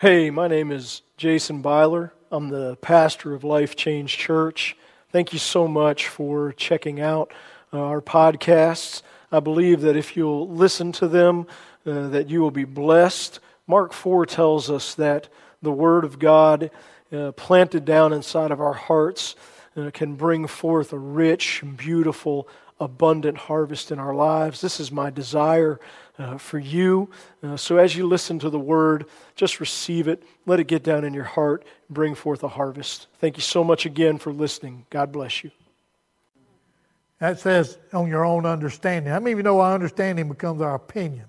Hey, 0.00 0.30
my 0.30 0.48
name 0.48 0.72
is 0.72 1.02
Jason 1.18 1.60
Byler. 1.60 2.14
I'm 2.30 2.48
the 2.48 2.76
pastor 2.76 3.34
of 3.34 3.44
Life 3.44 3.76
Change 3.76 4.16
Church. 4.16 4.74
Thank 5.12 5.34
you 5.34 5.38
so 5.38 5.68
much 5.68 6.08
for 6.08 6.54
checking 6.54 7.02
out 7.02 7.30
uh, 7.70 7.82
our 7.82 8.00
podcasts. 8.00 9.02
I 9.30 9.40
believe 9.40 9.82
that 9.82 9.96
if 9.96 10.16
you'll 10.16 10.48
listen 10.48 10.90
to 10.92 11.06
them, 11.06 11.46
uh, 11.84 12.08
that 12.08 12.30
you 12.30 12.40
will 12.40 12.50
be 12.50 12.64
blessed. 12.64 13.40
Mark 13.66 13.92
4 13.92 14.24
tells 14.24 14.70
us 14.70 14.94
that 14.94 15.28
the 15.60 15.70
Word 15.70 16.04
of 16.04 16.18
God 16.18 16.70
uh, 17.12 17.32
planted 17.32 17.84
down 17.84 18.14
inside 18.14 18.52
of 18.52 18.58
our 18.58 18.72
hearts 18.72 19.36
uh, 19.76 19.90
can 19.92 20.14
bring 20.14 20.46
forth 20.46 20.94
a 20.94 20.98
rich, 20.98 21.62
beautiful, 21.76 22.48
abundant 22.80 23.36
harvest 23.36 23.92
in 23.92 23.98
our 23.98 24.14
lives. 24.14 24.60
This 24.60 24.80
is 24.80 24.90
my 24.90 25.10
desire 25.10 25.78
uh, 26.18 26.38
for 26.38 26.58
you. 26.58 27.10
Uh, 27.42 27.56
so 27.56 27.76
as 27.76 27.94
you 27.94 28.06
listen 28.06 28.38
to 28.38 28.50
the 28.50 28.58
word, 28.58 29.06
just 29.36 29.60
receive 29.60 30.08
it. 30.08 30.22
Let 30.46 30.60
it 30.60 30.66
get 30.66 30.82
down 30.82 31.04
in 31.04 31.14
your 31.14 31.24
heart 31.24 31.64
and 31.88 31.94
bring 31.94 32.14
forth 32.14 32.42
a 32.42 32.48
harvest. 32.48 33.06
Thank 33.18 33.36
you 33.36 33.42
so 33.42 33.62
much 33.62 33.86
again 33.86 34.18
for 34.18 34.32
listening. 34.32 34.86
God 34.90 35.12
bless 35.12 35.44
you. 35.44 35.50
That 37.20 37.38
says 37.38 37.78
on 37.92 38.08
your 38.08 38.24
own 38.24 38.46
understanding. 38.46 39.12
I 39.12 39.18
mean, 39.18 39.36
you 39.36 39.42
know 39.42 39.60
our 39.60 39.74
understanding 39.74 40.28
becomes 40.28 40.62
our 40.62 40.74
opinions? 40.74 41.26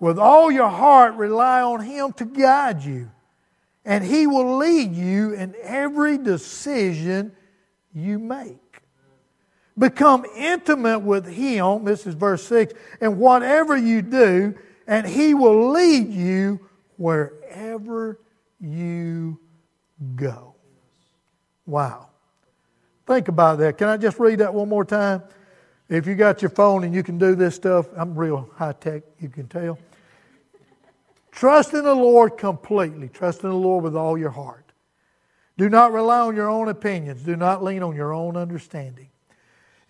With 0.00 0.18
all 0.18 0.50
your 0.50 0.68
heart, 0.68 1.14
rely 1.14 1.62
on 1.62 1.80
Him 1.80 2.12
to 2.14 2.24
guide 2.24 2.82
you, 2.82 3.10
and 3.84 4.04
He 4.04 4.26
will 4.26 4.56
lead 4.58 4.94
you 4.94 5.32
in 5.32 5.54
every 5.62 6.18
decision 6.18 7.32
you 7.92 8.18
make. 8.18 8.67
Become 9.78 10.26
intimate 10.36 10.98
with 11.00 11.26
Him, 11.26 11.84
this 11.84 12.06
is 12.06 12.14
verse 12.14 12.42
6, 12.46 12.74
and 13.00 13.18
whatever 13.18 13.76
you 13.76 14.02
do, 14.02 14.54
and 14.86 15.06
He 15.06 15.34
will 15.34 15.70
lead 15.70 16.10
you 16.12 16.60
wherever 16.96 18.18
you 18.60 19.38
go. 20.16 20.54
Wow. 21.66 22.08
Think 23.06 23.28
about 23.28 23.58
that. 23.58 23.78
Can 23.78 23.88
I 23.88 23.96
just 23.96 24.18
read 24.18 24.40
that 24.40 24.52
one 24.52 24.68
more 24.68 24.84
time? 24.84 25.22
If 25.88 26.06
you 26.06 26.14
got 26.14 26.42
your 26.42 26.50
phone 26.50 26.84
and 26.84 26.94
you 26.94 27.02
can 27.02 27.16
do 27.16 27.34
this 27.34 27.54
stuff, 27.54 27.86
I'm 27.96 28.14
real 28.14 28.50
high 28.54 28.72
tech, 28.72 29.04
you 29.18 29.28
can 29.28 29.48
tell. 29.48 29.78
Trust 31.30 31.72
in 31.72 31.84
the 31.84 31.94
Lord 31.94 32.36
completely. 32.36 33.08
Trust 33.08 33.44
in 33.44 33.50
the 33.50 33.56
Lord 33.56 33.84
with 33.84 33.96
all 33.96 34.18
your 34.18 34.30
heart. 34.30 34.72
Do 35.56 35.68
not 35.68 35.92
rely 35.92 36.20
on 36.20 36.36
your 36.36 36.48
own 36.48 36.68
opinions. 36.68 37.22
Do 37.22 37.36
not 37.36 37.62
lean 37.62 37.82
on 37.82 37.94
your 37.94 38.12
own 38.12 38.36
understanding. 38.36 39.08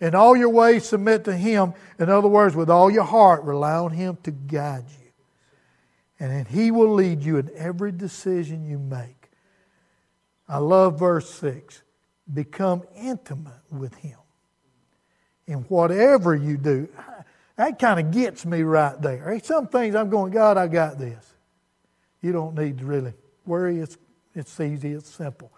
In 0.01 0.15
all 0.15 0.35
your 0.35 0.49
ways, 0.49 0.85
submit 0.85 1.25
to 1.25 1.35
Him. 1.35 1.73
In 1.97 2.09
other 2.09 2.27
words, 2.27 2.55
with 2.55 2.69
all 2.69 2.89
your 2.89 3.03
heart, 3.03 3.43
rely 3.43 3.73
on 3.73 3.91
Him 3.91 4.17
to 4.23 4.31
guide 4.31 4.85
you. 5.01 5.11
And 6.19 6.47
He 6.47 6.71
will 6.71 6.93
lead 6.93 7.23
you 7.23 7.37
in 7.37 7.49
every 7.55 7.91
decision 7.91 8.65
you 8.65 8.79
make. 8.79 9.29
I 10.47 10.57
love 10.57 10.99
verse 10.99 11.29
6. 11.35 11.83
Become 12.33 12.83
intimate 12.95 13.61
with 13.69 13.93
Him. 13.95 14.17
In 15.47 15.59
whatever 15.63 16.35
you 16.35 16.57
do, 16.57 16.87
that 17.57 17.77
kind 17.77 17.99
of 17.99 18.11
gets 18.11 18.45
me 18.45 18.61
right 18.61 18.99
there. 19.01 19.39
some 19.43 19.67
things 19.67 19.95
I'm 19.95 20.09
going, 20.09 20.31
God, 20.31 20.57
I 20.57 20.67
got 20.67 20.97
this. 20.97 21.33
You 22.21 22.31
don't 22.31 22.55
need 22.55 22.77
to 22.79 22.85
really 22.85 23.13
worry. 23.45 23.79
It's, 23.79 23.97
it's 24.33 24.59
easy, 24.59 24.91
it's 24.91 25.09
simple. 25.09 25.51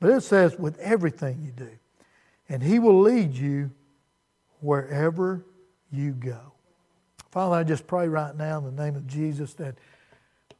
But 0.00 0.10
it 0.10 0.22
says, 0.22 0.58
with 0.58 0.78
everything 0.78 1.42
you 1.44 1.52
do 1.52 1.70
and 2.48 2.62
He 2.62 2.78
will 2.78 3.00
lead 3.00 3.34
you 3.34 3.70
wherever 4.60 5.44
you 5.90 6.12
go. 6.12 6.52
Father, 7.30 7.56
I 7.56 7.64
just 7.64 7.86
pray 7.86 8.08
right 8.08 8.34
now 8.36 8.58
in 8.58 8.64
the 8.64 8.82
name 8.82 8.96
of 8.96 9.06
Jesus 9.06 9.54
that, 9.54 9.76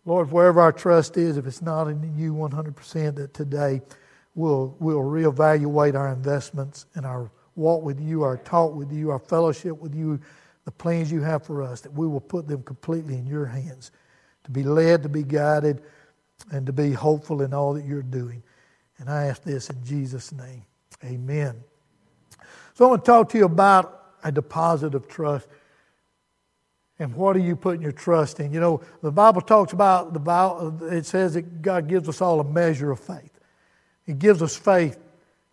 Lord, 0.04 0.30
wherever 0.30 0.60
our 0.60 0.72
trust 0.72 1.16
is, 1.16 1.36
if 1.36 1.46
it's 1.46 1.62
not 1.62 1.88
in 1.88 2.16
you 2.16 2.34
100%, 2.34 3.14
that 3.16 3.34
today 3.34 3.80
we'll, 4.34 4.76
we'll 4.78 4.98
reevaluate 4.98 5.94
our 5.94 6.12
investments 6.12 6.86
and 6.94 7.06
our 7.06 7.30
walk 7.54 7.82
with 7.82 8.00
you, 8.00 8.22
our 8.22 8.36
talk 8.36 8.74
with 8.74 8.92
you, 8.92 9.10
our 9.10 9.18
fellowship 9.18 9.78
with 9.78 9.94
you, 9.94 10.20
the 10.64 10.70
plans 10.70 11.10
you 11.10 11.22
have 11.22 11.44
for 11.44 11.62
us, 11.62 11.80
that 11.80 11.92
we 11.92 12.06
will 12.06 12.20
put 12.20 12.46
them 12.46 12.62
completely 12.62 13.14
in 13.14 13.26
your 13.26 13.46
hands 13.46 13.90
to 14.44 14.50
be 14.50 14.62
led, 14.62 15.02
to 15.02 15.08
be 15.08 15.22
guided, 15.22 15.82
and 16.52 16.66
to 16.66 16.72
be 16.72 16.92
hopeful 16.92 17.42
in 17.42 17.54
all 17.54 17.72
that 17.74 17.84
you're 17.84 18.02
doing. 18.02 18.42
And 18.98 19.08
I 19.08 19.26
ask 19.26 19.42
this 19.42 19.70
in 19.70 19.82
Jesus' 19.84 20.32
name. 20.32 20.62
Amen. 21.04 21.56
So 22.76 22.84
I 22.84 22.88
want 22.90 23.06
to 23.06 23.10
talk 23.10 23.30
to 23.30 23.38
you 23.38 23.46
about 23.46 24.02
a 24.22 24.30
deposit 24.30 24.94
of 24.94 25.08
trust. 25.08 25.48
And 26.98 27.14
what 27.14 27.34
are 27.34 27.40
you 27.40 27.56
putting 27.56 27.80
your 27.80 27.92
trust 27.92 28.38
in? 28.38 28.52
You 28.52 28.60
know, 28.60 28.82
the 29.02 29.10
Bible 29.10 29.40
talks 29.40 29.72
about 29.72 30.12
the 30.12 30.18
Bible, 30.18 30.78
it 30.82 31.06
says 31.06 31.32
that 31.34 31.62
God 31.62 31.88
gives 31.88 32.06
us 32.06 32.20
all 32.20 32.38
a 32.38 32.44
measure 32.44 32.90
of 32.90 33.00
faith. 33.00 33.32
He 34.04 34.12
gives 34.12 34.42
us 34.42 34.54
faith 34.54 34.98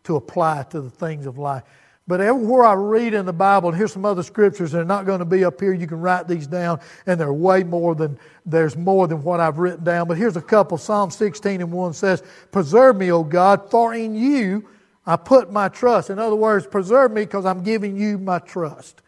to 0.04 0.18
apply 0.18 0.64
to 0.72 0.82
the 0.82 0.90
things 0.90 1.26
of 1.26 1.38
life. 1.38 1.64
But 2.08 2.20
everywhere 2.20 2.66
I 2.66 2.74
read 2.74 3.14
in 3.14 3.26
the 3.26 3.32
Bible, 3.32 3.70
and 3.70 3.78
here's 3.78 3.94
some 3.94 4.04
other 4.04 4.24
scriptures, 4.24 4.74
they're 4.74 4.84
not 4.84 5.06
going 5.06 5.20
to 5.20 5.26
be 5.26 5.46
up 5.46 5.62
here. 5.62 5.72
You 5.72 5.88
can 5.88 6.02
write 6.02 6.28
these 6.28 6.46
down, 6.46 6.82
and 7.06 7.18
they're 7.18 7.32
way 7.32 7.64
more 7.64 7.96
than 7.96 8.20
there's 8.46 8.76
more 8.76 9.08
than 9.08 9.24
what 9.24 9.40
I've 9.40 9.60
written 9.60 9.86
down. 9.86 10.10
But 10.10 10.18
here's 10.18 10.36
a 10.36 10.42
couple. 10.42 10.78
Psalm 10.78 11.10
16 11.10 11.62
and 11.62 11.72
1 11.72 11.94
says, 11.94 12.22
Preserve 12.52 12.98
me, 12.98 13.14
O 13.14 13.24
God, 13.24 13.72
for 13.72 13.94
in 13.94 14.14
you 14.14 14.68
I 15.06 15.18
put 15.18 15.52
my 15.52 15.70
trust. 15.70 16.10
In 16.10 16.20
other 16.20 16.36
words, 16.36 16.66
preserve 16.66 17.12
me 17.12 17.24
because 17.26 17.46
I'm 17.46 17.64
giving 17.64 17.98
you 17.98 18.18
my 18.18 18.40
trust. 18.40 19.02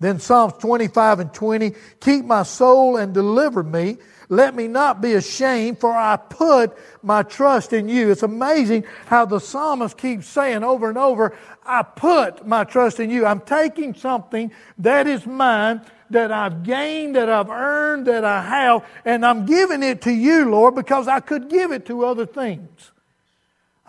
Then 0.00 0.18
Psalms 0.18 0.54
25 0.54 1.20
and 1.20 1.32
20, 1.32 1.72
keep 2.00 2.24
my 2.24 2.42
soul 2.42 2.96
and 2.96 3.12
deliver 3.12 3.62
me. 3.62 3.98
Let 4.30 4.54
me 4.54 4.66
not 4.66 5.02
be 5.02 5.14
ashamed, 5.14 5.78
for 5.78 5.92
I 5.92 6.16
put 6.16 6.76
my 7.02 7.22
trust 7.22 7.72
in 7.72 7.88
you. 7.88 8.10
It's 8.10 8.22
amazing 8.22 8.84
how 9.06 9.26
the 9.26 9.40
psalmist 9.40 9.98
keeps 9.98 10.26
saying 10.26 10.64
over 10.64 10.88
and 10.88 10.96
over, 10.96 11.36
I 11.66 11.82
put 11.82 12.46
my 12.46 12.64
trust 12.64 12.98
in 12.98 13.10
you. 13.10 13.26
I'm 13.26 13.40
taking 13.40 13.92
something 13.94 14.52
that 14.78 15.06
is 15.06 15.26
mine, 15.26 15.82
that 16.10 16.32
I've 16.32 16.62
gained, 16.62 17.16
that 17.16 17.28
I've 17.28 17.50
earned, 17.50 18.06
that 18.06 18.24
I 18.24 18.42
have, 18.42 18.86
and 19.04 19.26
I'm 19.26 19.46
giving 19.46 19.82
it 19.82 20.02
to 20.02 20.12
you, 20.12 20.48
Lord, 20.48 20.74
because 20.76 21.08
I 21.08 21.20
could 21.20 21.50
give 21.50 21.72
it 21.72 21.86
to 21.86 22.06
other 22.06 22.24
things. 22.24 22.89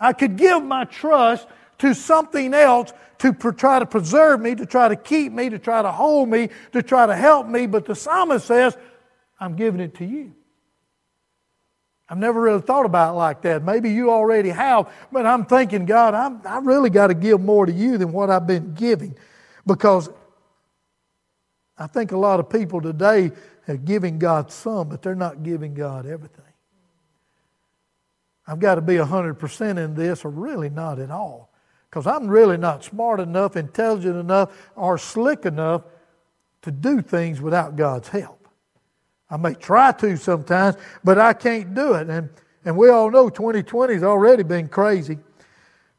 I 0.02 0.12
could 0.12 0.36
give 0.36 0.64
my 0.64 0.84
trust 0.84 1.46
to 1.78 1.94
something 1.94 2.52
else 2.52 2.92
to 3.18 3.32
try 3.32 3.78
to 3.78 3.86
preserve 3.86 4.40
me, 4.40 4.56
to 4.56 4.66
try 4.66 4.88
to 4.88 4.96
keep 4.96 5.32
me, 5.32 5.48
to 5.48 5.60
try 5.60 5.80
to 5.80 5.92
hold 5.92 6.28
me, 6.28 6.48
to 6.72 6.82
try 6.82 7.06
to 7.06 7.14
help 7.14 7.46
me. 7.46 7.66
But 7.66 7.86
the 7.86 7.94
psalmist 7.94 8.44
says, 8.44 8.76
I'm 9.38 9.54
giving 9.54 9.80
it 9.80 9.94
to 9.96 10.04
you. 10.04 10.34
I've 12.08 12.18
never 12.18 12.40
really 12.40 12.60
thought 12.60 12.84
about 12.84 13.14
it 13.14 13.16
like 13.16 13.42
that. 13.42 13.62
Maybe 13.62 13.90
you 13.90 14.10
already 14.10 14.50
have, 14.50 14.92
but 15.12 15.24
I'm 15.24 15.46
thinking, 15.46 15.86
God, 15.86 16.14
I'm, 16.14 16.42
I 16.44 16.58
really 16.58 16.90
got 16.90 17.06
to 17.06 17.14
give 17.14 17.40
more 17.40 17.64
to 17.64 17.72
you 17.72 17.96
than 17.96 18.12
what 18.12 18.28
I've 18.28 18.46
been 18.46 18.74
giving. 18.74 19.16
Because 19.64 20.10
I 21.78 21.86
think 21.86 22.10
a 22.10 22.18
lot 22.18 22.40
of 22.40 22.50
people 22.50 22.80
today 22.80 23.30
are 23.68 23.76
giving 23.76 24.18
God 24.18 24.50
some, 24.50 24.88
but 24.88 25.00
they're 25.00 25.14
not 25.14 25.44
giving 25.44 25.74
God 25.74 26.06
everything. 26.06 26.51
I've 28.46 28.58
got 28.58 28.74
to 28.74 28.80
be 28.80 28.94
100% 28.94 29.78
in 29.78 29.94
this, 29.94 30.24
or 30.24 30.30
really 30.30 30.68
not 30.68 30.98
at 30.98 31.10
all. 31.10 31.50
Because 31.88 32.06
I'm 32.06 32.26
really 32.26 32.56
not 32.56 32.82
smart 32.82 33.20
enough, 33.20 33.56
intelligent 33.56 34.16
enough, 34.16 34.70
or 34.74 34.98
slick 34.98 35.44
enough 35.44 35.82
to 36.62 36.70
do 36.70 37.02
things 37.02 37.40
without 37.40 37.76
God's 37.76 38.08
help. 38.08 38.48
I 39.30 39.36
may 39.36 39.54
try 39.54 39.92
to 39.92 40.16
sometimes, 40.16 40.76
but 41.02 41.18
I 41.18 41.32
can't 41.32 41.74
do 41.74 41.94
it. 41.94 42.08
And, 42.08 42.28
and 42.64 42.76
we 42.76 42.88
all 42.88 43.10
know 43.10 43.30
2020 43.30 43.94
has 43.94 44.02
already 44.02 44.42
been 44.42 44.68
crazy. 44.68 45.18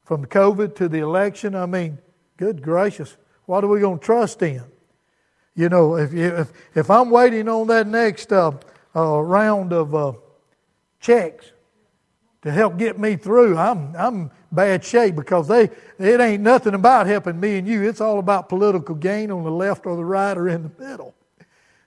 From 0.03 0.25
COVID 0.25 0.75
to 0.75 0.89
the 0.89 0.99
election, 0.99 1.55
I 1.55 1.65
mean, 1.65 1.97
good 2.37 2.61
gracious, 2.61 3.15
what 3.45 3.63
are 3.63 3.67
we 3.67 3.79
going 3.79 3.99
to 3.99 4.05
trust 4.05 4.41
in? 4.41 4.63
You 5.55 5.69
know, 5.69 5.95
if, 5.95 6.13
if, 6.13 6.51
if 6.75 6.89
I'm 6.89 7.09
waiting 7.09 7.47
on 7.47 7.67
that 7.67 7.87
next 7.87 8.31
uh, 8.33 8.51
uh, 8.95 9.19
round 9.21 9.71
of 9.71 9.95
uh, 9.95 10.13
checks, 10.99 11.52
to 12.43 12.51
help 12.51 12.77
get 12.77 12.99
me 12.99 13.15
through, 13.15 13.57
I'm, 13.57 13.95
I'm 13.95 14.31
bad 14.51 14.83
shape 14.83 15.15
because 15.15 15.47
they, 15.47 15.69
it 15.97 16.21
ain't 16.21 16.43
nothing 16.43 16.73
about 16.73 17.07
helping 17.07 17.39
me 17.39 17.57
and 17.57 17.67
you. 17.67 17.83
It's 17.83 18.01
all 18.01 18.19
about 18.19 18.49
political 18.49 18.95
gain 18.95 19.31
on 19.31 19.43
the 19.43 19.51
left 19.51 19.85
or 19.85 19.95
the 19.95 20.05
right 20.05 20.37
or 20.37 20.47
in 20.49 20.63
the 20.63 20.83
middle. 20.83 21.15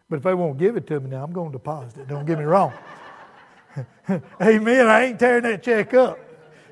But 0.08 0.17
if 0.17 0.23
they 0.23 0.35
won't 0.35 0.58
give 0.58 0.76
it 0.76 0.87
to 0.88 1.00
me 1.00 1.11
now, 1.11 1.25
I'm 1.25 1.32
going 1.32 1.53
to 1.53 1.58
deposit 1.58 2.00
it. 2.00 2.08
Don't 2.08 2.25
get 2.26 2.38
me 2.38 2.44
wrong. 2.44 2.73
Amen. 4.41 4.87
I 4.87 5.05
ain't 5.05 5.19
tearing 5.19 5.43
that 5.43 5.62
check 5.62 5.94
up. 5.94 6.19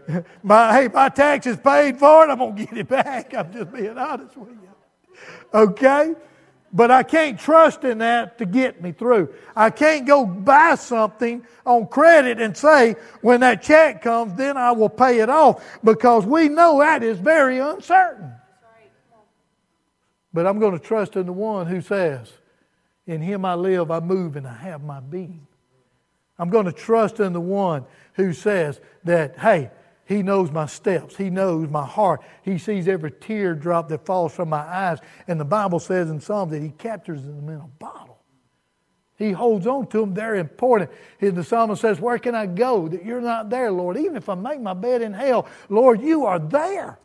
My, 0.43 0.73
hey, 0.73 0.89
my 0.89 1.09
taxes 1.09 1.57
paid 1.57 1.99
for 1.99 2.27
it. 2.27 2.31
I'm 2.31 2.37
going 2.37 2.57
to 2.57 2.67
get 2.67 2.77
it 2.77 2.89
back. 2.89 3.33
I'm 3.33 3.51
just 3.51 3.73
being 3.73 3.97
honest 3.97 4.37
with 4.37 4.51
you. 4.51 4.69
Okay? 5.55 6.15
But 6.75 6.91
I 6.91 7.05
can't 7.05 7.39
trust 7.39 7.85
in 7.85 7.99
that 7.99 8.37
to 8.39 8.47
get 8.47 8.83
me 8.83 8.91
through. 8.91 9.33
I 9.55 9.71
can't 9.71 10.07
go 10.07 10.27
buy 10.27 10.75
something 10.75 11.47
on 11.65 11.87
credit 11.87 12.41
and 12.41 12.57
say, 12.57 12.97
when 13.21 13.41
that 13.41 13.63
check 13.63 14.03
comes, 14.03 14.35
then 14.35 14.57
I 14.57 14.73
will 14.73 14.89
pay 14.89 15.21
it 15.21 15.31
off 15.31 15.65
because 15.85 16.27
we 16.27 16.49
know 16.49 16.81
that 16.81 17.05
is 17.05 17.19
very 17.21 17.61
uncertain. 17.61 18.33
But 20.33 20.49
I'm 20.49 20.59
going 20.59 20.77
to 20.77 20.85
trust 20.85 21.15
in 21.15 21.27
the 21.27 21.33
one 21.33 21.69
who 21.69 21.81
says, 21.81 22.33
In 23.07 23.23
him 23.23 23.45
I 23.45 23.55
live, 23.55 23.93
I 23.93 24.01
move, 24.01 24.35
and 24.35 24.45
I 24.45 24.55
have 24.55 24.83
my 24.83 24.99
being. 24.99 25.47
I'm 26.41 26.51
going 26.51 26.67
to 26.67 26.73
trust 26.73 27.21
in 27.21 27.33
the 27.33 27.41
one 27.41 27.87
who 28.15 28.33
says 28.33 28.81
that, 29.05 29.39
hey, 29.39 29.71
he 30.07 30.23
knows 30.23 30.51
my 30.51 30.67
steps. 30.67 31.17
He 31.17 31.31
knows 31.31 31.69
my 31.71 31.85
heart. 31.85 32.23
He 32.43 32.59
sees 32.59 32.89
every 32.89 33.11
teardrop 33.11 33.89
that 33.89 34.05
falls 34.05 34.35
from 34.35 34.51
my 34.51 34.59
eyes. 34.59 34.99
And 35.27 35.41
the 35.41 35.45
Bible 35.45 35.81
says 35.81 36.11
in 36.11 36.21
Psalms 36.21 36.53
that 36.53 36.63
he 36.63 36.71
captures 36.71 37.23
them 37.23 37.49
in 37.49 37.57
a 37.57 37.69
bottle. 37.79 38.19
He 39.17 39.31
holds 39.31 39.67
on 39.67 39.87
to 39.89 40.01
them. 40.01 40.13
They're 40.13 40.35
important. 40.35 40.91
The 41.21 41.45
psalmist 41.45 41.81
says, 41.81 42.01
Where 42.01 42.19
can 42.19 42.35
I 42.35 42.47
go 42.47 42.89
that 42.89 43.05
you're 43.05 43.21
not 43.21 43.49
there, 43.49 43.71
Lord? 43.71 43.97
Even 43.97 44.17
if 44.17 44.29
I 44.29 44.35
make 44.35 44.61
my 44.61 44.75
bed 44.75 45.03
in 45.03 45.13
hell, 45.13 45.47
Lord, 45.69 46.03
you 46.03 46.27
are 46.27 46.39
there. 46.39 46.99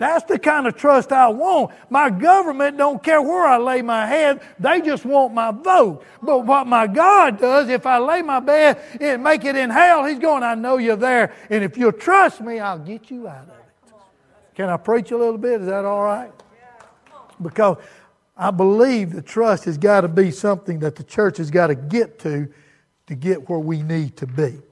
That's 0.00 0.24
the 0.24 0.38
kind 0.38 0.66
of 0.66 0.76
trust 0.76 1.12
I 1.12 1.28
want. 1.28 1.72
My 1.90 2.08
government 2.08 2.78
don't 2.78 3.02
care 3.02 3.20
where 3.20 3.44
I 3.44 3.58
lay 3.58 3.82
my 3.82 4.06
head. 4.06 4.40
They 4.58 4.80
just 4.80 5.04
want 5.04 5.34
my 5.34 5.50
vote. 5.50 6.02
But 6.22 6.46
what 6.46 6.66
my 6.66 6.86
God 6.86 7.38
does, 7.38 7.68
if 7.68 7.84
I 7.84 7.98
lay 7.98 8.22
my 8.22 8.40
bed 8.40 8.80
and 8.98 9.22
make 9.22 9.44
it 9.44 9.56
in 9.56 9.68
hell, 9.68 10.06
He's 10.06 10.18
going, 10.18 10.42
I 10.42 10.54
know 10.54 10.78
you're 10.78 10.96
there. 10.96 11.34
And 11.50 11.62
if 11.62 11.76
you'll 11.76 11.92
trust 11.92 12.40
me, 12.40 12.60
I'll 12.60 12.78
get 12.78 13.10
you 13.10 13.28
out 13.28 13.42
of 13.42 13.50
it. 13.50 13.92
Can 14.54 14.70
I 14.70 14.78
preach 14.78 15.10
a 15.10 15.18
little 15.18 15.36
bit? 15.36 15.60
Is 15.60 15.66
that 15.66 15.84
all 15.84 16.02
right? 16.02 16.32
Because 17.42 17.76
I 18.38 18.50
believe 18.50 19.12
the 19.12 19.20
trust 19.20 19.66
has 19.66 19.76
got 19.76 20.00
to 20.00 20.08
be 20.08 20.30
something 20.30 20.78
that 20.78 20.96
the 20.96 21.04
church 21.04 21.36
has 21.36 21.50
got 21.50 21.66
to 21.66 21.74
get 21.74 22.18
to 22.20 22.48
to 23.06 23.14
get 23.14 23.50
where 23.50 23.58
we 23.58 23.82
need 23.82 24.16
to 24.16 24.26
be. 24.26 24.62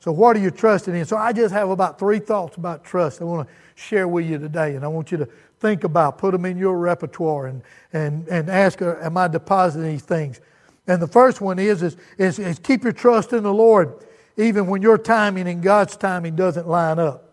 So, 0.00 0.12
what 0.12 0.34
are 0.34 0.40
you 0.40 0.50
trusting 0.50 0.94
in? 0.94 1.04
So, 1.04 1.16
I 1.16 1.32
just 1.32 1.52
have 1.52 1.68
about 1.68 1.98
three 1.98 2.18
thoughts 2.18 2.56
about 2.56 2.84
trust 2.84 3.20
I 3.20 3.24
want 3.24 3.46
to 3.46 3.54
share 3.74 4.08
with 4.08 4.26
you 4.26 4.38
today, 4.38 4.74
and 4.74 4.84
I 4.84 4.88
want 4.88 5.12
you 5.12 5.18
to 5.18 5.28
think 5.60 5.84
about, 5.84 6.16
put 6.16 6.32
them 6.32 6.46
in 6.46 6.56
your 6.56 6.78
repertoire, 6.78 7.46
and, 7.46 7.62
and, 7.92 8.26
and 8.28 8.48
ask, 8.48 8.80
uh, 8.80 8.96
Am 9.02 9.16
I 9.16 9.28
depositing 9.28 9.86
these 9.86 10.02
things? 10.02 10.40
And 10.86 11.00
the 11.00 11.06
first 11.06 11.40
one 11.40 11.58
is, 11.58 11.82
is, 11.82 11.96
is, 12.18 12.38
is 12.38 12.58
keep 12.58 12.82
your 12.82 12.94
trust 12.94 13.34
in 13.34 13.42
the 13.42 13.52
Lord, 13.52 13.94
even 14.36 14.66
when 14.66 14.80
your 14.80 14.96
timing 14.96 15.46
and 15.46 15.62
God's 15.62 15.96
timing 15.96 16.34
doesn't 16.34 16.66
line 16.66 16.98
up. 16.98 17.30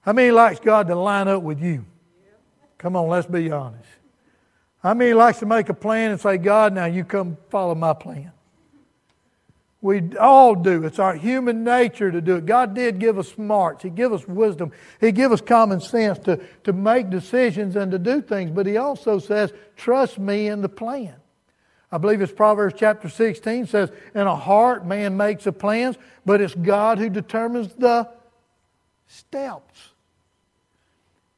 How 0.00 0.12
many 0.12 0.30
likes 0.30 0.58
God 0.58 0.88
to 0.88 0.96
line 0.96 1.28
up 1.28 1.42
with 1.42 1.60
you? 1.60 1.84
Come 2.78 2.96
on, 2.96 3.08
let's 3.08 3.26
be 3.26 3.50
honest. 3.50 3.88
How 4.82 4.94
many 4.94 5.12
likes 5.12 5.38
to 5.38 5.46
make 5.46 5.68
a 5.68 5.74
plan 5.74 6.10
and 6.10 6.20
say, 6.20 6.38
God, 6.38 6.72
now 6.72 6.86
you 6.86 7.04
come 7.04 7.36
follow 7.50 7.74
my 7.76 7.92
plan? 7.92 8.32
We 9.82 10.16
all 10.16 10.54
do. 10.54 10.84
It's 10.84 11.00
our 11.00 11.14
human 11.14 11.64
nature 11.64 12.12
to 12.12 12.20
do 12.20 12.36
it. 12.36 12.46
God 12.46 12.72
did 12.72 13.00
give 13.00 13.18
us 13.18 13.28
smarts. 13.28 13.82
He 13.82 13.90
gave 13.90 14.12
us 14.12 14.26
wisdom. 14.28 14.70
He 15.00 15.10
gave 15.10 15.32
us 15.32 15.40
common 15.40 15.80
sense 15.80 16.20
to, 16.20 16.40
to 16.62 16.72
make 16.72 17.10
decisions 17.10 17.74
and 17.74 17.90
to 17.90 17.98
do 17.98 18.22
things. 18.22 18.52
But 18.52 18.66
He 18.66 18.76
also 18.76 19.18
says, 19.18 19.52
trust 19.76 20.20
me 20.20 20.46
in 20.46 20.62
the 20.62 20.68
plan. 20.68 21.16
I 21.90 21.98
believe 21.98 22.22
it's 22.22 22.32
Proverbs 22.32 22.76
chapter 22.78 23.08
16 23.08 23.66
says, 23.66 23.90
In 24.14 24.22
a 24.22 24.36
heart 24.36 24.86
man 24.86 25.16
makes 25.16 25.44
the 25.44 25.52
plans, 25.52 25.98
but 26.24 26.40
it's 26.40 26.54
God 26.54 26.98
who 26.98 27.10
determines 27.10 27.74
the 27.74 28.08
steps. 29.08 29.90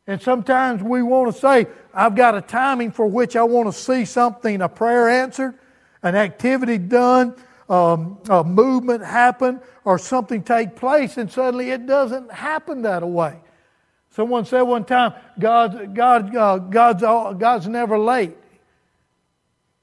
And 0.07 0.21
sometimes 0.21 0.83
we 0.83 1.03
want 1.03 1.35
to 1.35 1.41
say, 1.41 1.67
I've 1.95 2.15
got 2.15 2.37
a 2.37 2.43
timing 2.43 2.93
for 2.93 3.07
which 3.07 3.37
I 3.37 3.43
want 3.45 3.69
to 3.69 3.73
see 3.73 4.05
something, 4.05 4.61
a 4.61 4.69
prayer 4.69 5.09
answered, 5.09 5.59
an 6.03 6.15
activity 6.15 6.77
done, 6.77 7.35
um, 7.69 8.19
a 8.29 8.45
movement 8.45 9.05
happen 9.05 9.61
or 9.85 9.99
something 9.99 10.43
take 10.43 10.77
place, 10.77 11.17
and 11.17 11.31
suddenly 11.31 11.71
it 11.71 11.87
doesn't 11.87 12.31
happen 12.33 12.83
that 12.83 13.07
way. 13.07 13.41
Someone 14.11 14.45
said 14.45 14.63
one 14.63 14.85
time, 14.85 15.15
God, 15.39 15.95
God, 15.95 16.37
uh, 16.37 16.59
God's, 16.59 17.03
God's 17.03 17.67
never 17.67 17.99
late, 17.99 18.37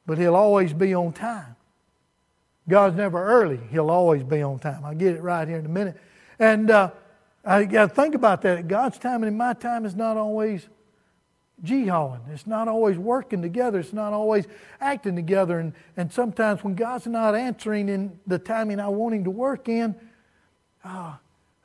but 0.05 0.17
He'll 0.17 0.35
always 0.35 0.73
be 0.73 0.93
on 0.93 1.11
time. 1.11 1.55
God's 2.69 2.95
never 2.95 3.23
early, 3.23 3.59
He'll 3.71 3.89
always 3.89 4.23
be 4.23 4.41
on 4.41 4.59
time. 4.59 4.85
I'll 4.85 4.95
get 4.95 5.15
it 5.15 5.21
right 5.21 5.47
here 5.47 5.57
in 5.57 5.65
a 5.65 5.69
minute. 5.69 5.97
And 6.39 6.71
uh, 6.71 6.91
I 7.43 7.65
got 7.65 7.89
to 7.89 7.95
think 7.95 8.15
about 8.15 8.41
that. 8.43 8.67
God's 8.67 8.97
time 8.97 9.23
and 9.23 9.37
my 9.37 9.53
time 9.53 9.85
is 9.85 9.95
not 9.95 10.15
always 10.15 10.67
jihading. 11.63 12.29
It's 12.31 12.47
not 12.47 12.67
always 12.67 12.97
working 12.97 13.41
together. 13.41 13.79
It's 13.79 13.93
not 13.93 14.13
always 14.13 14.47
acting 14.79 15.15
together. 15.15 15.59
And, 15.59 15.73
and 15.97 16.11
sometimes 16.11 16.63
when 16.63 16.75
God's 16.75 17.07
not 17.07 17.35
answering 17.35 17.89
in 17.89 18.19
the 18.27 18.39
timing 18.39 18.79
I 18.79 18.87
want 18.87 19.15
Him 19.15 19.23
to 19.25 19.31
work 19.31 19.69
in, 19.69 19.95
uh, 20.83 21.13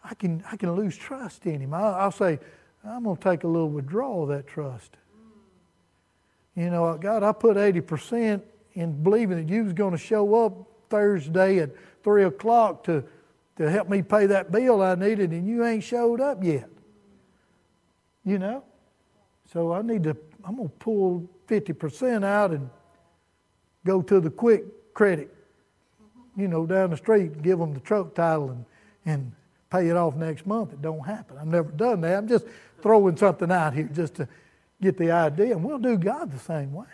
I, 0.05 0.15
can, 0.15 0.45
I 0.51 0.57
can 0.57 0.73
lose 0.73 0.97
trust 0.97 1.47
in 1.47 1.61
Him. 1.61 1.75
I'll, 1.75 1.95
I'll 1.95 2.13
say, 2.13 2.39
I'm 2.85 3.05
going 3.05 3.17
to 3.17 3.23
take 3.23 3.45
a 3.45 3.49
little 3.49 3.71
withdrawal 3.71 4.25
of 4.25 4.29
that 4.29 4.47
trust. 4.47 4.97
You 6.55 6.71
know, 6.71 6.97
God, 6.97 7.23
I 7.23 7.33
put 7.33 7.57
80% 7.57 8.41
in 8.75 9.03
believing 9.03 9.37
that 9.45 9.53
you 9.53 9.65
was 9.65 9.73
going 9.73 9.93
to 9.93 9.99
show 9.99 10.47
up 10.47 10.55
Thursday 10.89 11.59
at 11.59 11.71
3 12.05 12.25
o'clock 12.25 12.85
to, 12.85 13.05
to 13.57 13.71
help 13.71 13.89
me 13.89 14.03
pay 14.03 14.27
that 14.27 14.53
bill 14.53 14.83
I 14.83 14.95
needed, 14.95 15.33
and 15.33 15.47
you 15.47 15.65
ain't 15.65 15.83
showed 15.83 16.21
up 16.21 16.45
yet. 16.45 16.69
You 18.25 18.39
know? 18.39 18.65
So 19.53 19.73
I 19.73 19.83
need 19.83 20.05
to, 20.05 20.17
I'm 20.45 20.57
going 20.57 20.69
to 20.69 20.75
pull 20.77 21.29
50% 21.49 22.25
out 22.25 22.51
and 22.51 22.69
go 23.85 24.03
to 24.03 24.21
the 24.21 24.31
quick 24.31 24.95
credit, 24.95 25.35
you 26.37 26.49
know, 26.49 26.67
down 26.67 26.91
the 26.91 26.97
street, 26.97 27.33
and 27.33 27.43
give 27.43 27.59
them 27.59 27.73
the 27.73 27.81
truck 27.81 28.15
title 28.15 28.51
and, 28.51 28.65
and 29.05 29.33
pay 29.71 29.89
it 29.89 29.97
off 29.97 30.17
next 30.17 30.47
month. 30.47 30.73
It 30.73 30.83
don't 30.83 31.07
happen. 31.07 31.39
I've 31.39 31.47
never 31.47 31.71
done 31.71 32.01
that. 32.03 32.19
I'm 32.19 32.29
just 32.29 32.47
throwing 32.83 33.17
something 33.17 33.51
out 33.51 33.75
here 33.75 33.89
just 33.93 34.15
to 34.17 34.29
get 34.81 34.99
the 34.99 35.11
idea. 35.11 35.53
And 35.53 35.65
we'll 35.65 35.79
do 35.79 35.97
God 35.97 36.33
the 36.33 36.39
same 36.39 36.73
way. 36.73 36.87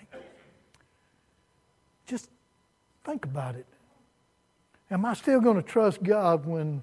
Just 2.07 2.29
think 3.05 3.25
about 3.25 3.55
it. 3.55 3.67
Am 4.91 5.05
I 5.07 5.15
still 5.15 5.41
going 5.41 5.57
to 5.57 5.63
trust 5.63 6.03
God 6.03 6.45
when 6.45 6.83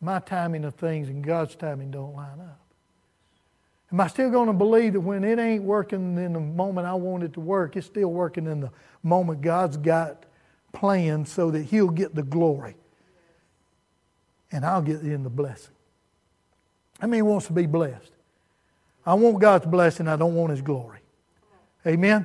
my 0.00 0.20
timing 0.20 0.64
of 0.64 0.74
things 0.74 1.08
and 1.08 1.24
God's 1.24 1.56
timing 1.56 1.90
don't 1.90 2.14
line 2.14 2.40
up? 2.40 2.61
Am 3.92 4.00
I 4.00 4.06
still 4.06 4.30
going 4.30 4.46
to 4.46 4.54
believe 4.54 4.94
that 4.94 5.00
when 5.00 5.22
it 5.22 5.38
ain't 5.38 5.64
working 5.64 6.16
in 6.16 6.32
the 6.32 6.40
moment 6.40 6.86
I 6.86 6.94
want 6.94 7.24
it 7.24 7.34
to 7.34 7.40
work, 7.40 7.76
it's 7.76 7.86
still 7.86 8.08
working 8.08 8.46
in 8.46 8.60
the 8.60 8.70
moment 9.02 9.42
God's 9.42 9.76
got 9.76 10.24
planned 10.72 11.28
so 11.28 11.50
that 11.50 11.64
He'll 11.64 11.90
get 11.90 12.14
the 12.14 12.22
glory 12.22 12.74
and 14.50 14.64
I'll 14.64 14.80
get 14.80 15.00
in 15.00 15.22
the 15.22 15.30
blessing? 15.30 15.74
I 17.02 17.06
mean, 17.06 17.18
He 17.18 17.22
wants 17.22 17.46
to 17.48 17.52
be 17.52 17.66
blessed. 17.66 18.12
I 19.04 19.12
want 19.14 19.40
God's 19.40 19.66
blessing, 19.66 20.08
I 20.08 20.16
don't 20.16 20.34
want 20.34 20.52
His 20.52 20.62
glory. 20.62 21.00
Amen? 21.86 22.24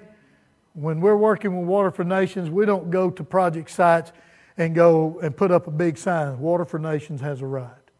When 0.73 1.01
we're 1.01 1.17
working 1.17 1.57
with 1.57 1.67
Water 1.67 1.91
for 1.91 2.05
Nations, 2.05 2.49
we 2.49 2.65
don't 2.65 2.89
go 2.91 3.09
to 3.09 3.23
project 3.23 3.71
sites 3.71 4.13
and 4.57 4.73
go 4.73 5.19
and 5.21 5.35
put 5.35 5.51
up 5.51 5.67
a 5.67 5.71
big 5.71 5.97
sign. 5.97 6.39
Water 6.39 6.63
for 6.63 6.79
Nations 6.79 7.19
has 7.19 7.41
arrived 7.41 7.91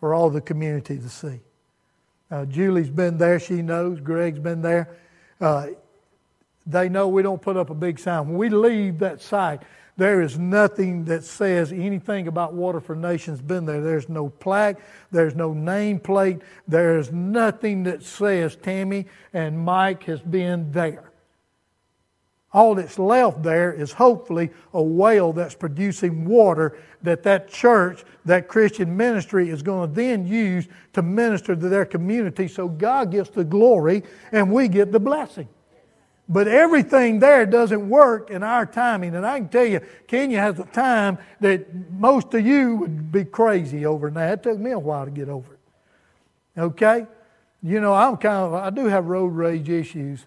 for 0.00 0.12
all 0.12 0.30
the 0.30 0.40
community 0.40 0.98
to 0.98 1.08
see. 1.08 1.40
Uh, 2.30 2.44
Julie's 2.44 2.90
been 2.90 3.18
there. 3.18 3.40
She 3.40 3.62
knows. 3.62 4.00
Greg's 4.00 4.38
been 4.38 4.62
there. 4.62 4.96
Uh, 5.40 5.68
they 6.66 6.88
know 6.88 7.08
we 7.08 7.22
don't 7.22 7.42
put 7.42 7.56
up 7.56 7.70
a 7.70 7.74
big 7.74 7.98
sign. 7.98 8.28
When 8.28 8.38
we 8.38 8.48
leave 8.48 8.98
that 9.00 9.20
site, 9.20 9.62
there 9.96 10.22
is 10.22 10.38
nothing 10.38 11.04
that 11.06 11.24
says 11.24 11.72
anything 11.72 12.28
about 12.28 12.54
Water 12.54 12.80
for 12.80 12.94
Nations 12.94 13.42
been 13.42 13.66
there. 13.66 13.82
There's 13.82 14.08
no 14.08 14.28
plaque. 14.28 14.78
There's 15.10 15.34
no 15.34 15.52
nameplate. 15.52 16.40
There's 16.66 17.12
nothing 17.12 17.82
that 17.84 18.02
says 18.02 18.56
Tammy 18.56 19.06
and 19.32 19.58
Mike 19.58 20.04
has 20.04 20.22
been 20.22 20.70
there. 20.72 21.09
All 22.52 22.74
that's 22.74 22.98
left 22.98 23.42
there 23.42 23.72
is 23.72 23.92
hopefully 23.92 24.50
a 24.74 24.82
well 24.82 25.32
that's 25.32 25.54
producing 25.54 26.24
water 26.24 26.76
that 27.02 27.22
that 27.22 27.48
church, 27.48 28.04
that 28.24 28.48
Christian 28.48 28.96
ministry 28.96 29.50
is 29.50 29.62
going 29.62 29.88
to 29.88 29.94
then 29.94 30.26
use 30.26 30.66
to 30.92 31.02
minister 31.02 31.54
to 31.54 31.68
their 31.68 31.84
community 31.84 32.48
so 32.48 32.68
God 32.68 33.12
gets 33.12 33.30
the 33.30 33.44
glory 33.44 34.02
and 34.32 34.50
we 34.50 34.66
get 34.66 34.90
the 34.90 34.98
blessing. 34.98 35.48
But 36.28 36.46
everything 36.46 37.18
there 37.18 37.44
doesn't 37.46 37.88
work 37.88 38.30
in 38.30 38.42
our 38.44 38.64
timing. 38.64 39.16
And 39.16 39.26
I 39.26 39.40
can 39.40 39.48
tell 39.48 39.64
you, 39.64 39.80
Kenya 40.06 40.38
has 40.38 40.58
a 40.60 40.64
time 40.64 41.18
that 41.40 41.90
most 41.92 42.32
of 42.34 42.46
you 42.46 42.76
would 42.76 43.10
be 43.10 43.24
crazy 43.24 43.84
over 43.84 44.10
that. 44.10 44.38
It 44.38 44.42
took 44.44 44.58
me 44.58 44.70
a 44.70 44.78
while 44.78 45.04
to 45.04 45.10
get 45.10 45.28
over 45.28 45.54
it. 45.54 46.60
Okay? 46.60 47.06
You 47.62 47.80
know, 47.80 47.94
I'm 47.94 48.16
kind 48.16 48.36
of, 48.36 48.54
I 48.54 48.70
do 48.70 48.86
have 48.86 49.06
road 49.06 49.34
rage 49.34 49.68
issues 49.68 50.24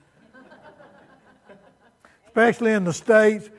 especially 2.34 2.72
in 2.72 2.84
the 2.84 2.92
States, 2.92 3.52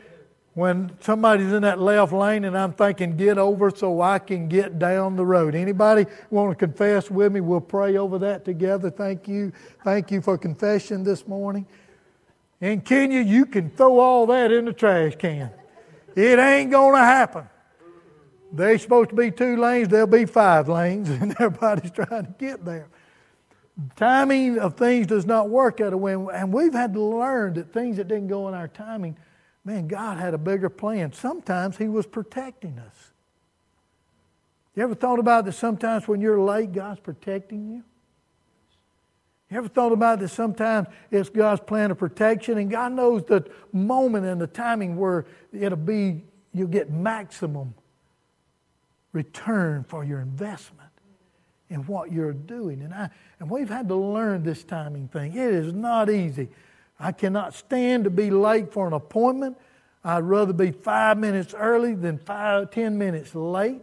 when 0.55 0.91
somebody's 1.01 1.53
in 1.53 1.63
that 1.63 1.79
left 1.79 2.13
lane 2.13 2.45
and 2.45 2.59
I'm 2.59 2.73
thinking, 2.73 3.17
get 3.17 3.39
over 3.39 3.71
so 3.71 4.01
I 4.01 4.19
can 4.19 4.49
get 4.49 4.81
down 4.81 5.15
the 5.15 5.25
road. 5.25 5.55
Anybody 5.55 6.07
want 6.29 6.51
to 6.51 6.67
confess 6.67 7.09
with 7.09 7.33
me? 7.33 7.41
We'll 7.41 7.61
pray 7.61 7.97
over 7.97 8.19
that 8.19 8.45
together. 8.45 8.91
Thank 8.91 9.29
you. 9.29 9.53
Thank 9.85 10.11
you 10.11 10.21
for 10.21 10.37
confession 10.37 11.05
this 11.05 11.29
morning. 11.29 11.67
In 12.61 12.81
Kenya, 12.81 13.21
you 13.21 13.47
can 13.47 13.71
throw 13.71 14.01
all 14.01 14.27
that 14.27 14.51
in 14.51 14.65
the 14.65 14.73
trash 14.73 15.15
can. 15.17 15.53
It 16.17 16.41
ain't 16.41 16.73
going 16.73 16.95
to 16.95 17.05
happen. 17.05 17.49
There's 18.53 18.83
supposed 18.83 19.11
to 19.11 19.17
be 19.17 19.31
two 19.31 19.57
lanes, 19.57 19.89
there'll 19.89 20.09
be 20.09 20.25
five 20.25 20.69
lanes, 20.69 21.09
and 21.21 21.31
everybody's 21.41 21.93
trying 21.93 22.27
to 22.27 22.35
get 22.39 22.65
there 22.65 22.89
timing 23.97 24.59
of 24.59 24.77
things 24.77 25.07
does 25.07 25.27
not 25.27 25.51
work 25.51 25.81
out 25.81 25.93
of 25.93 26.01
way. 26.01 26.13
And 26.13 26.53
we've 26.53 26.73
had 26.73 26.93
to 26.95 27.01
learn 27.01 27.55
that 27.55 27.73
things 27.73 27.97
that 27.97 28.09
didn't 28.09 28.29
go 28.29 28.49
in 28.49 28.55
our 28.55 28.69
timing 28.69 29.17
man, 29.65 29.89
God 29.89 30.19
had 30.19 30.35
a 30.35 30.39
bigger 30.39 30.69
plan. 30.69 31.13
Sometimes 31.13 31.79
He 31.79 31.89
was 31.89 32.07
protecting 32.07 32.79
us. 32.79 33.13
You 34.77 34.83
ever 34.83 34.95
thought 34.95 35.19
about 35.19 35.45
that 35.47 35.53
sometimes 35.53 36.07
when 36.07 36.21
you're 36.21 36.41
late, 36.41 36.73
God's 36.73 37.01
protecting 37.01 37.69
you? 37.69 37.83
You 39.51 39.59
ever 39.59 39.69
thought 39.69 39.93
about 39.93 40.19
that 40.19 40.29
sometimes 40.29 40.89
it's 41.11 41.29
God's 41.29 41.61
plan 41.61 41.91
of 41.91 41.99
protection 41.99 42.59
and 42.59 42.71
God 42.71 42.93
knows 42.93 43.23
the 43.25 43.49
moment 43.73 44.27
and 44.27 44.41
the 44.41 44.47
timing 44.47 44.97
where 44.97 45.27
it'll 45.53 45.77
be, 45.77 46.25
you'll 46.53 46.67
get 46.67 46.91
maximum 46.91 47.75
return 49.13 49.85
for 49.85 50.03
your 50.03 50.21
investment 50.21 50.84
in 51.75 51.81
what 51.83 52.13
you're 52.13 52.33
doing. 52.33 52.81
And, 52.83 52.95
I, 52.95 53.11
and 53.41 53.51
we've 53.51 53.69
had 53.69 53.89
to 53.89 53.97
learn 53.97 54.45
this 54.45 54.63
timing 54.63 55.09
thing. 55.09 55.33
It 55.33 55.53
is 55.53 55.73
not 55.73 56.09
easy. 56.09 56.49
I 56.99 57.13
cannot 57.13 57.53
stand 57.53 58.05
to 58.05 58.11
be 58.11 58.31
late 58.31 58.73
for 58.73 58.87
an 58.87 58.93
appointment. 58.93 59.59
I'd 60.05 60.21
rather 60.21 60.53
be 60.53 60.71
five 60.71 61.19
minutes 61.19 61.53
early 61.53 61.95
than 61.95 62.19
five, 62.19 62.71
ten 62.71 62.97
minutes 62.97 63.35
late. 63.35 63.83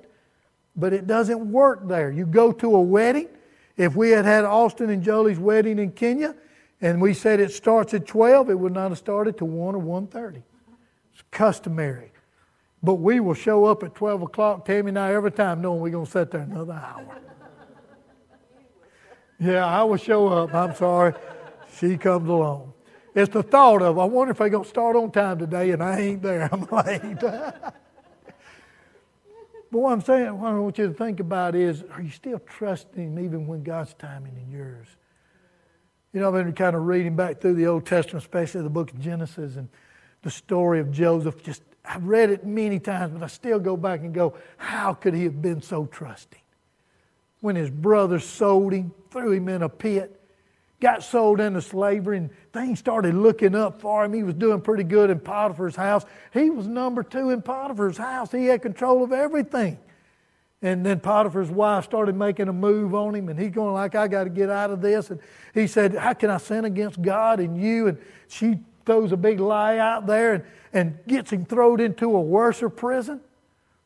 But 0.76 0.94
it 0.94 1.06
doesn't 1.06 1.52
work 1.52 1.88
there. 1.88 2.10
You 2.10 2.26
go 2.26 2.54
to 2.54 2.76
a 2.76 2.82
wedding. 2.82 3.28
If 3.76 3.96
we 3.96 4.12
had 4.12 4.26
had 4.26 4.46
Austin 4.46 4.90
and 4.90 5.04
Jolie's 5.04 5.40
wedding 5.40 5.78
in 5.78 5.92
Kenya, 5.92 6.36
and 6.80 7.02
we 7.02 7.14
said 7.14 7.40
it 7.40 7.52
starts 7.52 7.94
at 7.94 8.08
12, 8.08 8.50
it 8.50 8.56
would 8.58 8.74
not 8.74 8.90
have 8.90 8.98
started 8.98 9.38
till 9.38 9.48
1 9.48 9.76
or 9.76 9.82
1.30. 9.82 10.42
It's 11.14 11.24
customary. 11.30 12.12
But 12.82 12.96
we 12.96 13.20
will 13.20 13.34
show 13.34 13.66
up 13.66 13.84
at 13.84 13.94
12 13.96 14.24
o'clock, 14.24 14.66
Tammy 14.66 14.90
and 14.90 15.00
I, 15.00 15.14
every 15.14 15.32
time 15.32 15.62
knowing 15.62 15.82
we're 15.82 15.92
going 15.92 16.06
to 16.06 16.12
sit 16.12 16.32
there 16.32 16.42
another 16.42 16.74
hour. 16.74 17.22
Yeah, 19.42 19.66
I 19.66 19.84
will 19.84 19.98
show 19.98 20.28
up. 20.28 20.54
I'm 20.54 20.76
sorry. 20.76 21.16
She 21.80 21.98
comes 21.98 22.30
along. 22.30 22.74
It's 23.16 23.34
the 23.34 23.42
thought 23.42 23.82
of, 23.82 23.98
I 23.98 24.06
wonder 24.06 24.32
if 24.32 24.38
they're 24.38 24.50
going 24.50 24.64
to 24.64 24.70
start 24.70 24.96
on 24.96 25.12
time 25.12 25.40
today 25.40 25.72
and 25.72 25.82
I 25.82 26.00
ain't 26.00 26.22
there. 26.22 26.48
I'm 26.52 26.62
late. 26.62 27.20
but 27.20 27.74
what 29.72 29.92
I'm 29.92 30.02
saying, 30.02 30.40
what 30.40 30.54
I 30.54 30.60
want 30.60 30.78
you 30.78 30.88
to 30.88 30.94
think 30.94 31.20
about 31.20 31.56
is, 31.56 31.84
are 31.92 32.02
you 32.04 32.12
still 32.12 32.38
trusting 32.40 33.18
even 33.18 33.48
when 33.48 33.64
God's 33.64 33.96
timing 33.96 34.38
in 34.38 34.52
yours? 34.56 34.88
You 36.14 36.20
know, 36.20 36.28
I've 36.28 36.46
been 36.46 36.54
kind 36.54 36.76
of 36.76 36.86
reading 36.86 37.16
back 37.16 37.42
through 37.42 37.56
the 37.56 37.66
Old 37.66 37.88
Testament, 37.88 38.24
especially 38.24 38.62
the 38.62 38.70
book 38.70 38.92
of 38.92 39.00
Genesis 39.00 39.56
and 39.56 39.70
the 40.22 40.30
story 40.30 40.80
of 40.80 40.92
Joseph. 40.92 41.42
Just 41.42 41.64
I've 41.84 42.04
read 42.04 42.30
it 42.30 42.46
many 42.46 42.80
times, 42.80 43.14
but 43.14 43.24
I 43.24 43.28
still 43.28 43.60
go 43.60 43.76
back 43.76 44.02
and 44.02 44.14
go, 44.14 44.36
how 44.58 44.94
could 44.94 45.16
he 45.16 45.24
have 45.24 45.42
been 45.42 45.64
so 45.64 45.88
trusting? 45.88 46.41
When 47.42 47.56
his 47.56 47.70
brothers 47.70 48.24
sold 48.24 48.74
him, 48.74 48.94
threw 49.10 49.34
him 49.34 49.50
in 49.50 49.64
a 49.64 49.70
pit, 49.70 50.20
got 50.80 51.04
sold 51.04 51.40
into 51.40 51.62
slavery, 51.62 52.18
and 52.18 52.30
things 52.54 52.80
started 52.80 53.14
looking 53.14 53.56
up 53.56 53.82
for 53.82 54.06
him. 54.06 54.14
He 54.14 54.24
was 54.24 54.36
doing 54.36 54.62
pretty 54.62 54.84
good 54.84 55.10
in 55.10 55.20
Potiphar's 55.20 55.76
house. 55.76 56.06
He 56.34 56.50
was 56.50 56.68
number 56.68 57.04
two 57.04 57.30
in 57.30 57.42
Potiphar's 57.42 57.98
house. 57.98 58.32
He 58.32 58.46
had 58.46 58.62
control 58.62 59.04
of 59.04 59.12
everything. 59.12 59.78
And 60.64 60.86
then 60.86 61.00
Potiphar's 61.00 61.50
wife 61.50 61.86
started 61.86 62.16
making 62.16 62.48
a 62.48 62.54
move 62.54 62.94
on 62.94 63.16
him, 63.16 63.30
and 63.30 63.40
he's 63.40 63.52
going 63.52 63.74
like, 63.74 63.96
I 63.96 64.08
got 64.08 64.26
to 64.26 64.30
get 64.30 64.50
out 64.50 64.70
of 64.70 64.82
this. 64.82 65.10
And 65.10 65.20
he 65.54 65.66
said, 65.66 65.96
How 65.96 66.14
can 66.14 66.30
I 66.30 66.38
sin 66.38 66.66
against 66.66 67.02
God 67.02 67.40
and 67.40 67.60
you? 67.60 67.88
And 67.88 67.98
she 68.28 68.60
throws 68.86 69.12
a 69.12 69.18
big 69.18 69.40
lie 69.40 69.78
out 69.78 70.06
there 70.06 70.34
and, 70.34 70.44
and 70.74 71.00
gets 71.08 71.32
him 71.32 71.46
thrown 71.46 71.80
into 71.80 72.16
a 72.16 72.22
worser 72.22 72.70
prison. 72.70 73.22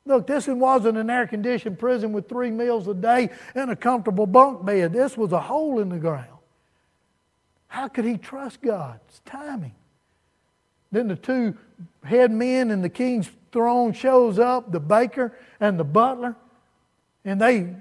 Look, 0.06 0.28
this 0.28 0.48
one 0.48 0.60
wasn't 0.60 0.98
an 0.98 1.10
air 1.10 1.26
conditioned 1.26 1.80
prison 1.80 2.14
with 2.14 2.30
three 2.30 2.52
meals 2.52 2.88
a 2.88 2.94
day 2.94 3.30
and 3.56 3.72
a 3.72 3.76
comfortable 3.76 4.28
bunk 4.28 4.66
bed. 4.66 4.94
This 4.94 5.18
was 5.18 5.32
a 5.32 5.40
hole 5.40 5.80
in 5.80 5.90
the 5.90 5.98
ground. 5.98 6.28
How 7.68 7.88
could 7.88 8.06
he 8.06 8.18
trust 8.18 8.62
God? 8.62 9.00
It's 9.10 9.22
timing. 9.26 9.74
Then 10.92 11.08
the 11.08 11.16
two 11.16 11.58
head 12.04 12.32
men 12.32 12.72
in 12.72 12.82
the 12.82 12.90
king's 12.90 13.30
throne 13.52 13.94
shows 13.94 14.38
up, 14.38 14.72
the 14.72 14.80
baker 14.80 15.38
and 15.60 15.80
the 15.80 15.84
butler, 15.84 16.36
and 17.26 17.42
they 17.42 17.76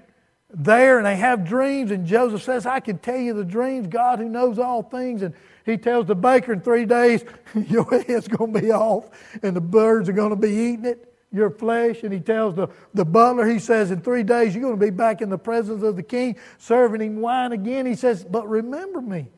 there 0.56 0.98
and 0.98 1.06
they 1.06 1.16
have 1.16 1.44
dreams, 1.44 1.90
and 1.90 2.06
Joseph 2.06 2.42
says, 2.42 2.64
I 2.66 2.80
can 2.80 2.98
tell 2.98 3.16
you 3.16 3.34
the 3.34 3.44
dreams, 3.44 3.88
God 3.88 4.18
who 4.18 4.28
knows 4.28 4.58
all 4.58 4.82
things. 4.82 5.22
And 5.22 5.34
he 5.66 5.76
tells 5.76 6.06
the 6.06 6.14
baker 6.14 6.52
in 6.52 6.60
three 6.60 6.84
days, 6.84 7.24
your 7.54 7.84
head's 8.02 8.28
going 8.28 8.54
to 8.54 8.60
be 8.60 8.70
off, 8.70 9.10
and 9.42 9.56
the 9.56 9.60
birds 9.60 10.08
are 10.08 10.12
going 10.12 10.30
to 10.30 10.36
be 10.36 10.50
eating 10.50 10.84
it, 10.84 11.13
your 11.34 11.50
flesh. 11.50 12.02
And 12.02 12.12
he 12.12 12.20
tells 12.20 12.54
the, 12.54 12.68
the 12.94 13.04
butler, 13.04 13.46
he 13.46 13.58
says, 13.58 13.90
in 13.90 14.00
three 14.00 14.22
days, 14.22 14.54
you're 14.54 14.62
going 14.62 14.78
to 14.78 14.86
be 14.86 14.90
back 14.90 15.20
in 15.20 15.28
the 15.28 15.38
presence 15.38 15.82
of 15.82 15.96
the 15.96 16.02
king, 16.02 16.36
serving 16.58 17.00
him 17.00 17.20
wine 17.20 17.52
again. 17.52 17.84
He 17.84 17.96
says, 17.96 18.24
but 18.24 18.48
remember 18.48 19.02
me 19.02 19.28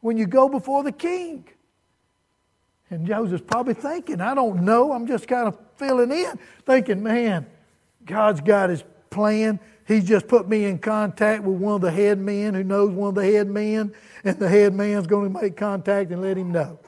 when 0.00 0.16
you 0.16 0.26
go 0.26 0.48
before 0.48 0.84
the 0.84 0.92
king. 0.92 1.44
And 2.88 3.04
Joseph's 3.04 3.42
probably 3.44 3.74
thinking, 3.74 4.20
I 4.20 4.34
don't 4.34 4.62
know, 4.62 4.92
I'm 4.92 5.08
just 5.08 5.26
kind 5.26 5.48
of 5.48 5.58
filling 5.74 6.12
in, 6.12 6.38
thinking, 6.64 7.02
man, 7.02 7.44
God's 8.04 8.40
got 8.40 8.70
his 8.70 8.84
plan. 9.10 9.58
He's 9.88 10.04
just 10.04 10.28
put 10.28 10.48
me 10.48 10.64
in 10.64 10.78
contact 10.78 11.42
with 11.42 11.58
one 11.58 11.76
of 11.76 11.80
the 11.80 11.90
head 11.90 12.18
men 12.18 12.54
who 12.54 12.62
knows 12.62 12.90
one 12.90 13.08
of 13.08 13.14
the 13.16 13.24
head 13.24 13.48
men, 13.48 13.92
and 14.22 14.38
the 14.38 14.48
head 14.48 14.72
man's 14.74 15.06
going 15.06 15.32
to 15.32 15.40
make 15.40 15.56
contact 15.56 16.12
and 16.12 16.22
let 16.22 16.36
him 16.36 16.52
know. 16.52 16.78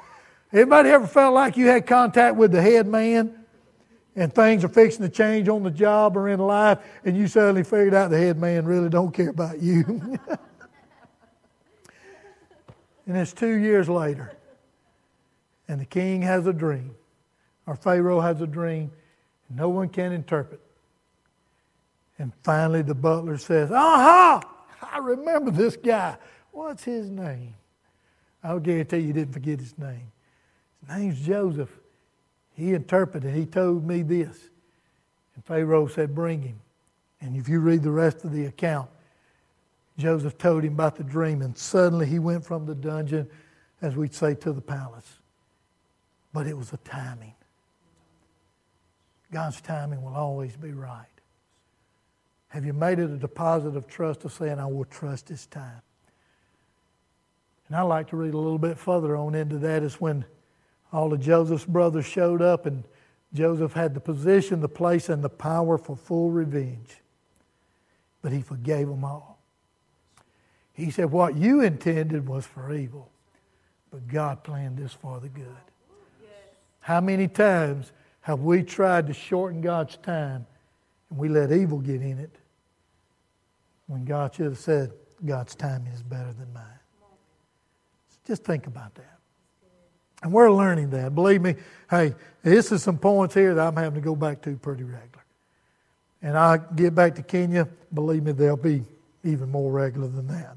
Anybody 0.52 0.90
ever 0.90 1.06
felt 1.06 1.34
like 1.34 1.56
you 1.56 1.66
had 1.66 1.86
contact 1.86 2.36
with 2.36 2.52
the 2.52 2.62
head 2.62 2.86
man 2.86 3.37
and 4.18 4.34
things 4.34 4.64
are 4.64 4.68
fixing 4.68 5.02
to 5.02 5.08
change 5.08 5.48
on 5.48 5.62
the 5.62 5.70
job 5.70 6.16
or 6.16 6.28
in 6.28 6.40
life, 6.40 6.80
and 7.04 7.16
you 7.16 7.28
suddenly 7.28 7.62
figured 7.62 7.94
out 7.94 8.10
the 8.10 8.18
head 8.18 8.36
man 8.36 8.64
really 8.66 8.88
don't 8.88 9.14
care 9.14 9.28
about 9.28 9.62
you? 9.62 9.84
and 13.06 13.16
it's 13.16 13.32
two 13.32 13.54
years 13.54 13.88
later, 13.88 14.36
and 15.68 15.80
the 15.80 15.84
king 15.84 16.20
has 16.22 16.48
a 16.48 16.52
dream, 16.52 16.96
or 17.64 17.76
Pharaoh 17.76 18.18
has 18.18 18.40
a 18.40 18.46
dream, 18.46 18.90
and 19.48 19.56
no 19.56 19.68
one 19.68 19.88
can 19.88 20.10
interpret. 20.10 20.60
And 22.18 22.32
finally, 22.42 22.82
the 22.82 22.96
butler 22.96 23.38
says, 23.38 23.70
Aha! 23.70 24.40
I 24.82 24.98
remember 24.98 25.52
this 25.52 25.76
guy. 25.76 26.16
What's 26.50 26.82
his 26.82 27.08
name? 27.08 27.54
I'll 28.42 28.58
guarantee 28.58 28.98
you 28.98 29.12
didn't 29.12 29.32
forget 29.32 29.60
his 29.60 29.78
name. 29.78 30.10
His 30.80 30.96
name's 30.96 31.20
Joseph. 31.20 31.70
He 32.58 32.74
interpreted, 32.74 33.32
he 33.32 33.46
told 33.46 33.86
me 33.86 34.02
this. 34.02 34.36
And 35.36 35.44
Pharaoh 35.44 35.86
said, 35.86 36.12
Bring 36.12 36.42
him. 36.42 36.58
And 37.20 37.36
if 37.36 37.48
you 37.48 37.60
read 37.60 37.84
the 37.84 37.92
rest 37.92 38.24
of 38.24 38.32
the 38.32 38.46
account, 38.46 38.90
Joseph 39.96 40.36
told 40.38 40.64
him 40.64 40.72
about 40.72 40.96
the 40.96 41.04
dream, 41.04 41.40
and 41.40 41.56
suddenly 41.56 42.06
he 42.06 42.18
went 42.18 42.44
from 42.44 42.66
the 42.66 42.74
dungeon, 42.74 43.28
as 43.80 43.94
we'd 43.94 44.12
say, 44.12 44.34
to 44.34 44.52
the 44.52 44.60
palace. 44.60 45.18
But 46.32 46.48
it 46.48 46.56
was 46.56 46.72
a 46.72 46.78
timing. 46.78 47.34
God's 49.30 49.60
timing 49.60 50.02
will 50.02 50.16
always 50.16 50.56
be 50.56 50.72
right. 50.72 51.06
Have 52.48 52.64
you 52.64 52.72
made 52.72 52.98
it 52.98 53.08
a 53.08 53.16
deposit 53.16 53.76
of 53.76 53.86
trust 53.86 54.24
of 54.24 54.32
saying, 54.32 54.58
I 54.58 54.66
will 54.66 54.84
trust 54.84 55.28
this 55.28 55.46
time? 55.46 55.82
And 57.68 57.76
I 57.76 57.82
like 57.82 58.08
to 58.08 58.16
read 58.16 58.34
a 58.34 58.38
little 58.38 58.58
bit 58.58 58.78
further 58.78 59.16
on 59.16 59.36
into 59.36 59.58
that 59.58 59.84
is 59.84 60.00
when 60.00 60.24
all 60.92 61.12
of 61.12 61.20
Joseph's 61.20 61.64
brothers 61.64 62.06
showed 62.06 62.42
up 62.42 62.66
and 62.66 62.84
Joseph 63.34 63.74
had 63.74 63.94
the 63.94 64.00
position, 64.00 64.60
the 64.60 64.68
place, 64.68 65.08
and 65.08 65.22
the 65.22 65.28
power 65.28 65.76
for 65.76 65.96
full 65.96 66.30
revenge. 66.30 66.96
But 68.22 68.32
he 68.32 68.40
forgave 68.40 68.88
them 68.88 69.04
all. 69.04 69.38
He 70.72 70.90
said, 70.90 71.10
What 71.10 71.36
you 71.36 71.60
intended 71.60 72.26
was 72.26 72.46
for 72.46 72.72
evil, 72.72 73.10
but 73.90 74.08
God 74.08 74.42
planned 74.44 74.78
this 74.78 74.92
for 74.92 75.20
the 75.20 75.28
good. 75.28 75.46
How 76.80 77.00
many 77.00 77.28
times 77.28 77.92
have 78.22 78.40
we 78.40 78.62
tried 78.62 79.06
to 79.08 79.12
shorten 79.12 79.60
God's 79.60 79.96
time 79.98 80.46
and 81.10 81.18
we 81.18 81.28
let 81.28 81.52
evil 81.52 81.80
get 81.80 82.00
in 82.00 82.18
it 82.18 82.34
when 83.86 84.04
God 84.04 84.34
should 84.34 84.46
have 84.46 84.58
said, 84.58 84.92
God's 85.24 85.54
timing 85.54 85.92
is 85.92 86.02
better 86.02 86.32
than 86.32 86.52
mine. 86.52 86.64
Just 88.26 88.44
think 88.44 88.66
about 88.66 88.94
that. 88.94 89.17
And 90.22 90.32
we're 90.32 90.50
learning 90.50 90.90
that. 90.90 91.14
Believe 91.14 91.42
me, 91.42 91.54
hey, 91.90 92.14
this 92.42 92.72
is 92.72 92.82
some 92.82 92.98
points 92.98 93.34
here 93.34 93.54
that 93.54 93.66
I'm 93.66 93.76
having 93.76 93.94
to 93.94 94.04
go 94.04 94.16
back 94.16 94.42
to 94.42 94.56
pretty 94.56 94.84
regular. 94.84 95.24
And 96.22 96.36
I 96.36 96.58
get 96.74 96.94
back 96.94 97.14
to 97.16 97.22
Kenya, 97.22 97.68
believe 97.94 98.24
me, 98.24 98.32
they'll 98.32 98.56
be 98.56 98.82
even 99.22 99.50
more 99.50 99.70
regular 99.70 100.08
than 100.08 100.26
that. 100.28 100.56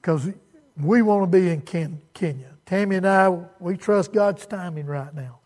Because 0.00 0.28
we 0.76 1.02
want 1.02 1.30
to 1.30 1.38
be 1.38 1.48
in 1.48 1.62
Kenya. 1.62 2.48
Tammy 2.66 2.96
and 2.96 3.06
I, 3.06 3.28
we 3.60 3.76
trust 3.76 4.12
God's 4.12 4.46
timing 4.46 4.86
right 4.86 5.14
now. 5.14 5.38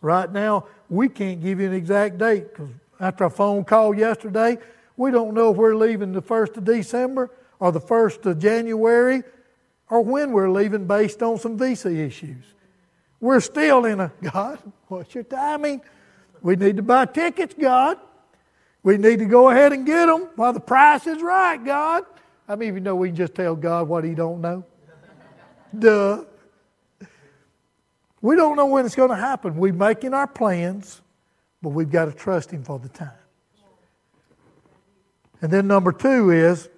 Right 0.00 0.30
now, 0.32 0.66
we 0.88 1.08
can't 1.08 1.42
give 1.42 1.60
you 1.60 1.66
an 1.66 1.74
exact 1.74 2.18
date 2.18 2.48
because 2.52 2.70
after 2.98 3.24
a 3.24 3.30
phone 3.30 3.64
call 3.64 3.94
yesterday, 3.94 4.58
we 4.96 5.10
don't 5.10 5.34
know 5.34 5.50
if 5.50 5.56
we're 5.56 5.74
leaving 5.74 6.12
the 6.12 6.22
1st 6.22 6.56
of 6.56 6.64
December 6.64 7.30
or 7.58 7.70
the 7.72 7.80
1st 7.80 8.26
of 8.26 8.38
January 8.38 9.22
or 9.90 10.02
when 10.02 10.32
we're 10.32 10.50
leaving 10.50 10.86
based 10.86 11.22
on 11.22 11.38
some 11.38 11.58
visa 11.58 11.92
issues. 11.92 12.44
We're 13.20 13.40
still 13.40 13.84
in 13.84 14.00
a 14.00 14.12
God, 14.22 14.58
what's 14.88 15.14
your 15.14 15.24
timing? 15.24 15.82
We 16.40 16.56
need 16.56 16.76
to 16.76 16.82
buy 16.82 17.04
tickets, 17.04 17.54
God. 17.58 17.98
We 18.82 18.96
need 18.96 19.18
to 19.18 19.26
go 19.26 19.50
ahead 19.50 19.72
and 19.74 19.84
get 19.84 20.06
them 20.06 20.28
while 20.36 20.54
the 20.54 20.60
price 20.60 21.06
is 21.06 21.20
right, 21.20 21.62
God. 21.62 22.04
I 22.48 22.56
mean, 22.56 22.74
you 22.74 22.80
know 22.80 22.96
we 22.96 23.08
can 23.08 23.16
just 23.16 23.34
tell 23.34 23.54
God 23.54 23.88
what 23.88 24.04
He 24.04 24.14
don't 24.14 24.40
know? 24.40 24.64
Duh. 25.78 26.24
We 28.22 28.36
don't 28.36 28.56
know 28.56 28.66
when 28.66 28.86
it's 28.86 28.94
going 28.94 29.10
to 29.10 29.16
happen. 29.16 29.56
We're 29.56 29.72
making 29.72 30.14
our 30.14 30.26
plans, 30.26 31.02
but 31.60 31.70
we've 31.70 31.90
got 31.90 32.06
to 32.06 32.12
trust 32.12 32.50
Him 32.50 32.64
for 32.64 32.78
the 32.78 32.88
time. 32.88 33.10
And 35.42 35.50
then 35.50 35.66
number 35.66 35.92
two 35.92 36.30
is 36.30 36.68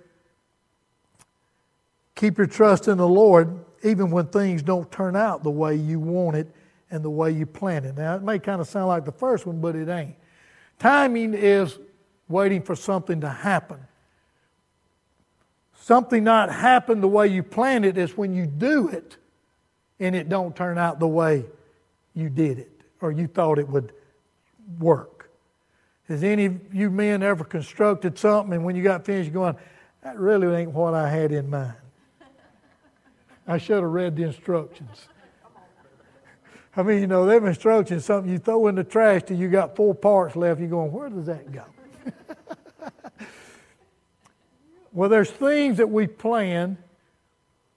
keep 2.14 2.38
your 2.38 2.47
trust 2.47 2.88
in 2.88 2.99
the 2.99 3.09
Lord 3.09 3.64
even 3.83 4.11
when 4.11 4.26
things 4.26 4.62
don't 4.62 4.90
turn 4.92 5.16
out 5.16 5.42
the 5.42 5.50
way 5.50 5.75
you 5.75 5.99
want 5.99 6.37
it 6.37 6.49
and 6.90 7.04
the 7.04 7.11
way 7.11 7.31
you 7.31 7.47
plan 7.47 7.85
it. 7.85 7.97
Now, 7.97 8.14
it 8.16 8.23
may 8.23 8.38
kind 8.38 8.61
of 8.61 8.69
sound 8.69 8.88
like 8.88 9.04
the 9.04 9.12
first 9.12 9.47
one, 9.47 9.61
but 9.61 9.75
it 9.75 9.88
ain't. 9.88 10.14
Timing 10.78 11.35
is 11.35 11.78
waiting 12.28 12.62
for 12.62 12.76
something 12.76 13.21
to 13.21 13.28
happen. 13.28 13.78
Something 15.75 16.23
not 16.23 16.52
happen 16.52 17.00
the 17.00 17.09
way 17.09 17.26
you 17.28 17.42
planned 17.42 17.85
it 17.85 17.99
is 17.99 18.16
when 18.16 18.35
you 18.35 18.47
do 18.47 18.88
it 18.88 19.16
and 19.99 20.14
it 20.14 20.28
don't 20.28 20.54
turn 20.54 20.78
out 20.78 21.00
the 21.00 21.09
way 21.09 21.45
you 22.14 22.28
did 22.28 22.59
it 22.59 22.71
or 23.00 23.11
you 23.11 23.26
thought 23.26 23.59
it 23.59 23.69
would 23.69 23.92
work. 24.78 25.31
Has 26.09 26.23
any 26.23 26.47
of 26.47 26.75
you 26.75 26.90
men 26.90 27.23
ever 27.23 27.42
constructed 27.42 28.19
something 28.19 28.54
and 28.54 28.64
when 28.64 28.76
you 28.76 28.83
got 28.83 29.04
finished 29.04 29.33
going, 29.33 29.57
that 30.02 30.16
really 30.19 30.54
ain't 30.54 30.73
what 30.73 30.95
I 30.95 31.09
had 31.09 31.33
in 31.33 31.49
mind? 31.50 31.75
I 33.46 33.58
should 33.58 33.82
have 33.82 33.90
read 33.90 34.16
the 34.16 34.22
instructions. 34.22 35.08
I 36.76 36.82
mean, 36.82 37.00
you 37.00 37.06
know, 37.06 37.26
them 37.26 37.46
instructions, 37.46 38.04
something 38.04 38.32
you 38.32 38.38
throw 38.38 38.66
in 38.68 38.76
the 38.76 38.84
trash 38.84 39.22
till 39.26 39.37
you 39.37 39.49
got 39.49 39.76
four 39.76 39.94
parts 39.94 40.37
left, 40.37 40.58
you're 40.58 40.70
going, 40.70 40.90
where 40.90 41.11
does 41.11 41.26
that 41.26 41.52
go? 41.52 41.64
well, 44.92 45.11
there's 45.11 45.30
things 45.30 45.76
that 45.76 45.90
we 45.90 46.06
plan 46.06 46.78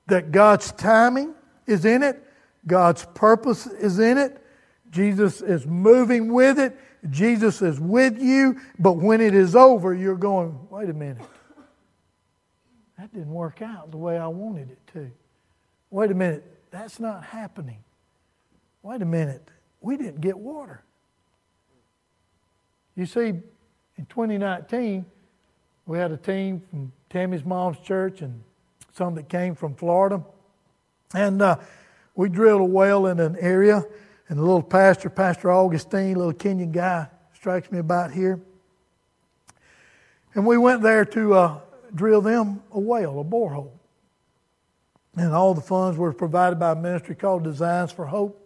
that 0.07 0.31
God's 0.31 0.71
timing 0.71 1.33
is 1.67 1.83
in 1.83 2.03
it, 2.03 2.23
God's 2.65 3.05
purpose 3.13 3.67
is 3.67 3.99
in 3.99 4.17
it, 4.17 4.41
Jesus 4.91 5.41
is 5.41 5.65
moving 5.65 6.31
with 6.31 6.57
it, 6.57 6.77
Jesus 7.09 7.61
is 7.61 7.79
with 7.79 8.17
you, 8.21 8.61
but 8.79 8.93
when 8.93 9.19
it 9.19 9.35
is 9.35 9.57
over, 9.57 9.93
you're 9.93 10.15
going, 10.15 10.57
wait 10.69 10.89
a 10.89 10.93
minute. 10.93 11.21
That 12.97 13.11
didn't 13.13 13.33
work 13.33 13.61
out 13.61 13.91
the 13.91 13.97
way 13.97 14.17
I 14.17 14.27
wanted 14.27 14.71
it 14.71 14.79
to. 14.93 15.11
Wait 15.95 16.11
a 16.11 16.13
minute, 16.13 16.43
that's 16.71 16.99
not 16.99 17.23
happening. 17.23 17.77
Wait 18.83 19.01
a 19.01 19.05
minute, 19.05 19.47
we 19.79 19.95
didn't 19.95 20.19
get 20.19 20.37
water. 20.37 20.83
You 22.97 23.05
see, 23.05 23.29
in 23.29 24.05
2019, 24.09 25.05
we 25.85 25.97
had 25.97 26.11
a 26.11 26.17
team 26.17 26.61
from 26.69 26.91
Tammy's 27.09 27.45
mom's 27.45 27.79
church 27.79 28.21
and 28.21 28.43
some 28.91 29.15
that 29.15 29.29
came 29.29 29.55
from 29.55 29.73
Florida. 29.73 30.21
And 31.13 31.41
uh, 31.41 31.59
we 32.13 32.27
drilled 32.27 32.59
a 32.59 32.65
well 32.65 33.07
in 33.07 33.21
an 33.21 33.37
area, 33.39 33.81
and 34.27 34.37
the 34.37 34.43
little 34.43 34.63
pastor, 34.63 35.09
Pastor 35.09 35.49
Augustine, 35.49 36.17
little 36.17 36.33
Kenyan 36.33 36.73
guy, 36.73 37.07
strikes 37.33 37.71
me 37.71 37.79
about 37.79 38.11
here. 38.11 38.41
And 40.33 40.45
we 40.45 40.57
went 40.57 40.81
there 40.81 41.05
to 41.05 41.33
uh, 41.35 41.59
drill 41.93 42.19
them 42.19 42.63
a 42.73 42.81
well, 42.81 43.21
a 43.21 43.23
borehole. 43.23 43.71
And 45.17 45.33
all 45.33 45.53
the 45.53 45.61
funds 45.61 45.97
were 45.97 46.13
provided 46.13 46.59
by 46.59 46.71
a 46.71 46.75
ministry 46.75 47.15
called 47.15 47.43
Designs 47.43 47.91
for 47.91 48.05
Hope. 48.05 48.41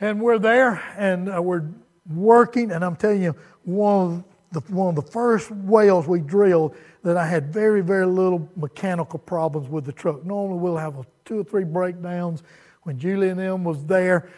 And 0.00 0.20
we're 0.20 0.38
there 0.38 0.82
and 0.96 1.28
uh, 1.34 1.42
we're 1.42 1.68
working, 2.08 2.70
and 2.70 2.84
I'm 2.84 2.96
telling 2.96 3.22
you, 3.22 3.34
one 3.64 4.24
of 4.54 4.64
the, 4.64 4.72
one 4.72 4.96
of 4.96 5.04
the 5.04 5.10
first 5.10 5.50
wells 5.50 6.06
we 6.06 6.20
drilled 6.20 6.76
that 7.02 7.16
I 7.16 7.26
had 7.26 7.52
very, 7.52 7.82
very 7.82 8.06
little 8.06 8.48
mechanical 8.56 9.18
problems 9.18 9.68
with 9.68 9.84
the 9.84 9.92
truck. 9.92 10.24
Normally 10.24 10.58
we'll 10.60 10.76
have 10.76 11.06
two 11.24 11.40
or 11.40 11.44
three 11.44 11.64
breakdowns. 11.64 12.42
When 12.84 12.98
Julie 12.98 13.28
and 13.28 13.38
them 13.38 13.64
was 13.64 13.84
there, 13.84 14.30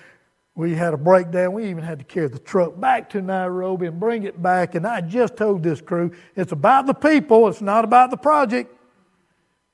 we 0.57 0.75
had 0.75 0.93
a 0.93 0.97
breakdown. 0.97 1.53
We 1.53 1.71
even 1.71 1.85
had 1.85 2.01
to 2.01 2.05
carry 2.05 2.29
the 2.29 2.39
truck 2.39 2.79
back 2.81 3.09
to 3.11 3.23
Nairobi 3.23 3.87
and 3.87 4.01
bring 4.01 4.25
it 4.25 4.43
back. 4.43 4.75
And 4.75 4.87
I 4.87 5.01
just 5.01 5.37
told 5.37 5.63
this 5.63 5.81
crew, 5.81 6.13
it's 6.35 6.53
about 6.53 6.87
the 6.87 6.95
people, 6.95 7.49
it's 7.49 7.63
not 7.63 7.85
about 7.85 8.11
the 8.11 8.17
project. 8.17 8.75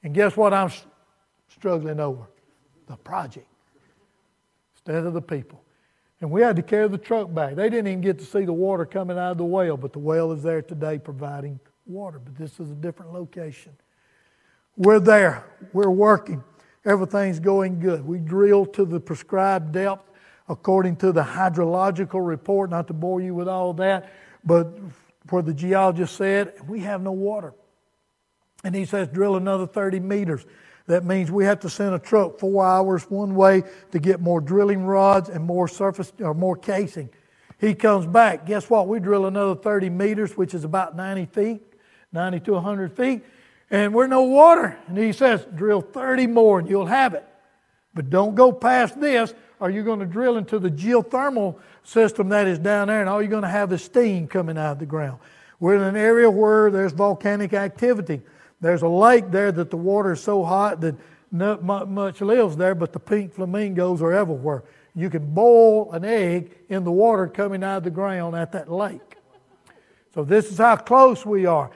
And 0.03 0.15
guess 0.15 0.37
what 0.37 0.53
I'm 0.53 0.71
struggling 1.59 2.01
over? 2.01 2.29
The 2.87 2.97
project 2.97 3.47
instead 4.75 5.05
of 5.05 5.15
the 5.15 5.23
people. 5.23 5.63
And 6.21 6.31
we 6.31 6.41
had 6.41 6.57
to 6.57 6.63
carry 6.63 6.89
the 6.89 6.99
truck 6.99 7.33
back. 7.35 7.57
They 7.57 7.69
didn't 7.69 7.89
even 7.89 8.01
get 8.01 8.19
to 8.21 8.25
see 8.25 8.45
the 8.45 8.53
water 8.53 8.87
coming 8.87 9.19
out 9.19 9.33
of 9.33 9.39
the 9.39 9.45
well, 9.45 9.77
but 9.77 9.93
the 9.93 9.99
well 9.99 10.33
is 10.33 10.43
there 10.43 10.63
today 10.63 10.99
providing 10.99 11.61
water. 11.85 12.19
But 12.19 12.37
this 12.37 12.59
is 12.59 12.71
a 12.71 12.75
different 12.75 13.13
location. 13.13 13.73
We're 14.77 15.01
there. 15.01 15.45
We're 15.73 15.91
working. 15.91 16.43
Everything's 16.85 17.41
going 17.41 17.81
good. 17.81 18.07
We 18.07 18.19
drill 18.19 18.67
to 18.67 18.85
the 18.85 19.01
prescribed 19.01 19.73
depth 19.73 20.11
according 20.49 20.97
to 20.97 21.13
the 21.13 21.23
hydrological 21.23 22.25
report, 22.25 22.71
not 22.71 22.87
to 22.87 22.93
bore 22.93 23.21
you 23.21 23.35
with 23.35 23.49
all 23.49 23.73
that, 23.75 24.13
but 24.45 24.79
where 25.31 25.43
the 25.43 25.53
geologist 25.53 26.17
said, 26.17 26.55
we 26.69 26.81
have 26.81 27.03
no 27.03 27.13
water. 27.13 27.53
And 28.63 28.75
he 28.75 28.85
says, 28.85 29.09
drill 29.09 29.37
another 29.37 29.67
30 29.67 30.01
meters. 30.01 30.47
That 30.87 31.05
means 31.05 31.31
we 31.31 31.45
have 31.45 31.61
to 31.61 31.71
send 31.71 31.95
a 31.95 31.99
truck 31.99 32.39
four 32.39 32.65
hours 32.65 33.11
one 33.11 33.35
way 33.35 33.65
to 33.91 33.99
get 33.99 34.21
more 34.21 34.41
drilling 34.41 34.85
rods 34.85 35.29
and 35.29 35.45
more 35.45 35.67
surface 35.67 36.13
or 36.21 36.35
more 36.35 36.57
casing. 36.57 37.11
He 37.59 37.75
comes 37.75 38.07
back. 38.07 38.47
Guess 38.47 38.71
what? 38.71 38.87
We 38.87 39.01
drill 39.01 39.27
another 39.27 39.55
30 39.55 39.91
meters, 39.91 40.37
which 40.37 40.55
is 40.55 40.65
about 40.65 40.95
90 40.95 41.27
feet, 41.27 41.63
90 42.13 42.41
to 42.41 42.53
100 42.53 42.97
feet, 42.97 43.25
and 43.71 43.95
we're 43.95 44.07
no 44.07 44.23
water. 44.23 44.79
And 44.87 44.97
he 44.97 45.13
says, 45.13 45.47
drill 45.55 45.81
30 45.81 46.29
more 46.29 46.61
and 46.61 46.69
you'll 46.69 46.87
have 46.87 47.15
it. 47.15 47.25
But 47.95 48.11
don't 48.11 48.35
go 48.35 48.53
past 48.53 49.01
this, 49.01 49.35
or 49.59 49.71
you're 49.71 49.83
going 49.83 50.01
to 50.01 50.07
drill 50.07 50.37
into 50.37 50.59
the 50.59 50.71
geothermal 50.71 51.59
system 51.83 52.29
that 52.29 52.47
is 52.47 52.59
down 52.59 52.89
there, 52.89 53.01
and 53.01 53.09
all 53.09 53.23
you're 53.23 53.31
going 53.31 53.43
to 53.43 53.49
have 53.49 53.73
is 53.73 53.83
steam 53.83 54.29
coming 54.29 54.59
out 54.59 54.73
of 54.73 54.79
the 54.79 54.87
ground. 54.87 55.19
We're 55.59 55.77
in 55.77 55.83
an 55.83 55.97
area 55.97 56.31
where 56.31 56.71
there's 56.71 56.93
volcanic 56.93 57.55
activity. 57.55 58.21
There's 58.61 58.83
a 58.83 58.89
lake 58.89 59.31
there 59.31 59.53
that 59.53 59.71
the 59.71 59.77
water 59.77 60.13
is 60.13 60.23
so 60.23 60.45
hot 60.45 60.81
that 60.81 60.95
not 61.31 61.63
much 61.63 62.21
lives 62.21 62.57
there, 62.57 62.75
but 62.75 62.93
the 62.93 63.01
pink 63.01 63.35
flamingos 63.35 64.01
are 64.01 64.13
everywhere. 64.13 64.65
You 64.95 65.11
can 65.11 65.35
boil 65.35 65.93
an 65.93 66.05
egg 66.05 66.57
in 66.69 66.85
the 66.85 66.93
water 66.93 67.27
coming 67.27 67.63
out 67.63 67.79
of 67.79 67.85
the 67.85 67.91
ground 67.91 68.35
at 68.35 68.53
that 68.53 68.71
lake. 68.71 69.17
So 70.15 70.25
this 70.25 70.51
is 70.51 70.59
how 70.59 70.77
close 70.77 71.27
we 71.27 71.45
are. 71.45 71.71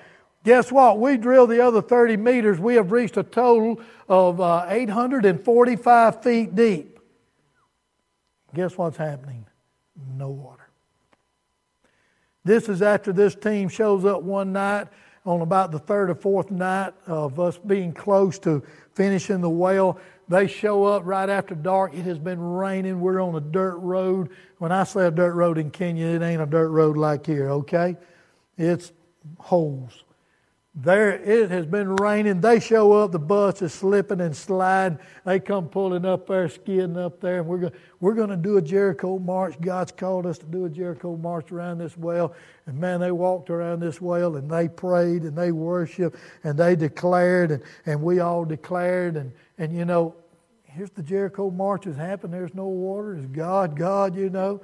Guess 0.44 0.72
what? 0.72 0.98
We 0.98 1.18
drilled 1.18 1.50
the 1.50 1.62
other 1.62 1.82
30 1.82 2.16
meters. 2.16 2.58
We 2.58 2.76
have 2.76 2.92
reached 2.92 3.18
a 3.18 3.22
total 3.22 3.80
of 4.08 4.40
uh, 4.40 4.64
845 4.68 6.22
feet 6.22 6.54
deep. 6.54 6.98
Guess 8.54 8.78
what's 8.78 8.96
happening? 8.96 9.44
No 10.16 10.30
water. 10.30 10.68
This 12.42 12.70
is 12.70 12.80
after 12.80 13.12
this 13.12 13.34
team 13.34 13.68
shows 13.68 14.06
up 14.06 14.22
one 14.22 14.54
night 14.54 14.88
on 15.24 15.42
about 15.42 15.70
the 15.70 15.78
third 15.78 16.10
or 16.10 16.14
fourth 16.14 16.50
night 16.50 16.94
of 17.06 17.38
us 17.38 17.58
being 17.58 17.92
close 17.92 18.38
to 18.40 18.62
finishing 18.94 19.40
the 19.40 19.50
well. 19.50 19.98
They 20.28 20.46
show 20.46 20.84
up 20.84 21.02
right 21.04 21.28
after 21.28 21.54
dark. 21.54 21.92
It 21.94 22.02
has 22.02 22.18
been 22.18 22.40
raining. 22.40 23.00
We're 23.00 23.20
on 23.20 23.34
a 23.34 23.40
dirt 23.40 23.76
road. 23.76 24.30
When 24.58 24.72
I 24.72 24.84
say 24.84 25.06
a 25.06 25.10
dirt 25.10 25.34
road 25.34 25.58
in 25.58 25.70
Kenya, 25.70 26.06
it 26.06 26.22
ain't 26.22 26.40
a 26.40 26.46
dirt 26.46 26.70
road 26.70 26.96
like 26.96 27.26
here, 27.26 27.50
okay? 27.50 27.96
It's 28.56 28.92
holes. 29.38 30.04
There 30.72 31.10
it 31.10 31.50
has 31.50 31.66
been 31.66 31.96
raining. 31.96 32.40
They 32.40 32.60
show 32.60 32.92
up, 32.92 33.10
the 33.10 33.18
bus 33.18 33.60
is 33.60 33.74
slipping 33.74 34.20
and 34.20 34.36
sliding. 34.36 35.00
They 35.24 35.40
come 35.40 35.68
pulling 35.68 36.04
up 36.04 36.28
there, 36.28 36.48
skidding 36.48 36.96
up 36.96 37.20
there, 37.20 37.40
and 37.40 37.48
we're 37.48 37.58
going 37.58 37.72
we're 37.98 38.14
going 38.14 38.30
to 38.30 38.36
do 38.36 38.56
a 38.56 38.62
Jericho 38.62 39.18
march. 39.18 39.60
God's 39.60 39.90
called 39.90 40.26
us 40.26 40.38
to 40.38 40.46
do 40.46 40.66
a 40.66 40.70
Jericho 40.70 41.16
march 41.16 41.50
around 41.50 41.78
this 41.78 41.96
well. 41.96 42.34
And 42.66 42.78
man, 42.78 43.00
they 43.00 43.10
walked 43.10 43.50
around 43.50 43.80
this 43.80 44.00
well 44.00 44.36
and 44.36 44.48
they 44.48 44.68
prayed 44.68 45.22
and 45.22 45.36
they 45.36 45.50
worshiped 45.50 46.16
and 46.44 46.56
they 46.56 46.76
declared 46.76 47.50
and, 47.50 47.62
and 47.84 48.00
we 48.00 48.20
all 48.20 48.44
declared 48.44 49.16
and, 49.16 49.32
and 49.58 49.76
you 49.76 49.84
know, 49.84 50.14
here's 50.62 50.90
the 50.90 51.02
Jericho 51.02 51.50
march 51.50 51.84
has 51.84 51.96
happened. 51.96 52.32
There's 52.32 52.54
no 52.54 52.68
water. 52.68 53.16
It's 53.16 53.26
God, 53.26 53.76
God, 53.76 54.14
you 54.14 54.30
know. 54.30 54.62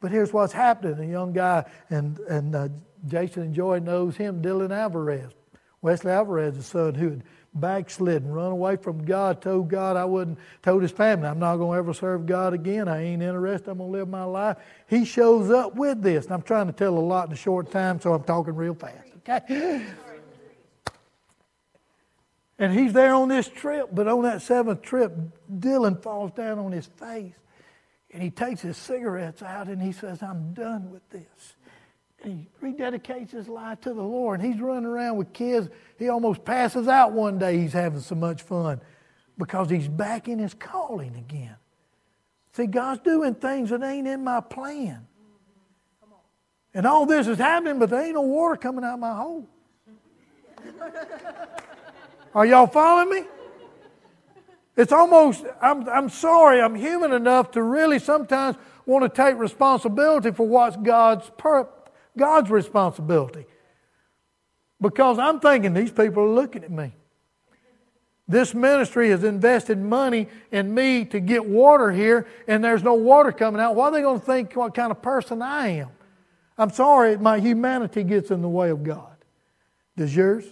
But 0.00 0.12
here's 0.12 0.32
what's 0.32 0.52
happening. 0.52 1.10
A 1.10 1.12
young 1.12 1.32
guy 1.32 1.64
and 1.90 2.20
and 2.20 2.54
uh, 2.54 2.68
Jason 3.06 3.42
and 3.42 3.54
Joy 3.54 3.78
knows 3.78 4.16
him, 4.16 4.42
Dylan 4.42 4.70
Alvarez. 4.70 5.32
Wesley 5.80 6.10
Alvarez's 6.10 6.66
son 6.66 6.94
who 6.94 7.10
had 7.10 7.22
backslidden, 7.54 8.30
run 8.30 8.52
away 8.52 8.76
from 8.76 9.04
God, 9.04 9.40
told 9.40 9.68
God 9.68 9.96
I 9.96 10.04
wouldn't, 10.04 10.38
told 10.62 10.82
his 10.82 10.90
family, 10.90 11.28
I'm 11.28 11.38
not 11.38 11.56
going 11.56 11.76
to 11.76 11.78
ever 11.78 11.94
serve 11.94 12.26
God 12.26 12.52
again. 12.52 12.88
I 12.88 13.02
ain't 13.02 13.22
interested. 13.22 13.70
I'm 13.70 13.78
going 13.78 13.92
to 13.92 13.98
live 13.98 14.08
my 14.08 14.24
life. 14.24 14.56
He 14.88 15.04
shows 15.04 15.50
up 15.50 15.74
with 15.74 16.02
this. 16.02 16.24
And 16.24 16.34
I'm 16.34 16.42
trying 16.42 16.66
to 16.66 16.72
tell 16.72 16.96
a 16.96 17.00
lot 17.00 17.28
in 17.28 17.32
a 17.32 17.36
short 17.36 17.70
time, 17.70 18.00
so 18.00 18.12
I'm 18.12 18.24
talking 18.24 18.54
real 18.54 18.74
fast, 18.74 19.08
okay? 19.18 19.86
And 22.58 22.76
he's 22.76 22.92
there 22.92 23.14
on 23.14 23.28
this 23.28 23.48
trip, 23.48 23.90
but 23.92 24.08
on 24.08 24.22
that 24.22 24.42
seventh 24.42 24.82
trip, 24.82 25.16
Dylan 25.52 26.02
falls 26.02 26.32
down 26.32 26.58
on 26.58 26.72
his 26.72 26.86
face 26.86 27.34
and 28.10 28.22
he 28.22 28.30
takes 28.30 28.60
his 28.60 28.76
cigarettes 28.76 29.42
out 29.42 29.68
and 29.68 29.80
he 29.80 29.92
says, 29.92 30.22
I'm 30.22 30.54
done 30.54 30.90
with 30.90 31.08
this 31.10 31.54
he 32.28 32.46
rededicates 32.62 33.30
his 33.30 33.48
life 33.48 33.80
to 33.82 33.94
the 33.94 34.02
Lord. 34.02 34.40
And 34.40 34.52
he's 34.52 34.60
running 34.60 34.84
around 34.84 35.16
with 35.16 35.32
kids. 35.32 35.68
He 35.98 36.08
almost 36.08 36.44
passes 36.44 36.88
out 36.88 37.12
one 37.12 37.38
day. 37.38 37.58
He's 37.58 37.72
having 37.72 38.00
so 38.00 38.14
much 38.14 38.42
fun 38.42 38.80
because 39.36 39.70
he's 39.70 39.88
back 39.88 40.28
in 40.28 40.38
his 40.38 40.54
calling 40.54 41.16
again. 41.16 41.56
See, 42.52 42.66
God's 42.66 43.00
doing 43.02 43.34
things 43.34 43.70
that 43.70 43.82
ain't 43.82 44.08
in 44.08 44.24
my 44.24 44.40
plan. 44.40 45.06
And 46.74 46.86
all 46.86 47.06
this 47.06 47.26
is 47.26 47.38
happening, 47.38 47.78
but 47.78 47.90
there 47.90 48.02
ain't 48.02 48.14
no 48.14 48.22
water 48.22 48.56
coming 48.56 48.84
out 48.84 48.94
of 48.94 49.00
my 49.00 49.14
hole. 49.14 49.46
Are 52.34 52.44
y'all 52.44 52.66
following 52.66 53.10
me? 53.10 53.28
It's 54.76 54.92
almost, 54.92 55.44
I'm, 55.60 55.88
I'm 55.88 56.08
sorry, 56.08 56.60
I'm 56.60 56.74
human 56.74 57.12
enough 57.12 57.50
to 57.52 57.62
really 57.62 57.98
sometimes 57.98 58.56
want 58.86 59.02
to 59.02 59.22
take 59.22 59.36
responsibility 59.36 60.30
for 60.30 60.46
what's 60.46 60.76
God's, 60.76 61.30
per, 61.36 61.64
God's 62.18 62.50
responsibility. 62.50 63.46
Because 64.80 65.18
I'm 65.18 65.40
thinking 65.40 65.72
these 65.72 65.90
people 65.90 66.22
are 66.24 66.28
looking 66.28 66.62
at 66.64 66.70
me. 66.70 66.92
This 68.28 68.54
ministry 68.54 69.08
has 69.08 69.24
invested 69.24 69.78
money 69.78 70.28
in 70.52 70.74
me 70.74 71.06
to 71.06 71.18
get 71.18 71.46
water 71.46 71.90
here, 71.90 72.26
and 72.46 72.62
there's 72.62 72.82
no 72.82 72.92
water 72.92 73.32
coming 73.32 73.60
out. 73.60 73.74
Why 73.74 73.86
are 73.86 73.90
they 73.90 74.02
going 74.02 74.20
to 74.20 74.26
think 74.26 74.54
what 74.54 74.74
kind 74.74 74.90
of 74.90 75.00
person 75.00 75.40
I 75.40 75.68
am? 75.68 75.88
I'm 76.58 76.70
sorry, 76.70 77.16
my 77.16 77.38
humanity 77.38 78.04
gets 78.04 78.30
in 78.30 78.42
the 78.42 78.48
way 78.48 78.68
of 78.68 78.84
God. 78.84 79.16
Does 79.96 80.14
yours? 80.14 80.44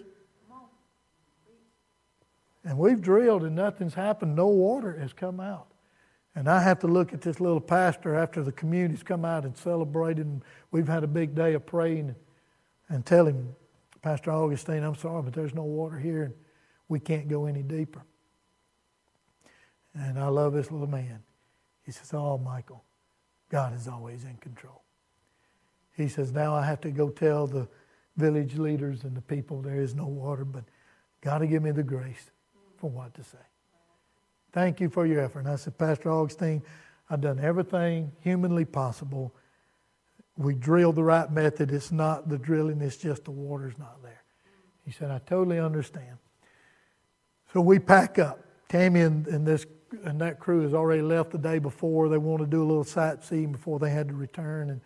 And 2.64 2.78
we've 2.78 3.00
drilled 3.00 3.44
and 3.44 3.54
nothing's 3.54 3.94
happened. 3.94 4.34
No 4.34 4.48
water 4.48 4.98
has 4.98 5.12
come 5.12 5.38
out. 5.38 5.68
And 6.36 6.50
I 6.50 6.62
have 6.62 6.78
to 6.80 6.86
look 6.86 7.14
at 7.14 7.22
this 7.22 7.40
little 7.40 7.62
pastor 7.62 8.14
after 8.14 8.42
the 8.42 8.52
community's 8.52 9.02
come 9.02 9.24
out 9.24 9.44
and 9.44 9.56
celebrated. 9.56 10.26
And 10.26 10.42
we've 10.70 10.86
had 10.86 11.02
a 11.02 11.08
big 11.08 11.34
day 11.34 11.54
of 11.54 11.64
praying 11.64 12.14
and 12.90 13.04
tell 13.04 13.26
him, 13.26 13.56
Pastor 14.02 14.30
Augustine, 14.30 14.84
I'm 14.84 14.94
sorry, 14.94 15.22
but 15.22 15.32
there's 15.32 15.54
no 15.54 15.64
water 15.64 15.98
here 15.98 16.24
and 16.24 16.34
we 16.88 17.00
can't 17.00 17.26
go 17.26 17.46
any 17.46 17.62
deeper. 17.62 18.02
And 19.94 20.18
I 20.18 20.28
love 20.28 20.52
this 20.52 20.70
little 20.70 20.86
man. 20.86 21.22
He 21.84 21.90
says, 21.90 22.12
Oh, 22.12 22.36
Michael, 22.36 22.84
God 23.48 23.74
is 23.74 23.88
always 23.88 24.24
in 24.24 24.36
control. 24.36 24.82
He 25.96 26.06
says, 26.06 26.32
Now 26.32 26.54
I 26.54 26.66
have 26.66 26.82
to 26.82 26.90
go 26.90 27.08
tell 27.08 27.46
the 27.46 27.66
village 28.18 28.58
leaders 28.58 29.04
and 29.04 29.16
the 29.16 29.22
people 29.22 29.62
there 29.62 29.80
is 29.80 29.94
no 29.94 30.06
water, 30.06 30.44
but 30.44 30.64
God 31.22 31.38
to 31.38 31.46
give 31.46 31.62
me 31.62 31.70
the 31.70 31.82
grace 31.82 32.30
for 32.76 32.90
what 32.90 33.14
to 33.14 33.24
say. 33.24 33.38
Thank 34.56 34.80
you 34.80 34.88
for 34.88 35.04
your 35.04 35.20
effort. 35.20 35.40
And 35.40 35.50
I 35.50 35.56
said, 35.56 35.76
Pastor 35.76 36.10
Augustine, 36.10 36.62
I've 37.10 37.20
done 37.20 37.38
everything 37.38 38.10
humanly 38.20 38.64
possible. 38.64 39.34
We 40.38 40.54
drilled 40.54 40.94
the 40.94 41.04
right 41.04 41.30
method. 41.30 41.70
It's 41.70 41.92
not 41.92 42.30
the 42.30 42.38
drilling, 42.38 42.80
it's 42.80 42.96
just 42.96 43.26
the 43.26 43.32
water's 43.32 43.76
not 43.76 44.02
there. 44.02 44.22
He 44.86 44.92
said, 44.92 45.10
I 45.10 45.18
totally 45.18 45.58
understand. 45.58 46.16
So 47.52 47.60
we 47.60 47.78
pack 47.78 48.18
up. 48.18 48.40
Tammy 48.70 49.02
and, 49.02 49.26
and 49.26 49.46
this 49.46 49.66
and 50.04 50.18
that 50.22 50.40
crew 50.40 50.62
has 50.62 50.72
already 50.72 51.02
left 51.02 51.32
the 51.32 51.38
day 51.38 51.58
before. 51.58 52.08
They 52.08 52.16
want 52.16 52.40
to 52.40 52.46
do 52.46 52.62
a 52.62 52.64
little 52.64 52.82
sightseeing 52.82 53.52
before 53.52 53.78
they 53.78 53.90
had 53.90 54.08
to 54.08 54.14
return. 54.14 54.70
And 54.70 54.80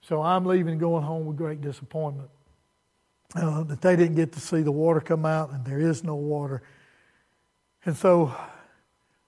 so 0.00 0.22
I'm 0.22 0.46
leaving, 0.46 0.78
going 0.78 1.02
home 1.02 1.26
with 1.26 1.36
great 1.36 1.60
disappointment 1.60 2.30
uh, 3.34 3.64
that 3.64 3.80
they 3.80 3.96
didn't 3.96 4.14
get 4.14 4.30
to 4.34 4.40
see 4.40 4.62
the 4.62 4.70
water 4.70 5.00
come 5.00 5.26
out, 5.26 5.50
and 5.50 5.64
there 5.64 5.80
is 5.80 6.04
no 6.04 6.14
water. 6.14 6.62
And 7.84 7.96
so 7.96 8.32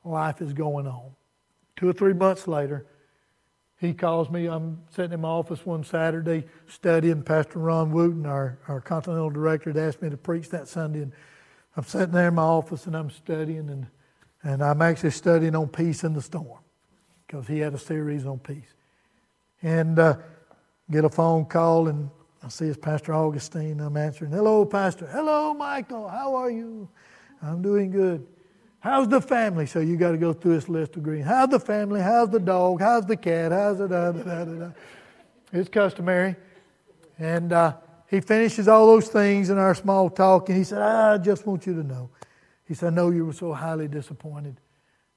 life 0.05 0.41
is 0.41 0.53
going 0.53 0.87
on. 0.87 1.11
Two 1.77 1.89
or 1.89 1.93
three 1.93 2.13
months 2.13 2.47
later, 2.47 2.87
he 3.81 3.93
calls 3.93 4.31
me. 4.31 4.47
I'm 4.47 4.83
sitting 4.91 5.13
in 5.13 5.21
my 5.21 5.29
office 5.29 5.67
one 5.67 5.85
Saturday 5.85 6.45
studying. 6.69 7.23
Pastor 7.23 7.59
Ron 7.59 7.91
Wooten, 7.91 8.25
our, 8.27 8.59
our 8.69 8.81
Continental 8.81 9.31
Director, 9.31 9.71
had 9.71 9.77
asked 9.77 10.01
me 10.01 10.11
to 10.11 10.17
preach 10.17 10.51
that 10.51 10.69
Sunday. 10.69 11.01
And 11.01 11.13
I'm 11.77 11.85
sitting 11.85 12.13
there 12.13 12.29
in 12.29 12.35
my 12.35 12.43
office 12.43 12.87
and 12.87 12.97
I'm 12.97 13.11
studying, 13.11 13.69
and, 13.69 13.87
and 14.43 14.63
I'm 14.63 14.81
actually 14.81 15.11
studying 15.11 15.57
on 15.57 15.69
peace 15.69 16.05
in 16.05 16.15
the 16.15 16.23
storm 16.23 16.61
because 17.27 17.47
he 17.47 17.59
had 17.59 17.75
a 17.75 17.79
series 17.79 18.27
on 18.27 18.39
peace. 18.39 18.75
And 19.63 19.99
uh, 19.99 20.17
get 20.91 21.05
a 21.05 21.09
phone 21.09 21.47
call, 21.47 21.89
and 21.89 22.11
I 22.43 22.49
see 22.49 22.67
it's 22.67 22.79
Pastor 22.79 23.15
Augustine. 23.15 23.81
I'm 23.81 23.97
answering, 23.97 24.31
Hello, 24.31 24.65
Pastor. 24.65 25.07
Hello, 25.07 25.53
Michael. 25.55 26.09
How 26.09 26.35
are 26.37 26.51
you? 26.51 26.89
I'm 27.43 27.61
doing 27.61 27.91
good. 27.91 28.27
How's 28.85 29.09
the 29.09 29.23
family? 29.23 29.65
So 29.65 29.81
you 29.81 29.97
got 29.97 30.11
to 30.11 30.19
go 30.19 30.35
through 30.35 30.57
this 30.57 30.69
list 30.69 30.95
of 30.97 31.03
greetings. 31.03 31.27
How's 31.27 31.49
the 31.49 31.59
family? 31.59 32.03
How's 32.03 32.29
the 32.29 32.39
dog? 32.39 32.83
How's 32.83 33.07
the 33.07 33.17
cat? 33.17 33.51
How's 33.51 33.79
the 33.79 33.89
da 33.89 34.13
da 34.13 34.23
da 34.23 34.45
da? 34.45 34.71
It's 35.55 35.71
customary. 35.71 36.37
And 37.19 37.55
uh, 37.55 37.77
he 38.11 38.21
finishes 38.21 38.69
all 38.69 38.87
those 38.87 39.09
things 39.09 39.49
in 39.49 39.57
our 39.57 39.75
small 39.75 40.11
talk, 40.11 40.51
and 40.51 40.59
he 40.59 40.65
said, 40.65 40.83
I 40.83 41.17
just 41.17 41.47
want 41.47 41.67
you 41.67 41.73
to 41.77 41.83
know. 41.83 42.11
He 42.67 42.75
said, 42.75 42.93
I 42.93 42.97
know 42.97 43.09
you 43.09 43.25
were 43.25 43.33
so 43.33 43.55
highly 43.55 43.89
disappointed 43.89 44.61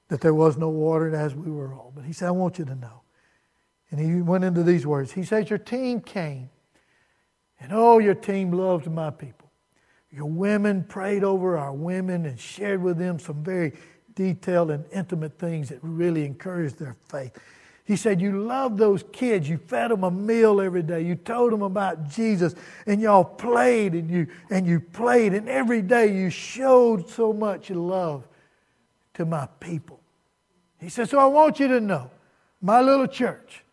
that 0.08 0.22
there 0.22 0.32
was 0.32 0.56
no 0.56 0.70
water, 0.70 1.14
as 1.14 1.34
we 1.34 1.50
were 1.50 1.74
all. 1.74 1.92
But 1.94 2.06
he 2.06 2.14
said, 2.14 2.28
I 2.28 2.30
want 2.30 2.58
you 2.58 2.64
to 2.64 2.74
know. 2.74 3.02
And 3.90 4.00
he 4.00 4.22
went 4.22 4.44
into 4.44 4.62
these 4.62 4.86
words. 4.86 5.12
He 5.12 5.24
says, 5.24 5.50
Your 5.50 5.58
team 5.58 6.00
came, 6.00 6.48
and 7.60 7.70
oh, 7.74 7.98
your 7.98 8.14
team 8.14 8.50
loved 8.50 8.90
my 8.90 9.10
people. 9.10 9.47
Your 10.10 10.26
women 10.26 10.84
prayed 10.84 11.22
over 11.22 11.58
our 11.58 11.72
women 11.72 12.26
and 12.26 12.38
shared 12.38 12.82
with 12.82 12.98
them 12.98 13.18
some 13.18 13.42
very 13.44 13.72
detailed 14.14 14.70
and 14.70 14.84
intimate 14.92 15.38
things 15.38 15.68
that 15.68 15.78
really 15.82 16.24
encouraged 16.24 16.78
their 16.78 16.96
faith. 17.08 17.38
He 17.84 17.96
said, 17.96 18.20
You 18.20 18.42
loved 18.42 18.78
those 18.78 19.02
kids. 19.12 19.48
You 19.48 19.56
fed 19.56 19.90
them 19.90 20.04
a 20.04 20.10
meal 20.10 20.60
every 20.60 20.82
day. 20.82 21.02
You 21.02 21.14
told 21.14 21.52
them 21.52 21.62
about 21.62 22.08
Jesus. 22.10 22.54
And 22.86 23.00
y'all 23.00 23.24
played 23.24 23.94
and 23.94 24.10
you, 24.10 24.26
and 24.50 24.66
you 24.66 24.80
played. 24.80 25.32
And 25.32 25.48
every 25.48 25.80
day 25.80 26.14
you 26.14 26.28
showed 26.28 27.08
so 27.08 27.32
much 27.32 27.70
love 27.70 28.26
to 29.14 29.24
my 29.24 29.48
people. 29.60 30.00
He 30.78 30.88
said, 30.88 31.08
So 31.08 31.18
I 31.18 31.26
want 31.26 31.60
you 31.60 31.68
to 31.68 31.80
know 31.80 32.10
my 32.60 32.80
little 32.80 33.06
church. 33.06 33.64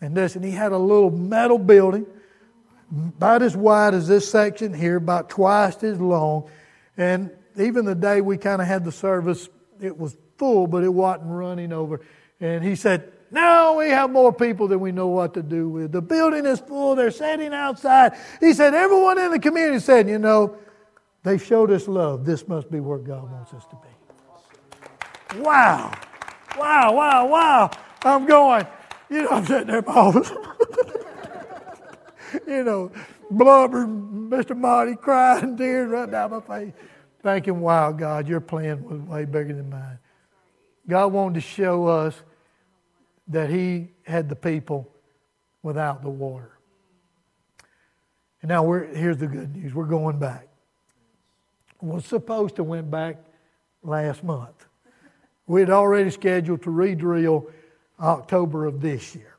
And 0.00 0.14
listen, 0.14 0.42
he 0.42 0.50
had 0.50 0.72
a 0.72 0.78
little 0.78 1.10
metal 1.10 1.58
building 1.58 2.06
about 3.18 3.42
as 3.42 3.56
wide 3.56 3.94
as 3.94 4.08
this 4.08 4.30
section 4.30 4.72
here, 4.72 4.96
about 4.96 5.30
twice 5.30 5.82
as 5.82 6.00
long. 6.00 6.50
And 6.96 7.30
even 7.56 7.84
the 7.84 7.94
day 7.94 8.20
we 8.20 8.36
kind 8.36 8.60
of 8.62 8.68
had 8.68 8.84
the 8.84 8.92
service, 8.92 9.48
it 9.80 9.96
was 9.96 10.16
full, 10.38 10.66
but 10.66 10.84
it 10.84 10.92
wasn't 10.92 11.26
running 11.26 11.72
over. 11.72 12.00
And 12.40 12.62
he 12.64 12.76
said, 12.76 13.12
now 13.30 13.78
we 13.78 13.88
have 13.88 14.10
more 14.10 14.32
people 14.32 14.68
than 14.68 14.80
we 14.80 14.92
know 14.92 15.08
what 15.08 15.34
to 15.34 15.42
do 15.42 15.68
with. 15.68 15.92
The 15.92 16.02
building 16.02 16.46
is 16.46 16.60
full. 16.60 16.94
They're 16.94 17.10
sitting 17.10 17.52
outside. 17.52 18.12
He 18.38 18.52
said, 18.52 18.74
everyone 18.74 19.18
in 19.18 19.32
the 19.32 19.40
community 19.40 19.80
said, 19.80 20.08
you 20.08 20.18
know, 20.18 20.56
they 21.24 21.38
showed 21.38 21.70
us 21.70 21.88
love. 21.88 22.24
This 22.24 22.46
must 22.46 22.70
be 22.70 22.80
where 22.80 22.98
God 22.98 23.30
wants 23.30 23.52
us 23.54 23.64
to 23.66 23.76
be. 23.76 25.40
Wow. 25.40 25.92
Wow, 26.56 26.92
wow, 26.92 27.26
wow. 27.26 27.70
I'm 28.02 28.26
going, 28.26 28.66
you 29.10 29.22
know, 29.22 29.30
I'm 29.30 29.46
sitting 29.46 29.66
there 29.66 29.82
in. 29.82 30.22
you 32.46 32.64
know, 32.64 32.92
blubber, 33.30 33.86
Mr. 33.86 34.56
Marty 34.56 34.96
crying, 34.96 35.56
tears 35.56 35.88
right 35.88 36.10
down 36.10 36.30
my 36.30 36.40
face, 36.40 36.72
thinking, 37.22 37.60
wow, 37.60 37.92
God, 37.92 38.28
your 38.28 38.40
plan 38.40 38.84
was 38.84 39.00
way 39.00 39.24
bigger 39.24 39.54
than 39.54 39.70
mine. 39.70 39.98
God 40.88 41.12
wanted 41.12 41.34
to 41.34 41.40
show 41.40 41.86
us 41.86 42.20
that 43.28 43.50
He 43.50 43.88
had 44.02 44.28
the 44.28 44.36
people 44.36 44.90
without 45.62 46.02
the 46.02 46.10
water. 46.10 46.58
And 48.42 48.50
now 48.50 48.62
we're, 48.62 48.84
here's 48.84 49.16
the 49.16 49.26
good 49.26 49.56
news. 49.56 49.74
We're 49.74 49.86
going 49.86 50.18
back. 50.18 50.48
We're 51.80 52.00
supposed 52.00 52.56
to 52.56 52.62
went 52.62 52.90
back 52.90 53.16
last 53.82 54.22
month. 54.22 54.66
We 55.46 55.60
had 55.60 55.70
already 55.70 56.10
scheduled 56.10 56.62
to 56.62 56.70
re-drill 56.70 57.50
October 58.00 58.66
of 58.66 58.80
this 58.80 59.14
year. 59.14 59.33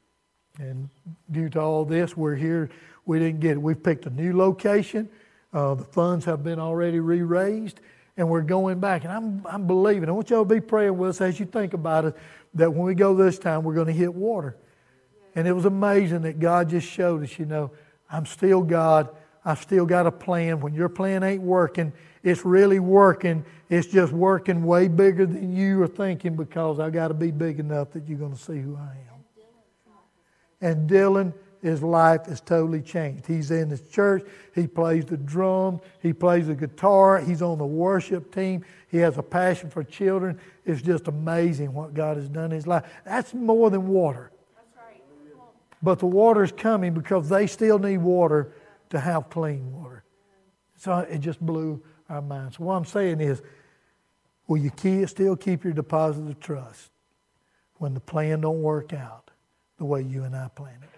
And 0.59 0.89
due 1.31 1.49
to 1.49 1.59
all 1.59 1.85
this, 1.85 2.15
we're 2.15 2.35
here. 2.35 2.69
We 3.05 3.19
didn't 3.19 3.39
get 3.39 3.51
it. 3.51 3.61
We've 3.61 3.81
picked 3.81 4.05
a 4.05 4.09
new 4.09 4.35
location. 4.35 5.09
Uh, 5.53 5.75
the 5.75 5.83
funds 5.83 6.25
have 6.25 6.43
been 6.43 6.59
already 6.59 6.99
re 6.99 7.21
raised, 7.21 7.79
and 8.17 8.27
we're 8.29 8.41
going 8.41 8.79
back. 8.79 9.03
And 9.03 9.13
I'm, 9.13 9.45
I'm 9.45 9.67
believing. 9.67 10.09
I 10.09 10.11
want 10.11 10.29
y'all 10.29 10.45
to 10.45 10.53
be 10.53 10.61
praying 10.61 10.97
with 10.97 11.11
us 11.11 11.21
as 11.21 11.39
you 11.39 11.45
think 11.45 11.73
about 11.73 12.05
it 12.05 12.15
that 12.55 12.73
when 12.73 12.83
we 12.83 12.95
go 12.95 13.13
this 13.13 13.37
time, 13.37 13.63
we're 13.63 13.73
going 13.73 13.87
to 13.87 13.93
hit 13.93 14.13
water. 14.13 14.55
And 15.35 15.47
it 15.47 15.51
was 15.51 15.65
amazing 15.65 16.21
that 16.21 16.39
God 16.39 16.69
just 16.69 16.87
showed 16.87 17.23
us, 17.23 17.37
you 17.37 17.45
know, 17.45 17.71
I'm 18.09 18.25
still 18.25 18.61
God. 18.61 19.09
I've 19.43 19.61
still 19.61 19.85
got 19.85 20.07
a 20.07 20.11
plan. 20.11 20.61
When 20.61 20.73
your 20.73 20.89
plan 20.89 21.23
ain't 21.23 21.43
working, 21.43 21.91
it's 22.23 22.45
really 22.45 22.79
working. 22.79 23.45
It's 23.69 23.87
just 23.87 24.13
working 24.13 24.63
way 24.63 24.87
bigger 24.87 25.25
than 25.25 25.55
you 25.55 25.81
are 25.83 25.87
thinking 25.87 26.35
because 26.35 26.79
I 26.79 26.89
got 26.89 27.09
to 27.09 27.13
be 27.13 27.31
big 27.31 27.59
enough 27.59 27.91
that 27.91 28.07
you're 28.07 28.17
going 28.17 28.33
to 28.33 28.41
see 28.41 28.59
who 28.59 28.75
I 28.75 28.91
am. 29.09 29.14
And 30.61 30.89
Dylan, 30.89 31.33
his 31.61 31.81
life 31.81 32.27
is 32.27 32.41
totally 32.41 32.81
changed. 32.81 33.25
He's 33.25 33.51
in 33.51 33.69
his 33.69 33.81
church. 33.81 34.23
He 34.53 34.67
plays 34.67 35.05
the 35.05 35.17
drum. 35.17 35.81
He 36.01 36.13
plays 36.13 36.47
the 36.47 36.55
guitar. 36.55 37.19
He's 37.19 37.41
on 37.41 37.57
the 37.57 37.65
worship 37.65 38.33
team. 38.33 38.63
He 38.89 38.97
has 38.97 39.17
a 39.17 39.23
passion 39.23 39.69
for 39.69 39.83
children. 39.83 40.39
It's 40.65 40.81
just 40.81 41.07
amazing 41.07 41.73
what 41.73 41.93
God 41.93 42.17
has 42.17 42.29
done 42.29 42.45
in 42.45 42.51
his 42.51 42.67
life. 42.67 42.83
That's 43.05 43.33
more 43.33 43.69
than 43.69 43.87
water. 43.87 44.31
Right. 44.77 45.01
But 45.81 45.99
the 45.99 46.07
water 46.07 46.43
is 46.43 46.51
coming 46.51 46.93
because 46.93 47.29
they 47.29 47.47
still 47.47 47.79
need 47.79 47.97
water 47.97 48.53
to 48.89 48.99
have 48.99 49.29
clean 49.29 49.71
water. 49.73 50.03
So 50.77 50.99
it 50.99 51.19
just 51.19 51.41
blew 51.41 51.83
our 52.09 52.21
minds. 52.21 52.59
What 52.59 52.75
I'm 52.75 52.85
saying 52.85 53.21
is, 53.21 53.41
will 54.47 54.57
you 54.57 54.71
still 55.07 55.35
keep 55.35 55.63
your 55.63 55.73
deposit 55.73 56.27
of 56.27 56.39
trust? 56.39 56.91
when 57.77 57.93
the 57.93 57.99
plan 57.99 58.41
don't 58.41 58.61
work 58.61 58.93
out 58.93 59.31
the 59.77 59.85
way 59.85 60.01
you 60.01 60.23
and 60.23 60.35
I 60.35 60.47
planned 60.49 60.83
it? 60.83 60.89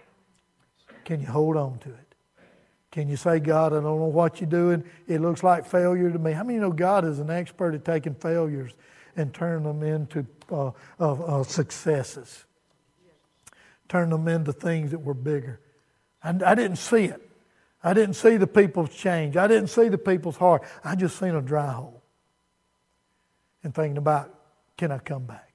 Can 1.04 1.20
you 1.20 1.26
hold 1.26 1.56
on 1.56 1.78
to 1.80 1.88
it? 1.88 2.14
Can 2.90 3.08
you 3.08 3.16
say, 3.16 3.38
God, 3.38 3.72
I 3.72 3.76
don't 3.76 3.84
know 3.84 4.06
what 4.06 4.40
you're 4.40 4.50
doing. 4.50 4.82
It 5.06 5.20
looks 5.20 5.42
like 5.42 5.66
failure 5.66 6.10
to 6.10 6.18
me. 6.18 6.32
How 6.32 6.42
many 6.42 6.58
know 6.58 6.72
God 6.72 7.04
is 7.04 7.18
an 7.18 7.30
expert 7.30 7.74
at 7.74 7.84
taking 7.84 8.14
failures 8.14 8.72
and 9.14 9.32
turning 9.32 9.64
them 9.64 9.82
into 9.82 10.26
uh, 10.50 10.72
uh, 10.98 11.42
successes? 11.44 12.44
Turn 13.88 14.10
them 14.10 14.26
into 14.28 14.52
things 14.52 14.90
that 14.90 15.00
were 15.00 15.14
bigger. 15.14 15.60
I 16.22 16.54
didn't 16.54 16.76
see 16.76 17.04
it. 17.04 17.22
I 17.82 17.94
didn't 17.94 18.14
see 18.14 18.36
the 18.36 18.46
people's 18.46 18.90
change. 18.90 19.36
I 19.36 19.46
didn't 19.46 19.68
see 19.68 19.88
the 19.88 19.98
people's 19.98 20.36
heart. 20.36 20.62
I 20.82 20.96
just 20.96 21.18
seen 21.18 21.34
a 21.34 21.40
dry 21.40 21.72
hole. 21.72 22.02
And 23.62 23.74
thinking 23.74 23.98
about, 23.98 24.34
can 24.76 24.90
I 24.90 24.98
come 24.98 25.24
back? 25.24 25.47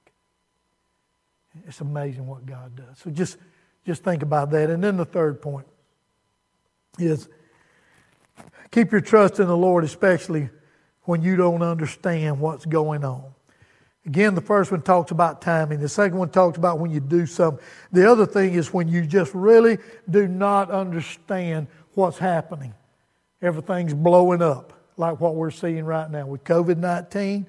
It's 1.66 1.80
amazing 1.80 2.26
what 2.26 2.44
God 2.46 2.76
does. 2.76 2.98
So 2.98 3.10
just, 3.10 3.38
just 3.86 4.02
think 4.02 4.22
about 4.22 4.50
that. 4.50 4.70
And 4.70 4.82
then 4.82 4.96
the 4.96 5.04
third 5.04 5.40
point 5.40 5.66
is 6.98 7.28
keep 8.70 8.92
your 8.92 9.00
trust 9.00 9.40
in 9.40 9.46
the 9.46 9.56
Lord, 9.56 9.84
especially 9.84 10.50
when 11.02 11.22
you 11.22 11.36
don't 11.36 11.62
understand 11.62 12.40
what's 12.40 12.66
going 12.66 13.04
on. 13.04 13.24
Again, 14.06 14.34
the 14.34 14.40
first 14.40 14.70
one 14.70 14.82
talks 14.82 15.12
about 15.12 15.40
timing. 15.40 15.80
The 15.80 15.88
second 15.88 16.18
one 16.18 16.28
talks 16.28 16.58
about 16.58 16.78
when 16.78 16.90
you 16.90 17.00
do 17.00 17.24
something. 17.24 17.64
The 17.90 18.10
other 18.10 18.26
thing 18.26 18.52
is 18.52 18.72
when 18.72 18.86
you 18.86 19.06
just 19.06 19.32
really 19.34 19.78
do 20.10 20.28
not 20.28 20.70
understand 20.70 21.68
what's 21.94 22.18
happening. 22.18 22.74
Everything's 23.40 23.94
blowing 23.94 24.42
up, 24.42 24.72
like 24.98 25.20
what 25.20 25.36
we're 25.36 25.50
seeing 25.50 25.84
right 25.84 26.10
now 26.10 26.26
with 26.26 26.44
COVID 26.44 26.76
19. 26.76 27.46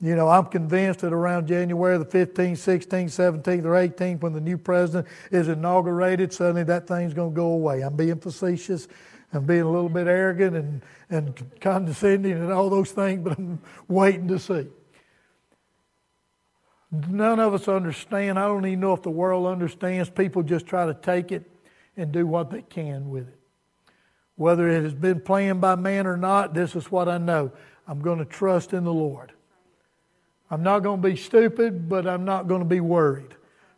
You 0.00 0.14
know, 0.14 0.28
I'm 0.28 0.46
convinced 0.46 1.00
that 1.00 1.12
around 1.12 1.48
January 1.48 1.98
the 1.98 2.04
15th, 2.04 2.52
16th, 2.52 3.42
17th, 3.42 3.64
or 3.64 3.72
18th, 3.72 4.20
when 4.20 4.32
the 4.32 4.40
new 4.40 4.56
president 4.56 5.08
is 5.32 5.48
inaugurated, 5.48 6.32
suddenly 6.32 6.62
that 6.64 6.86
thing's 6.86 7.14
going 7.14 7.32
to 7.32 7.36
go 7.36 7.48
away. 7.48 7.82
I'm 7.82 7.96
being 7.96 8.20
facetious. 8.20 8.86
I'm 9.32 9.44
being 9.44 9.62
a 9.62 9.70
little 9.70 9.88
bit 9.88 10.06
arrogant 10.06 10.56
and, 10.56 10.82
and 11.10 11.60
condescending 11.60 12.32
and 12.32 12.52
all 12.52 12.70
those 12.70 12.92
things, 12.92 13.22
but 13.24 13.36
I'm 13.36 13.60
waiting 13.88 14.28
to 14.28 14.38
see. 14.38 14.68
None 16.90 17.40
of 17.40 17.52
us 17.52 17.68
understand. 17.68 18.38
I 18.38 18.46
don't 18.46 18.64
even 18.64 18.80
know 18.80 18.94
if 18.94 19.02
the 19.02 19.10
world 19.10 19.46
understands. 19.46 20.08
People 20.08 20.42
just 20.42 20.66
try 20.66 20.86
to 20.86 20.94
take 20.94 21.32
it 21.32 21.50
and 21.96 22.12
do 22.12 22.26
what 22.26 22.50
they 22.50 22.62
can 22.62 23.10
with 23.10 23.28
it. 23.28 23.38
Whether 24.36 24.68
it 24.68 24.84
has 24.84 24.94
been 24.94 25.20
planned 25.20 25.60
by 25.60 25.74
man 25.74 26.06
or 26.06 26.16
not, 26.16 26.54
this 26.54 26.76
is 26.76 26.90
what 26.90 27.08
I 27.08 27.18
know. 27.18 27.50
I'm 27.86 28.00
going 28.00 28.20
to 28.20 28.24
trust 28.24 28.72
in 28.72 28.84
the 28.84 28.92
Lord. 28.92 29.32
I'm 30.50 30.62
not 30.62 30.80
going 30.80 31.02
to 31.02 31.08
be 31.08 31.16
stupid, 31.16 31.88
but 31.88 32.06
I'm 32.06 32.24
not 32.24 32.48
going 32.48 32.60
to 32.60 32.68
be 32.68 32.80
worried. 32.80 33.34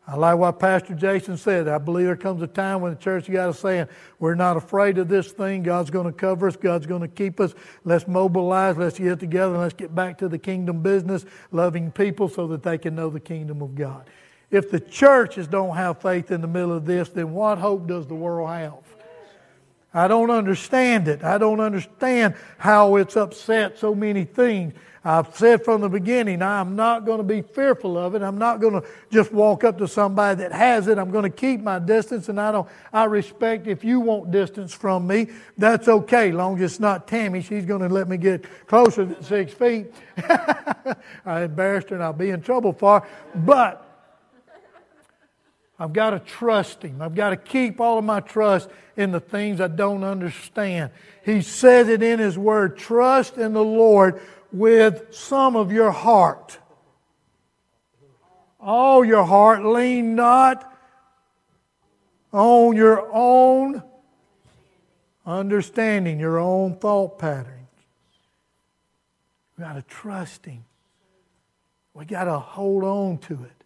I 0.06 0.16
like 0.16 0.38
what 0.38 0.58
Pastor 0.58 0.94
Jason 0.94 1.36
said. 1.36 1.68
I 1.68 1.78
believe 1.78 2.06
there 2.06 2.16
comes 2.16 2.42
a 2.42 2.46
time 2.48 2.80
when 2.80 2.92
the 2.92 2.98
church 2.98 3.30
got 3.30 3.50
us 3.50 3.60
saying, 3.60 3.86
We're 4.18 4.34
not 4.34 4.56
afraid 4.56 4.98
of 4.98 5.08
this 5.08 5.30
thing. 5.30 5.62
God's 5.62 5.90
going 5.90 6.06
to 6.06 6.12
cover 6.12 6.48
us. 6.48 6.56
God's 6.56 6.86
going 6.86 7.02
to 7.02 7.08
keep 7.08 7.38
us. 7.38 7.54
Let's 7.84 8.08
mobilize. 8.08 8.76
Let's 8.76 8.98
get 8.98 9.20
together 9.20 9.56
let's 9.56 9.74
get 9.74 9.94
back 9.94 10.18
to 10.18 10.28
the 10.28 10.38
kingdom 10.38 10.82
business, 10.82 11.24
loving 11.52 11.92
people 11.92 12.28
so 12.28 12.48
that 12.48 12.64
they 12.64 12.76
can 12.76 12.96
know 12.96 13.08
the 13.08 13.20
kingdom 13.20 13.62
of 13.62 13.76
God. 13.76 14.10
If 14.50 14.70
the 14.70 14.80
churches 14.80 15.46
don't 15.46 15.76
have 15.76 16.00
faith 16.00 16.32
in 16.32 16.40
the 16.40 16.48
middle 16.48 16.72
of 16.72 16.86
this, 16.86 17.10
then 17.10 17.32
what 17.32 17.58
hope 17.58 17.86
does 17.86 18.08
the 18.08 18.16
world 18.16 18.48
have? 18.50 18.89
I 19.92 20.06
don't 20.06 20.30
understand 20.30 21.08
it. 21.08 21.24
I 21.24 21.38
don't 21.38 21.60
understand 21.60 22.34
how 22.58 22.96
it's 22.96 23.16
upset 23.16 23.78
so 23.78 23.94
many 23.94 24.24
things. 24.24 24.74
I've 25.02 25.34
said 25.34 25.64
from 25.64 25.80
the 25.80 25.88
beginning, 25.88 26.42
I'm 26.42 26.76
not 26.76 27.06
going 27.06 27.18
to 27.18 27.24
be 27.24 27.40
fearful 27.40 27.96
of 27.96 28.14
it. 28.14 28.20
I'm 28.20 28.36
not 28.36 28.60
going 28.60 28.74
to 28.74 28.86
just 29.10 29.32
walk 29.32 29.64
up 29.64 29.78
to 29.78 29.88
somebody 29.88 30.42
that 30.42 30.52
has 30.52 30.88
it. 30.88 30.98
I'm 30.98 31.10
going 31.10 31.22
to 31.22 31.34
keep 31.34 31.62
my 31.62 31.78
distance, 31.78 32.28
and 32.28 32.38
I 32.38 32.52
don't. 32.52 32.68
I 32.92 33.04
respect 33.04 33.66
if 33.66 33.82
you 33.82 33.98
want 34.00 34.30
distance 34.30 34.74
from 34.74 35.06
me. 35.06 35.28
That's 35.56 35.88
okay, 35.88 36.32
long 36.32 36.56
as 36.58 36.72
it's 36.72 36.80
not 36.80 37.08
Tammy. 37.08 37.40
She's 37.40 37.64
going 37.64 37.80
to 37.80 37.88
let 37.88 38.08
me 38.08 38.18
get 38.18 38.44
closer 38.66 39.06
than 39.06 39.22
six 39.22 39.54
feet. 39.54 39.86
I 41.24 41.44
embarrassed 41.44 41.88
her, 41.88 41.94
and 41.94 42.04
I'll 42.04 42.12
be 42.12 42.28
in 42.28 42.42
trouble 42.42 42.74
for. 42.74 43.00
Her. 43.00 43.08
But 43.34 43.86
I've 45.78 45.94
got 45.94 46.10
to 46.10 46.18
trust 46.18 46.82
Him. 46.82 47.00
I've 47.00 47.14
got 47.14 47.30
to 47.30 47.38
keep 47.38 47.80
all 47.80 47.98
of 47.98 48.04
my 48.04 48.20
trust 48.20 48.68
in 49.00 49.12
the 49.12 49.20
things 49.20 49.60
I 49.60 49.68
don't 49.68 50.04
understand. 50.04 50.90
He 51.24 51.40
says 51.40 51.88
it 51.88 52.02
in 52.02 52.18
His 52.18 52.36
Word. 52.36 52.76
Trust 52.76 53.38
in 53.38 53.54
the 53.54 53.64
Lord 53.64 54.20
with 54.52 55.14
some 55.14 55.56
of 55.56 55.72
your 55.72 55.90
heart. 55.90 56.58
All 58.60 59.04
your 59.04 59.24
heart, 59.24 59.64
lean 59.64 60.14
not 60.14 60.70
on 62.32 62.76
your 62.76 63.10
own 63.10 63.82
understanding, 65.24 66.20
your 66.20 66.38
own 66.38 66.76
thought 66.76 67.18
patterns. 67.18 67.56
We've 69.56 69.66
got 69.66 69.74
to 69.74 69.82
trust 69.82 70.44
Him. 70.44 70.64
We've 71.94 72.06
got 72.06 72.24
to 72.24 72.38
hold 72.38 72.84
on 72.84 73.18
to 73.18 73.34
it. 73.34 73.64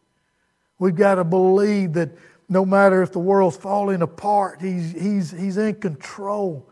We've 0.78 0.94
got 0.94 1.16
to 1.16 1.24
believe 1.24 1.94
that 1.94 2.10
no 2.48 2.64
matter 2.64 3.02
if 3.02 3.12
the 3.12 3.18
world's 3.18 3.56
falling 3.56 4.02
apart, 4.02 4.60
He's, 4.60 4.92
he's, 4.92 5.30
he's 5.30 5.56
in 5.56 5.76
control. 5.76 6.68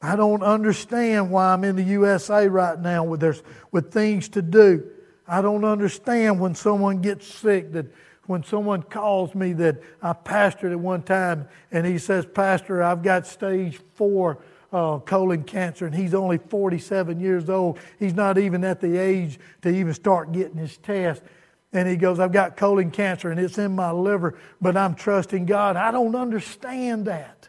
I 0.00 0.14
don't 0.14 0.42
understand 0.42 1.30
why 1.30 1.52
I'm 1.52 1.64
in 1.64 1.76
the 1.76 1.82
USA 1.82 2.46
right 2.46 2.78
now 2.78 3.02
with, 3.02 3.20
there's, 3.20 3.42
with 3.72 3.92
things 3.92 4.28
to 4.30 4.42
do. 4.42 4.88
I 5.26 5.42
don't 5.42 5.64
understand 5.64 6.40
when 6.40 6.54
someone 6.54 7.00
gets 7.00 7.26
sick, 7.26 7.72
that 7.72 7.86
when 8.26 8.44
someone 8.44 8.82
calls 8.82 9.34
me 9.34 9.54
that 9.54 9.82
I 10.00 10.12
pastored 10.12 10.70
at 10.70 10.78
one 10.78 11.02
time 11.02 11.48
and 11.72 11.86
he 11.86 11.98
says, 11.98 12.26
Pastor, 12.26 12.82
I've 12.82 13.02
got 13.02 13.26
stage 13.26 13.80
four 13.94 14.38
uh, 14.72 14.98
colon 14.98 15.44
cancer 15.44 15.86
and 15.86 15.94
he's 15.94 16.14
only 16.14 16.38
47 16.38 17.18
years 17.18 17.48
old. 17.48 17.78
He's 17.98 18.14
not 18.14 18.38
even 18.38 18.64
at 18.64 18.80
the 18.80 18.98
age 18.98 19.40
to 19.62 19.70
even 19.70 19.94
start 19.94 20.32
getting 20.32 20.58
his 20.58 20.76
test. 20.76 21.22
And 21.72 21.88
he 21.88 21.96
goes, 21.96 22.18
I've 22.18 22.32
got 22.32 22.56
colon 22.56 22.90
cancer 22.90 23.30
and 23.30 23.38
it's 23.38 23.58
in 23.58 23.74
my 23.74 23.90
liver, 23.90 24.38
but 24.60 24.76
I'm 24.76 24.94
trusting 24.94 25.46
God. 25.46 25.76
I 25.76 25.90
don't 25.90 26.14
understand 26.14 27.06
that. 27.06 27.48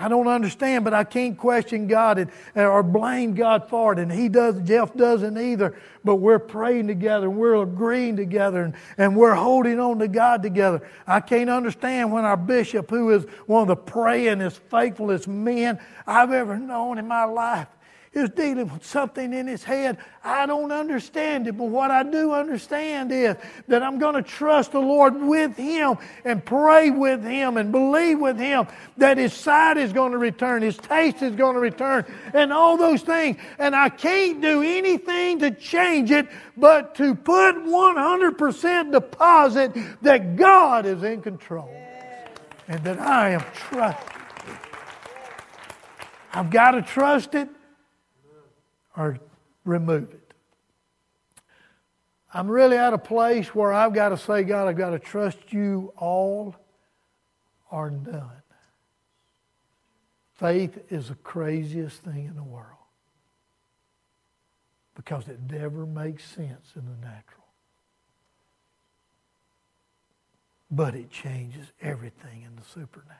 I 0.00 0.08
don't 0.08 0.28
understand, 0.28 0.84
but 0.84 0.94
I 0.94 1.04
can't 1.04 1.36
question 1.36 1.86
God 1.86 2.16
and, 2.16 2.30
or 2.56 2.82
blame 2.82 3.34
God 3.34 3.68
for 3.68 3.92
it. 3.92 3.98
And 3.98 4.10
he 4.10 4.30
does, 4.30 4.58
Jeff 4.62 4.94
doesn't 4.94 5.36
either. 5.36 5.76
But 6.02 6.16
we're 6.16 6.38
praying 6.38 6.86
together 6.86 7.26
and 7.26 7.36
we're 7.36 7.62
agreeing 7.62 8.16
together 8.16 8.62
and, 8.62 8.74
and 8.96 9.14
we're 9.14 9.34
holding 9.34 9.78
on 9.78 9.98
to 9.98 10.08
God 10.08 10.42
together. 10.42 10.88
I 11.06 11.20
can't 11.20 11.50
understand 11.50 12.12
when 12.12 12.24
our 12.24 12.38
bishop, 12.38 12.88
who 12.88 13.10
is 13.10 13.24
one 13.44 13.60
of 13.60 13.68
the 13.68 13.76
prayingest, 13.76 14.62
faithfulest 14.70 15.28
men 15.28 15.78
I've 16.06 16.32
ever 16.32 16.58
known 16.58 16.96
in 16.96 17.06
my 17.06 17.24
life, 17.24 17.68
is 18.12 18.28
dealing 18.30 18.68
with 18.72 18.84
something 18.84 19.32
in 19.32 19.46
his 19.46 19.62
head. 19.62 19.96
I 20.24 20.44
don't 20.44 20.72
understand 20.72 21.46
it, 21.46 21.56
but 21.56 21.66
what 21.68 21.92
I 21.92 22.02
do 22.02 22.32
understand 22.32 23.12
is 23.12 23.36
that 23.68 23.84
I'm 23.84 24.00
going 24.00 24.16
to 24.16 24.22
trust 24.22 24.72
the 24.72 24.80
Lord 24.80 25.14
with 25.14 25.56
him 25.56 25.96
and 26.24 26.44
pray 26.44 26.90
with 26.90 27.22
him 27.22 27.56
and 27.56 27.70
believe 27.70 28.18
with 28.18 28.36
him 28.36 28.66
that 28.96 29.16
his 29.16 29.32
sight 29.32 29.76
is 29.76 29.92
going 29.92 30.10
to 30.10 30.18
return, 30.18 30.62
his 30.62 30.76
taste 30.76 31.22
is 31.22 31.36
going 31.36 31.54
to 31.54 31.60
return, 31.60 32.04
and 32.34 32.52
all 32.52 32.76
those 32.76 33.02
things. 33.02 33.36
And 33.60 33.76
I 33.76 33.88
can't 33.88 34.40
do 34.40 34.62
anything 34.62 35.38
to 35.38 35.52
change 35.52 36.10
it 36.10 36.26
but 36.56 36.96
to 36.96 37.14
put 37.14 37.54
100% 37.54 38.90
deposit 38.90 39.76
that 40.02 40.34
God 40.34 40.84
is 40.84 41.04
in 41.04 41.22
control 41.22 41.72
and 42.66 42.82
that 42.82 42.98
I 42.98 43.30
am 43.30 43.44
trusting. 43.54 44.16
I've 46.32 46.50
got 46.50 46.72
to 46.72 46.82
trust 46.82 47.36
it 47.36 47.48
or 49.00 49.18
remove 49.64 50.12
it. 50.12 50.34
I'm 52.32 52.48
really 52.48 52.76
at 52.76 52.92
a 52.92 52.98
place 52.98 53.54
where 53.54 53.72
I've 53.72 53.94
got 53.94 54.10
to 54.10 54.16
say, 54.18 54.42
God, 54.42 54.68
I've 54.68 54.76
got 54.76 54.90
to 54.90 54.98
trust 54.98 55.38
you 55.52 55.92
all 55.96 56.54
or 57.70 57.90
none. 57.90 58.42
Faith 60.34 60.78
is 60.90 61.08
the 61.08 61.14
craziest 61.16 62.02
thing 62.02 62.26
in 62.26 62.36
the 62.36 62.42
world 62.42 62.66
because 64.94 65.28
it 65.28 65.38
never 65.50 65.86
makes 65.86 66.24
sense 66.24 66.72
in 66.76 66.82
the 66.84 67.06
natural. 67.06 67.46
But 70.70 70.94
it 70.94 71.10
changes 71.10 71.66
everything 71.80 72.42
in 72.42 72.54
the 72.54 72.62
supernatural. 72.62 73.16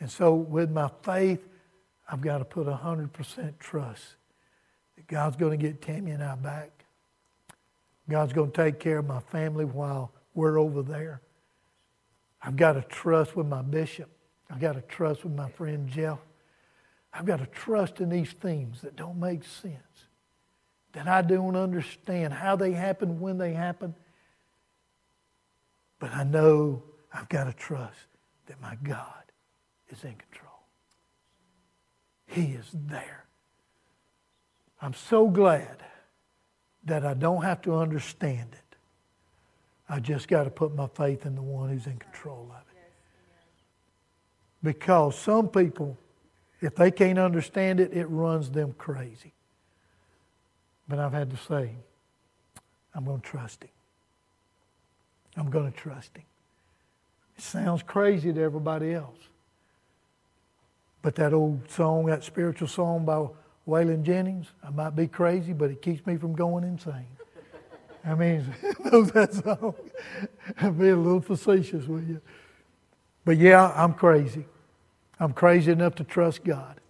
And 0.00 0.10
so, 0.10 0.34
with 0.34 0.70
my 0.70 0.90
faith, 1.02 1.46
I've 2.08 2.20
got 2.20 2.38
to 2.38 2.44
put 2.44 2.66
100% 2.66 3.58
trust 3.58 4.04
that 4.96 5.06
God's 5.06 5.36
going 5.36 5.58
to 5.58 5.62
get 5.62 5.82
Tammy 5.82 6.12
and 6.12 6.22
I 6.22 6.36
back. 6.36 6.84
God's 8.08 8.32
going 8.32 8.52
to 8.52 8.64
take 8.64 8.78
care 8.78 8.98
of 8.98 9.06
my 9.06 9.20
family 9.20 9.64
while 9.64 10.12
we're 10.34 10.58
over 10.58 10.82
there. 10.82 11.20
I've 12.40 12.56
got 12.56 12.74
to 12.74 12.82
trust 12.82 13.34
with 13.34 13.46
my 13.46 13.62
bishop. 13.62 14.08
I've 14.48 14.60
got 14.60 14.74
to 14.74 14.82
trust 14.82 15.24
with 15.24 15.34
my 15.34 15.50
friend 15.50 15.88
Jeff. 15.88 16.18
I've 17.12 17.26
got 17.26 17.38
to 17.38 17.46
trust 17.46 18.00
in 18.00 18.08
these 18.08 18.30
things 18.30 18.82
that 18.82 18.94
don't 18.94 19.18
make 19.18 19.42
sense 19.42 19.80
that 20.96 21.06
I 21.06 21.20
don't 21.20 21.56
understand 21.56 22.32
how 22.32 22.56
they 22.56 22.72
happen, 22.72 23.20
when 23.20 23.36
they 23.36 23.52
happen. 23.52 23.94
But 25.98 26.14
I 26.14 26.24
know 26.24 26.82
I've 27.12 27.28
got 27.28 27.44
to 27.44 27.52
trust 27.52 27.98
that 28.46 28.60
my 28.62 28.76
God 28.82 29.24
is 29.90 30.02
in 30.04 30.14
control. 30.14 30.45
He 32.26 32.52
is 32.52 32.66
there. 32.72 33.24
I'm 34.80 34.94
so 34.94 35.28
glad 35.28 35.82
that 36.84 37.04
I 37.04 37.14
don't 37.14 37.42
have 37.42 37.62
to 37.62 37.76
understand 37.76 38.50
it. 38.52 38.76
I 39.88 40.00
just 40.00 40.28
got 40.28 40.44
to 40.44 40.50
put 40.50 40.74
my 40.74 40.88
faith 40.88 41.26
in 41.26 41.34
the 41.34 41.42
one 41.42 41.70
who's 41.70 41.86
in 41.86 41.96
control 41.96 42.50
of 42.50 42.62
it. 42.72 42.92
Because 44.62 45.16
some 45.16 45.48
people, 45.48 45.96
if 46.60 46.74
they 46.74 46.90
can't 46.90 47.18
understand 47.18 47.80
it, 47.80 47.92
it 47.92 48.06
runs 48.06 48.50
them 48.50 48.74
crazy. 48.76 49.32
But 50.88 50.98
I've 50.98 51.12
had 51.12 51.30
to 51.30 51.36
say, 51.36 51.70
I'm 52.94 53.04
going 53.04 53.20
to 53.20 53.26
trust 53.26 53.62
him. 53.62 53.70
I'm 55.36 55.50
going 55.50 55.70
to 55.70 55.76
trust 55.76 56.16
him. 56.16 56.24
It 57.36 57.42
sounds 57.42 57.82
crazy 57.82 58.32
to 58.32 58.40
everybody 58.40 58.94
else. 58.94 59.18
But 61.06 61.14
that 61.14 61.32
old 61.32 61.70
song, 61.70 62.06
that 62.06 62.24
spiritual 62.24 62.66
song 62.66 63.04
by 63.04 63.28
Waylon 63.68 64.02
Jennings, 64.02 64.48
I 64.60 64.70
might 64.70 64.96
be 64.96 65.06
crazy, 65.06 65.52
but 65.52 65.70
it 65.70 65.80
keeps 65.80 66.04
me 66.04 66.16
from 66.16 66.34
going 66.34 66.64
insane. 66.64 67.06
I 68.04 68.16
mean, 68.16 68.44
knows 68.84 69.12
that 69.12 69.32
song. 69.32 69.76
I'm 70.60 70.76
being 70.76 70.94
a 70.94 70.96
little 70.96 71.20
facetious 71.20 71.86
with 71.86 72.08
you. 72.08 72.20
But 73.24 73.36
yeah, 73.36 73.72
I'm 73.76 73.94
crazy. 73.94 74.46
I'm 75.20 75.32
crazy 75.32 75.70
enough 75.70 75.94
to 75.94 76.02
trust 76.02 76.42
God. 76.42 76.80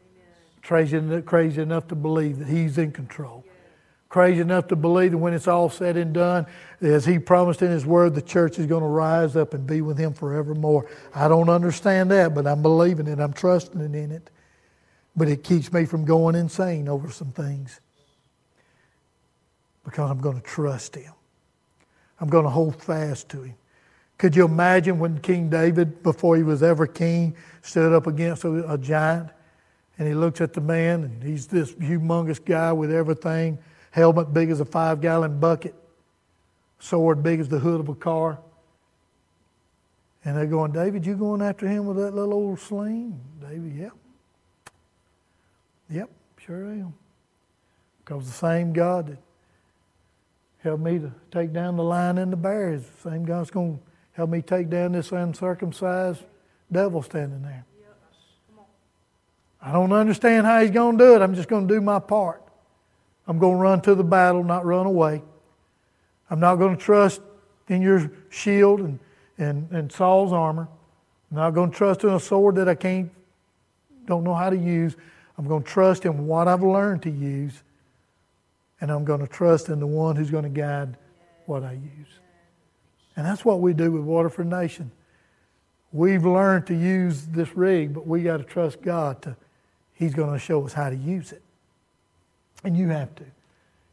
Crazy, 0.62 1.20
crazy 1.20 1.60
enough 1.60 1.86
to 1.88 1.94
believe 1.94 2.38
that 2.38 2.48
He's 2.48 2.78
in 2.78 2.92
control 2.92 3.44
crazy 4.16 4.40
enough 4.40 4.66
to 4.66 4.74
believe 4.74 5.10
that 5.10 5.18
when 5.18 5.34
it's 5.34 5.46
all 5.46 5.68
said 5.68 5.94
and 5.98 6.14
done, 6.14 6.46
as 6.80 7.04
he 7.04 7.18
promised 7.18 7.60
in 7.60 7.70
his 7.70 7.84
word, 7.84 8.14
the 8.14 8.22
church 8.22 8.58
is 8.58 8.64
going 8.64 8.80
to 8.80 8.88
rise 8.88 9.36
up 9.36 9.52
and 9.52 9.66
be 9.66 9.82
with 9.82 9.98
him 9.98 10.14
forevermore. 10.14 10.88
I 11.14 11.28
don't 11.28 11.50
understand 11.50 12.10
that, 12.12 12.34
but 12.34 12.46
I'm 12.46 12.62
believing 12.62 13.08
it. 13.08 13.20
I'm 13.20 13.34
trusting 13.34 13.78
in 13.78 14.10
it. 14.10 14.30
But 15.14 15.28
it 15.28 15.44
keeps 15.44 15.70
me 15.70 15.84
from 15.84 16.06
going 16.06 16.34
insane 16.34 16.88
over 16.88 17.10
some 17.10 17.30
things 17.30 17.78
because 19.84 20.10
I'm 20.10 20.22
going 20.22 20.40
to 20.40 20.46
trust 20.46 20.94
him. 20.94 21.12
I'm 22.18 22.30
going 22.30 22.44
to 22.44 22.50
hold 22.50 22.82
fast 22.82 23.28
to 23.28 23.42
him. 23.42 23.56
Could 24.16 24.34
you 24.34 24.46
imagine 24.46 24.98
when 24.98 25.18
King 25.18 25.50
David, 25.50 26.02
before 26.02 26.38
he 26.38 26.42
was 26.42 26.62
ever 26.62 26.86
king, 26.86 27.36
stood 27.60 27.92
up 27.92 28.06
against 28.06 28.44
a, 28.44 28.72
a 28.72 28.78
giant 28.78 29.28
and 29.98 30.08
he 30.08 30.14
looks 30.14 30.40
at 30.40 30.54
the 30.54 30.62
man 30.62 31.04
and 31.04 31.22
he's 31.22 31.48
this 31.48 31.72
humongous 31.72 32.42
guy 32.42 32.72
with 32.72 32.90
everything 32.90 33.58
helmet 33.96 34.34
big 34.34 34.50
as 34.50 34.60
a 34.60 34.64
five 34.66 35.00
gallon 35.00 35.40
bucket, 35.40 35.74
sword 36.78 37.22
big 37.22 37.40
as 37.40 37.48
the 37.48 37.58
hood 37.58 37.80
of 37.80 37.88
a 37.88 37.94
car. 37.94 38.38
And 40.22 40.36
they're 40.36 40.44
going, 40.44 40.72
David, 40.72 41.06
you 41.06 41.16
going 41.16 41.40
after 41.40 41.66
him 41.66 41.86
with 41.86 41.96
that 41.96 42.14
little 42.14 42.34
old 42.34 42.60
sling? 42.60 43.18
David, 43.40 43.74
yep. 43.74 43.92
Yep, 45.88 46.10
sure 46.38 46.66
am. 46.66 46.94
Because 48.04 48.26
the 48.26 48.32
same 48.32 48.74
God 48.74 49.06
that 49.06 49.18
helped 50.58 50.82
me 50.82 50.98
to 50.98 51.10
take 51.30 51.54
down 51.54 51.76
the 51.76 51.82
lion 51.82 52.18
and 52.18 52.30
the 52.30 52.36
bear 52.36 52.74
is 52.74 52.84
the 52.84 53.10
same 53.10 53.24
God's 53.24 53.50
going 53.50 53.78
to 53.78 53.82
help 54.12 54.28
me 54.28 54.42
take 54.42 54.68
down 54.68 54.92
this 54.92 55.10
uncircumcised 55.10 56.22
devil 56.70 57.00
standing 57.00 57.40
there. 57.40 57.64
I 59.62 59.72
don't 59.72 59.92
understand 59.92 60.44
how 60.44 60.60
he's 60.60 60.70
going 60.70 60.98
to 60.98 61.04
do 61.04 61.14
it. 61.16 61.22
I'm 61.22 61.34
just 61.34 61.48
going 61.48 61.66
to 61.66 61.74
do 61.74 61.80
my 61.80 61.98
part. 61.98 62.45
I'm 63.26 63.38
going 63.38 63.56
to 63.56 63.62
run 63.62 63.80
to 63.82 63.94
the 63.94 64.04
battle, 64.04 64.44
not 64.44 64.64
run 64.64 64.86
away. 64.86 65.22
I'm 66.30 66.40
not 66.40 66.56
going 66.56 66.76
to 66.76 66.82
trust 66.82 67.20
in 67.68 67.82
your 67.82 68.10
shield 68.30 68.80
and, 68.80 68.98
and, 69.38 69.70
and 69.72 69.90
Saul's 69.90 70.32
armor. 70.32 70.68
I'm 71.30 71.36
not 71.36 71.50
going 71.50 71.70
to 71.70 71.76
trust 71.76 72.04
in 72.04 72.10
a 72.10 72.20
sword 72.20 72.56
that 72.56 72.68
I 72.68 72.74
can't, 72.74 73.10
don't 74.06 74.22
know 74.22 74.34
how 74.34 74.50
to 74.50 74.56
use. 74.56 74.96
I'm 75.38 75.46
going 75.46 75.62
to 75.62 75.68
trust 75.68 76.04
in 76.04 76.26
what 76.26 76.48
I've 76.48 76.62
learned 76.62 77.02
to 77.02 77.10
use. 77.10 77.62
And 78.80 78.90
I'm 78.90 79.04
going 79.04 79.20
to 79.20 79.26
trust 79.26 79.68
in 79.68 79.80
the 79.80 79.86
one 79.86 80.16
who's 80.16 80.30
going 80.30 80.44
to 80.44 80.50
guide 80.50 80.96
what 81.46 81.62
I 81.62 81.72
use. 81.72 82.20
And 83.16 83.24
that's 83.24 83.44
what 83.44 83.60
we 83.60 83.72
do 83.72 83.90
with 83.90 84.02
Water 84.02 84.28
for 84.28 84.44
Nation. 84.44 84.90
We've 85.92 86.24
learned 86.24 86.66
to 86.66 86.74
use 86.74 87.26
this 87.26 87.56
rig, 87.56 87.94
but 87.94 88.06
we 88.06 88.22
got 88.22 88.36
to 88.36 88.44
trust 88.44 88.82
God 88.82 89.22
to, 89.22 89.36
He's 89.94 90.14
going 90.14 90.32
to 90.32 90.38
show 90.38 90.64
us 90.66 90.74
how 90.74 90.90
to 90.90 90.96
use 90.96 91.32
it. 91.32 91.42
And 92.66 92.76
you 92.76 92.88
have 92.88 93.14
to, 93.14 93.24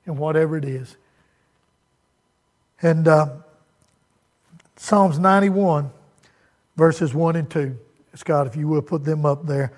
in 0.08 0.18
whatever 0.18 0.58
it 0.58 0.66
is. 0.66 0.98
And 2.82 3.08
uh, 3.08 3.30
Psalms 4.78 5.20
91, 5.20 5.92
verses 6.76 7.14
1 7.14 7.36
and 7.36 7.48
2. 7.48 7.78
Scott, 8.16 8.48
if 8.48 8.56
you 8.56 8.68
will 8.68 8.82
put 8.82 9.04
them 9.04 9.28
up 9.28 9.46
there. 9.46 9.74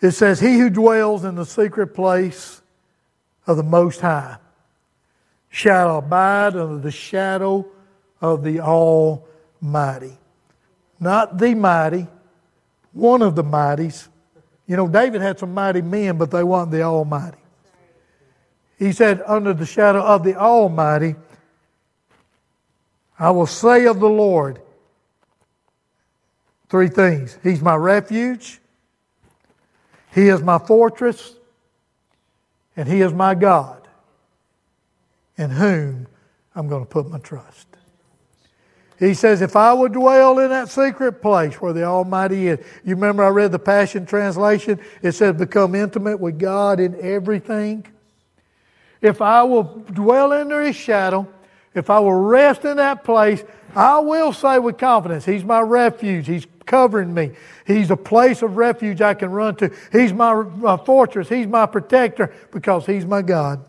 It 0.00 0.12
says, 0.12 0.38
He 0.38 0.56
who 0.56 0.70
dwells 0.70 1.24
in 1.24 1.34
the 1.34 1.44
secret 1.44 1.88
place 1.88 2.62
of 3.44 3.56
the 3.56 3.64
Most 3.64 4.02
High 4.02 4.36
shall 5.48 5.98
abide 5.98 6.54
under 6.54 6.78
the 6.78 6.92
shadow 6.92 7.66
of 8.20 8.44
the 8.44 8.60
Almighty. 8.60 10.16
Not 11.00 11.38
the 11.38 11.56
mighty, 11.56 12.06
one 12.92 13.20
of 13.20 13.34
the 13.34 13.42
mighties. 13.42 14.06
You 14.68 14.76
know, 14.76 14.86
David 14.86 15.22
had 15.22 15.40
some 15.40 15.52
mighty 15.52 15.82
men, 15.82 16.18
but 16.18 16.30
they 16.30 16.44
weren't 16.44 16.70
the 16.70 16.82
Almighty. 16.82 17.38
He 18.78 18.92
said, 18.92 19.22
Under 19.26 19.52
the 19.52 19.66
shadow 19.66 20.00
of 20.00 20.22
the 20.22 20.36
Almighty, 20.36 21.16
I 23.18 23.30
will 23.30 23.46
say 23.46 23.86
of 23.86 23.98
the 23.98 24.08
Lord 24.08 24.60
three 26.68 26.88
things 26.88 27.38
He's 27.42 27.60
my 27.60 27.74
refuge, 27.74 28.60
He 30.14 30.28
is 30.28 30.42
my 30.42 30.58
fortress, 30.58 31.34
and 32.76 32.88
He 32.88 33.00
is 33.00 33.12
my 33.12 33.34
God, 33.34 33.88
in 35.36 35.50
whom 35.50 36.06
I'm 36.54 36.68
going 36.68 36.84
to 36.84 36.90
put 36.90 37.08
my 37.08 37.18
trust. 37.18 37.66
He 38.98 39.14
says, 39.14 39.42
If 39.42 39.56
I 39.56 39.72
would 39.72 39.92
dwell 39.92 40.38
in 40.38 40.50
that 40.50 40.68
secret 40.68 41.20
place 41.22 41.60
where 41.60 41.72
the 41.72 41.84
Almighty 41.84 42.48
is. 42.48 42.58
You 42.84 42.94
remember 42.94 43.24
I 43.24 43.28
read 43.28 43.52
the 43.52 43.58
Passion 43.58 44.06
Translation? 44.06 44.80
It 45.02 45.12
said, 45.12 45.38
Become 45.38 45.74
intimate 45.74 46.18
with 46.18 46.38
God 46.38 46.80
in 46.80 47.00
everything. 47.00 47.86
If 49.00 49.22
I 49.22 49.42
will 49.42 49.64
dwell 49.92 50.32
under 50.32 50.62
his 50.62 50.76
shadow, 50.76 51.28
if 51.74 51.90
I 51.90 52.00
will 52.00 52.12
rest 52.12 52.64
in 52.64 52.78
that 52.78 53.04
place, 53.04 53.44
I 53.74 53.98
will 54.00 54.32
say 54.32 54.58
with 54.58 54.78
confidence, 54.78 55.24
He's 55.24 55.44
my 55.44 55.60
refuge. 55.60 56.26
He's 56.26 56.46
covering 56.66 57.12
me. 57.12 57.32
He's 57.66 57.90
a 57.90 57.96
place 57.96 58.42
of 58.42 58.56
refuge 58.56 59.00
I 59.00 59.14
can 59.14 59.30
run 59.30 59.56
to. 59.56 59.74
He's 59.92 60.12
my 60.12 60.32
uh, 60.32 60.76
fortress. 60.78 61.28
He's 61.28 61.46
my 61.46 61.66
protector 61.66 62.34
because 62.52 62.86
He's 62.86 63.06
my 63.06 63.22
God. 63.22 63.64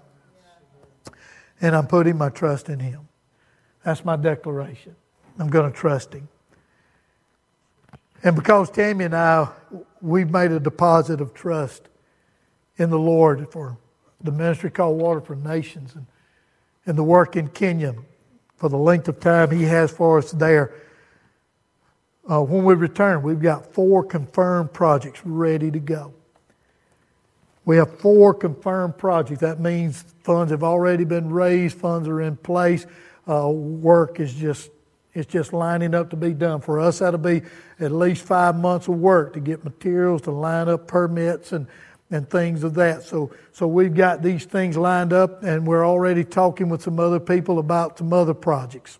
And 1.61 1.75
I'm 1.75 1.87
putting 1.87 2.17
my 2.17 2.29
trust 2.29 2.69
in 2.69 2.79
Him. 2.79 3.07
That's 3.83 4.05
my 4.05 4.15
declaration. 4.15 4.95
I'm 5.37 5.49
going 5.49 5.71
to 5.71 5.77
trust 5.77 6.13
Him. 6.13 6.27
And 8.23 8.35
because 8.35 8.69
Tammy 8.69 9.05
and 9.05 9.15
I, 9.15 9.47
we've 10.01 10.29
made 10.29 10.51
a 10.51 10.59
deposit 10.59 11.21
of 11.21 11.33
trust 11.33 11.87
in 12.77 12.89
the 12.89 12.99
Lord 12.99 13.49
for 13.51 13.77
the 14.21 14.31
ministry 14.31 14.69
called 14.69 14.99
Water 14.99 15.21
for 15.21 15.35
Nations 15.35 15.95
and, 15.95 16.05
and 16.85 16.97
the 16.97 17.03
work 17.03 17.35
in 17.35 17.47
Kenya 17.47 17.95
for 18.57 18.69
the 18.69 18.77
length 18.77 19.07
of 19.07 19.19
time 19.19 19.51
He 19.51 19.63
has 19.63 19.91
for 19.91 20.17
us 20.17 20.31
there. 20.31 20.73
Uh, 22.29 22.41
when 22.41 22.63
we 22.63 22.73
return, 22.75 23.23
we've 23.23 23.41
got 23.41 23.73
four 23.73 24.03
confirmed 24.03 24.71
projects 24.71 25.21
ready 25.25 25.71
to 25.71 25.79
go. 25.79 26.13
We 27.65 27.77
have 27.77 27.99
four 27.99 28.33
confirmed 28.33 28.97
projects. 28.97 29.41
That 29.41 29.59
means 29.59 30.03
funds 30.23 30.51
have 30.51 30.63
already 30.63 31.05
been 31.05 31.29
raised, 31.29 31.77
funds 31.77 32.07
are 32.07 32.21
in 32.21 32.35
place, 32.37 32.85
uh, 33.27 33.47
work 33.49 34.19
is 34.19 34.33
just 34.33 34.69
it's 35.13 35.31
just 35.31 35.53
lining 35.53 35.95
up 35.95 36.11
to 36.11 36.15
be 36.15 36.33
done. 36.33 36.61
For 36.61 36.79
us, 36.79 36.99
that'll 36.99 37.19
be 37.19 37.41
at 37.79 37.91
least 37.91 38.23
five 38.23 38.55
months 38.55 38.87
of 38.87 38.95
work 38.95 39.33
to 39.33 39.39
get 39.39 39.63
materials, 39.63 40.21
to 40.23 40.31
line 40.31 40.69
up 40.69 40.87
permits, 40.87 41.51
and 41.51 41.67
and 42.11 42.29
things 42.29 42.63
of 42.63 42.73
that. 42.75 43.03
So, 43.03 43.31
so 43.51 43.67
we've 43.67 43.93
got 43.93 44.21
these 44.21 44.45
things 44.45 44.77
lined 44.77 45.13
up, 45.13 45.43
and 45.43 45.65
we're 45.67 45.85
already 45.85 46.23
talking 46.23 46.69
with 46.69 46.81
some 46.81 46.99
other 46.99 47.19
people 47.19 47.59
about 47.59 47.97
some 47.97 48.11
other 48.13 48.33
projects. 48.33 48.99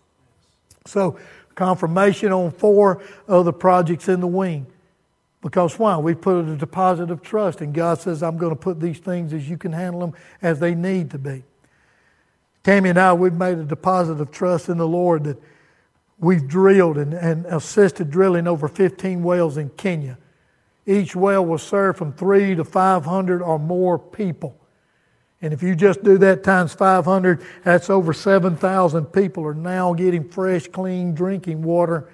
So, 0.86 1.18
confirmation 1.54 2.32
on 2.32 2.52
four 2.52 3.02
other 3.28 3.52
projects 3.52 4.08
in 4.08 4.20
the 4.20 4.26
wing. 4.26 4.66
Because 5.42 5.78
why? 5.78 5.96
We 5.96 6.14
put 6.14 6.44
a 6.44 6.56
deposit 6.56 7.10
of 7.10 7.22
trust, 7.22 7.60
and 7.60 7.74
God 7.74 8.00
says, 8.00 8.22
I'm 8.22 8.36
going 8.36 8.54
to 8.54 8.60
put 8.60 8.78
these 8.78 8.98
things 8.98 9.32
as 9.32 9.48
you 9.48 9.56
can 9.56 9.72
handle 9.72 10.00
them 10.00 10.12
as 10.42 10.60
they 10.60 10.74
need 10.74 11.10
to 11.10 11.18
be. 11.18 11.44
Tammy 12.62 12.90
and 12.90 12.98
I, 12.98 13.14
we've 13.14 13.32
made 13.32 13.58
a 13.58 13.64
deposit 13.64 14.20
of 14.20 14.30
trust 14.30 14.68
in 14.68 14.76
the 14.76 14.86
Lord 14.86 15.24
that 15.24 15.42
we've 16.18 16.46
drilled 16.46 16.98
and, 16.98 17.14
and 17.14 17.46
assisted 17.46 18.10
drilling 18.10 18.46
over 18.46 18.68
15 18.68 19.22
wells 19.22 19.56
in 19.56 19.70
Kenya. 19.70 20.18
Each 20.86 21.14
well 21.14 21.44
will 21.44 21.58
serve 21.58 21.96
from 21.96 22.12
three 22.12 22.54
to 22.54 22.64
500 22.64 23.42
or 23.42 23.58
more 23.58 23.98
people. 23.98 24.56
And 25.42 25.54
if 25.54 25.62
you 25.62 25.74
just 25.74 26.02
do 26.02 26.18
that 26.18 26.44
times 26.44 26.74
500, 26.74 27.42
that's 27.64 27.88
over 27.88 28.12
7,000 28.12 29.06
people 29.06 29.44
are 29.46 29.54
now 29.54 29.94
getting 29.94 30.28
fresh, 30.28 30.68
clean 30.68 31.14
drinking 31.14 31.62
water, 31.62 32.10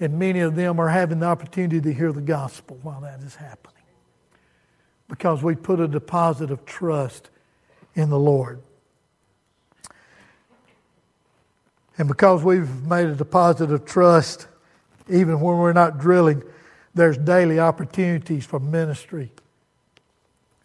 and 0.00 0.18
many 0.18 0.40
of 0.40 0.56
them 0.56 0.80
are 0.80 0.88
having 0.88 1.20
the 1.20 1.26
opportunity 1.26 1.80
to 1.80 1.92
hear 1.92 2.12
the 2.12 2.22
gospel 2.22 2.78
while 2.82 3.00
that 3.02 3.20
is 3.20 3.34
happening. 3.34 3.82
Because 5.08 5.42
we 5.42 5.54
put 5.54 5.80
a 5.80 5.88
deposit 5.88 6.50
of 6.50 6.64
trust 6.64 7.28
in 7.94 8.08
the 8.08 8.18
Lord. 8.18 8.62
And 11.98 12.08
because 12.08 12.42
we've 12.42 12.86
made 12.86 13.06
a 13.06 13.14
deposit 13.14 13.70
of 13.70 13.84
trust, 13.84 14.46
even 15.10 15.40
when 15.40 15.58
we're 15.58 15.74
not 15.74 15.98
drilling, 15.98 16.42
there's 16.94 17.16
daily 17.16 17.58
opportunities 17.58 18.44
for 18.44 18.60
ministry 18.60 19.30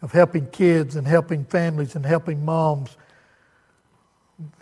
of 0.02 0.12
helping 0.12 0.46
kids 0.48 0.96
and 0.96 1.06
helping 1.06 1.44
families 1.44 1.96
and 1.96 2.04
helping 2.04 2.44
moms. 2.44 2.96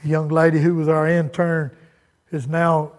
The 0.03 0.09
young 0.09 0.29
lady 0.29 0.61
who 0.61 0.75
was 0.75 0.89
our 0.89 1.07
intern 1.09 1.71
is 2.31 2.47
now 2.47 2.93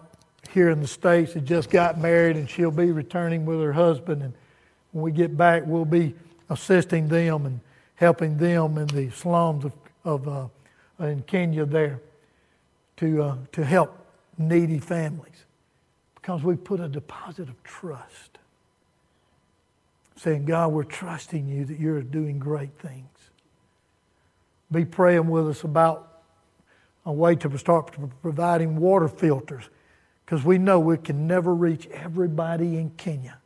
here 0.50 0.70
in 0.70 0.80
the 0.80 0.86
States, 0.86 1.34
had 1.34 1.44
just 1.44 1.70
got 1.70 1.98
married, 1.98 2.36
and 2.36 2.48
she'll 2.48 2.70
be 2.70 2.90
returning 2.90 3.44
with 3.44 3.60
her 3.60 3.72
husband. 3.72 4.22
And 4.22 4.34
when 4.92 5.02
we 5.02 5.12
get 5.12 5.36
back, 5.36 5.64
we'll 5.66 5.84
be 5.84 6.14
assisting 6.48 7.08
them 7.08 7.44
and 7.46 7.60
helping 7.96 8.38
them 8.38 8.78
in 8.78 8.86
the 8.86 9.10
slums 9.10 9.64
of, 9.64 9.72
of 10.04 10.28
uh, 10.28 10.46
in 11.04 11.22
Kenya 11.22 11.66
there 11.66 12.00
to, 12.96 13.22
uh, 13.22 13.36
to 13.52 13.64
help 13.64 14.06
needy 14.38 14.78
families 14.78 15.44
because 16.14 16.42
we 16.42 16.56
put 16.56 16.80
a 16.80 16.88
deposit 16.88 17.48
of 17.48 17.62
trust 17.64 18.27
saying, 20.18 20.44
God, 20.44 20.72
we're 20.72 20.84
trusting 20.84 21.48
you 21.48 21.64
that 21.64 21.78
you're 21.78 22.02
doing 22.02 22.38
great 22.38 22.76
things. 22.78 23.06
Be 24.70 24.84
praying 24.84 25.28
with 25.28 25.48
us 25.48 25.64
about 25.64 26.22
a 27.06 27.12
way 27.12 27.36
to 27.36 27.58
start 27.58 27.96
providing 28.20 28.76
water 28.76 29.08
filters 29.08 29.64
because 30.24 30.44
we 30.44 30.58
know 30.58 30.78
we 30.78 30.98
can 30.98 31.26
never 31.26 31.54
reach 31.54 31.86
everybody 31.86 32.76
in 32.76 32.90
Kenya. 32.90 33.38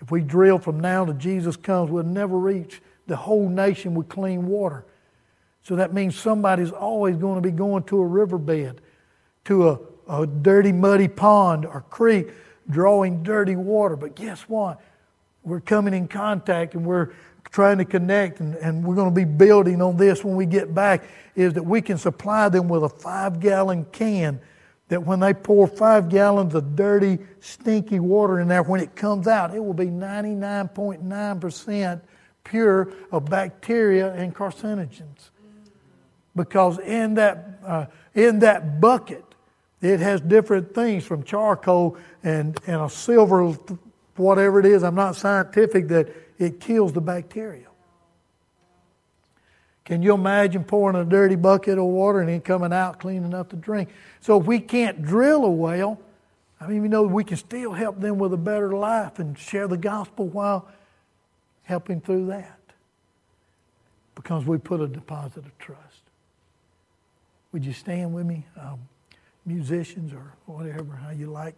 If 0.00 0.10
we 0.10 0.22
drill 0.22 0.58
from 0.58 0.80
now 0.80 1.04
to 1.04 1.14
Jesus 1.14 1.56
comes, 1.56 1.90
we'll 1.90 2.02
never 2.02 2.36
reach 2.36 2.80
the 3.06 3.16
whole 3.16 3.48
nation 3.48 3.94
with 3.94 4.08
clean 4.08 4.46
water. 4.46 4.84
So 5.62 5.76
that 5.76 5.92
means 5.92 6.18
somebody's 6.18 6.72
always 6.72 7.16
going 7.16 7.36
to 7.36 7.46
be 7.46 7.54
going 7.54 7.84
to 7.84 7.98
a 7.98 8.06
riverbed, 8.06 8.80
to 9.44 9.68
a, 9.68 9.78
a 10.08 10.26
dirty, 10.26 10.72
muddy 10.72 11.08
pond 11.08 11.66
or 11.66 11.82
creek, 11.82 12.30
drawing 12.68 13.22
dirty 13.22 13.56
water. 13.56 13.94
But 13.96 14.16
guess 14.16 14.42
what? 14.42 14.80
We're 15.42 15.60
coming 15.60 15.94
in 15.94 16.08
contact 16.08 16.74
and 16.74 16.84
we're 16.84 17.10
trying 17.50 17.78
to 17.78 17.84
connect 17.84 18.40
and, 18.40 18.54
and 18.56 18.84
we're 18.84 18.94
going 18.94 19.08
to 19.08 19.14
be 19.14 19.24
building 19.24 19.82
on 19.82 19.96
this 19.96 20.24
when 20.24 20.36
we 20.36 20.46
get 20.46 20.74
back 20.74 21.04
is 21.34 21.54
that 21.54 21.64
we 21.64 21.80
can 21.80 21.98
supply 21.98 22.48
them 22.48 22.68
with 22.68 22.84
a 22.84 22.88
five 22.88 23.40
gallon 23.40 23.84
can 23.92 24.40
that 24.90 25.02
when 25.04 25.20
they 25.20 25.32
pour 25.32 25.66
five 25.68 26.08
gallons 26.08 26.52
of 26.54 26.76
dirty, 26.76 27.18
stinky 27.38 28.00
water 28.00 28.40
in 28.40 28.48
there, 28.48 28.64
when 28.64 28.80
it 28.80 28.96
comes 28.96 29.28
out, 29.28 29.54
it 29.54 29.64
will 29.64 29.72
be 29.72 29.86
99.9% 29.86 32.00
pure 32.42 32.92
of 33.12 33.26
bacteria 33.26 34.12
and 34.14 34.34
carcinogens. 34.34 35.30
Because 36.34 36.80
in 36.80 37.14
that, 37.14 37.60
uh, 37.64 37.86
in 38.14 38.40
that 38.40 38.80
bucket, 38.80 39.24
it 39.80 40.00
has 40.00 40.20
different 40.20 40.74
things 40.74 41.04
from 41.04 41.22
charcoal 41.22 41.96
and, 42.24 42.58
and 42.66 42.82
a 42.82 42.90
silver 42.90 43.56
whatever 44.16 44.60
it 44.60 44.66
is, 44.66 44.82
I'm 44.82 44.94
not 44.94 45.16
scientific, 45.16 45.88
that 45.88 46.14
it 46.38 46.60
kills 46.60 46.92
the 46.92 47.00
bacteria. 47.00 47.66
Can 49.84 50.02
you 50.02 50.14
imagine 50.14 50.62
pouring 50.62 50.96
a 50.96 51.04
dirty 51.04 51.34
bucket 51.34 51.78
of 51.78 51.84
water 51.84 52.20
and 52.20 52.28
then 52.28 52.40
coming 52.40 52.72
out 52.72 53.00
clean 53.00 53.24
enough 53.24 53.48
to 53.48 53.56
drink? 53.56 53.88
So 54.20 54.40
if 54.40 54.46
we 54.46 54.60
can't 54.60 55.02
drill 55.02 55.44
a 55.44 55.50
well, 55.50 56.00
I 56.60 56.66
mean, 56.66 56.82
we 56.82 56.88
know 56.88 57.02
we 57.02 57.24
can 57.24 57.38
still 57.38 57.72
help 57.72 58.00
them 58.00 58.18
with 58.18 58.32
a 58.32 58.36
better 58.36 58.72
life 58.72 59.18
and 59.18 59.36
share 59.36 59.66
the 59.66 59.78
gospel 59.78 60.28
while 60.28 60.68
helping 61.62 62.00
through 62.00 62.26
that. 62.26 62.60
Because 64.14 64.44
we 64.44 64.58
put 64.58 64.80
a 64.80 64.86
deposit 64.86 65.38
of 65.38 65.58
trust. 65.58 66.02
Would 67.52 67.64
you 67.64 67.72
stand 67.72 68.14
with 68.14 68.26
me, 68.26 68.46
um, 68.60 68.78
musicians 69.46 70.12
or 70.12 70.34
whatever, 70.46 70.94
how 70.94 71.10
you 71.10 71.26
like? 71.26 71.56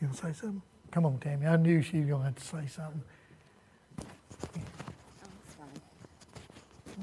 You 0.00 0.06
going 0.06 0.16
to 0.16 0.26
say 0.26 0.32
something? 0.32 0.62
Come 0.90 1.06
on, 1.06 1.18
Tammy. 1.18 1.46
I 1.46 1.56
knew 1.56 1.82
she 1.82 1.98
was 2.00 2.08
going 2.08 2.20
to 2.20 2.26
have 2.26 2.36
to 2.36 2.44
say 2.44 2.66
something. 2.66 3.02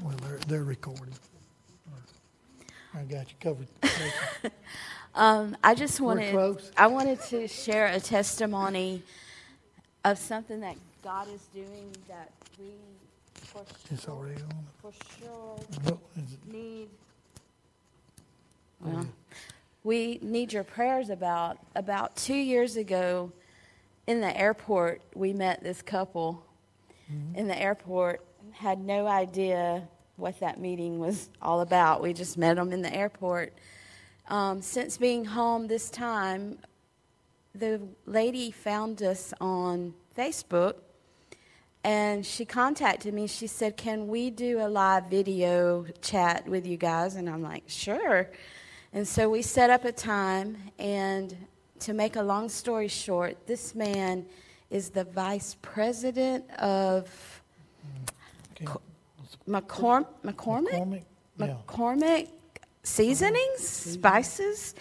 Well, 0.03 0.15
they're, 0.23 0.39
they're 0.47 0.63
recording. 0.63 1.13
I 2.93 3.03
got 3.03 3.27
you 3.29 3.35
covered. 3.39 3.67
um, 5.15 5.55
I 5.63 5.75
just 5.75 6.01
wanted 6.01 6.35
I 6.75 6.87
wanted 6.87 7.21
to 7.23 7.47
share 7.47 7.87
a 7.87 7.99
testimony 7.99 9.03
of 10.03 10.17
something 10.17 10.59
that 10.61 10.77
God 11.03 11.27
is 11.33 11.41
doing 11.53 11.95
that 12.07 12.31
we 12.57 12.65
for 13.33 13.63
it's 13.91 14.05
sure, 14.05 14.13
already 14.13 14.41
on. 14.41 14.65
For 14.81 14.91
sure 15.19 15.59
need. 16.51 16.89
Well, 18.81 19.07
we 19.87 20.19
need 20.21 20.51
your 20.51 20.65
prayers 20.65 21.09
about. 21.09 21.57
About 21.73 22.17
two 22.17 22.35
years 22.35 22.75
ago, 22.75 23.31
in 24.05 24.19
the 24.19 24.37
airport, 24.37 25.01
we 25.15 25.31
met 25.31 25.63
this 25.63 25.81
couple 25.81 26.43
mm-hmm. 27.09 27.35
in 27.35 27.47
the 27.47 27.57
airport, 27.57 28.21
had 28.51 28.79
no 28.81 29.07
idea 29.07 29.87
what 30.17 30.41
that 30.41 30.59
meeting 30.59 30.99
was 30.99 31.29
all 31.41 31.61
about. 31.61 32.01
We 32.01 32.11
just 32.11 32.37
met 32.37 32.57
them 32.57 32.73
in 32.73 32.81
the 32.81 32.93
airport. 32.93 33.53
Um, 34.27 34.61
since 34.61 34.97
being 34.97 35.23
home 35.23 35.67
this 35.67 35.89
time, 35.89 36.59
the 37.55 37.79
lady 38.05 38.51
found 38.51 39.01
us 39.01 39.33
on 39.39 39.93
Facebook 40.17 40.73
and 41.85 42.25
she 42.25 42.43
contacted 42.43 43.13
me. 43.13 43.25
She 43.25 43.47
said, 43.47 43.77
Can 43.77 44.09
we 44.09 44.31
do 44.31 44.59
a 44.59 44.67
live 44.67 45.05
video 45.05 45.85
chat 46.01 46.45
with 46.45 46.67
you 46.67 46.75
guys? 46.75 47.15
And 47.15 47.29
I'm 47.29 47.41
like, 47.41 47.63
Sure. 47.67 48.29
And 48.93 49.07
so 49.07 49.29
we 49.29 49.41
set 49.41 49.69
up 49.69 49.85
a 49.85 49.91
time, 49.91 50.57
and 50.79 51.35
to 51.81 51.93
make 51.93 52.15
a 52.15 52.21
long 52.21 52.49
story 52.49 52.87
short, 52.87 53.45
this 53.45 53.75
man 53.75 54.25
is 54.69 54.89
the 54.89 55.03
vice 55.03 55.55
president 55.61 56.49
of 56.55 57.41
okay. 58.53 58.65
McCorm- 59.47 60.07
McCormick? 60.23 60.71
McCormick? 60.71 61.03
Yeah. 61.37 61.55
McCormick 61.67 62.27
Seasonings, 62.83 63.67
Spices, 63.67 64.73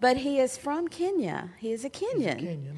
but 0.00 0.16
he 0.16 0.40
is 0.40 0.56
from 0.56 0.88
Kenya. 0.88 1.50
He 1.58 1.72
is 1.72 1.84
a 1.84 1.90
Kenyan. 1.90 2.40
Kenyan. 2.40 2.76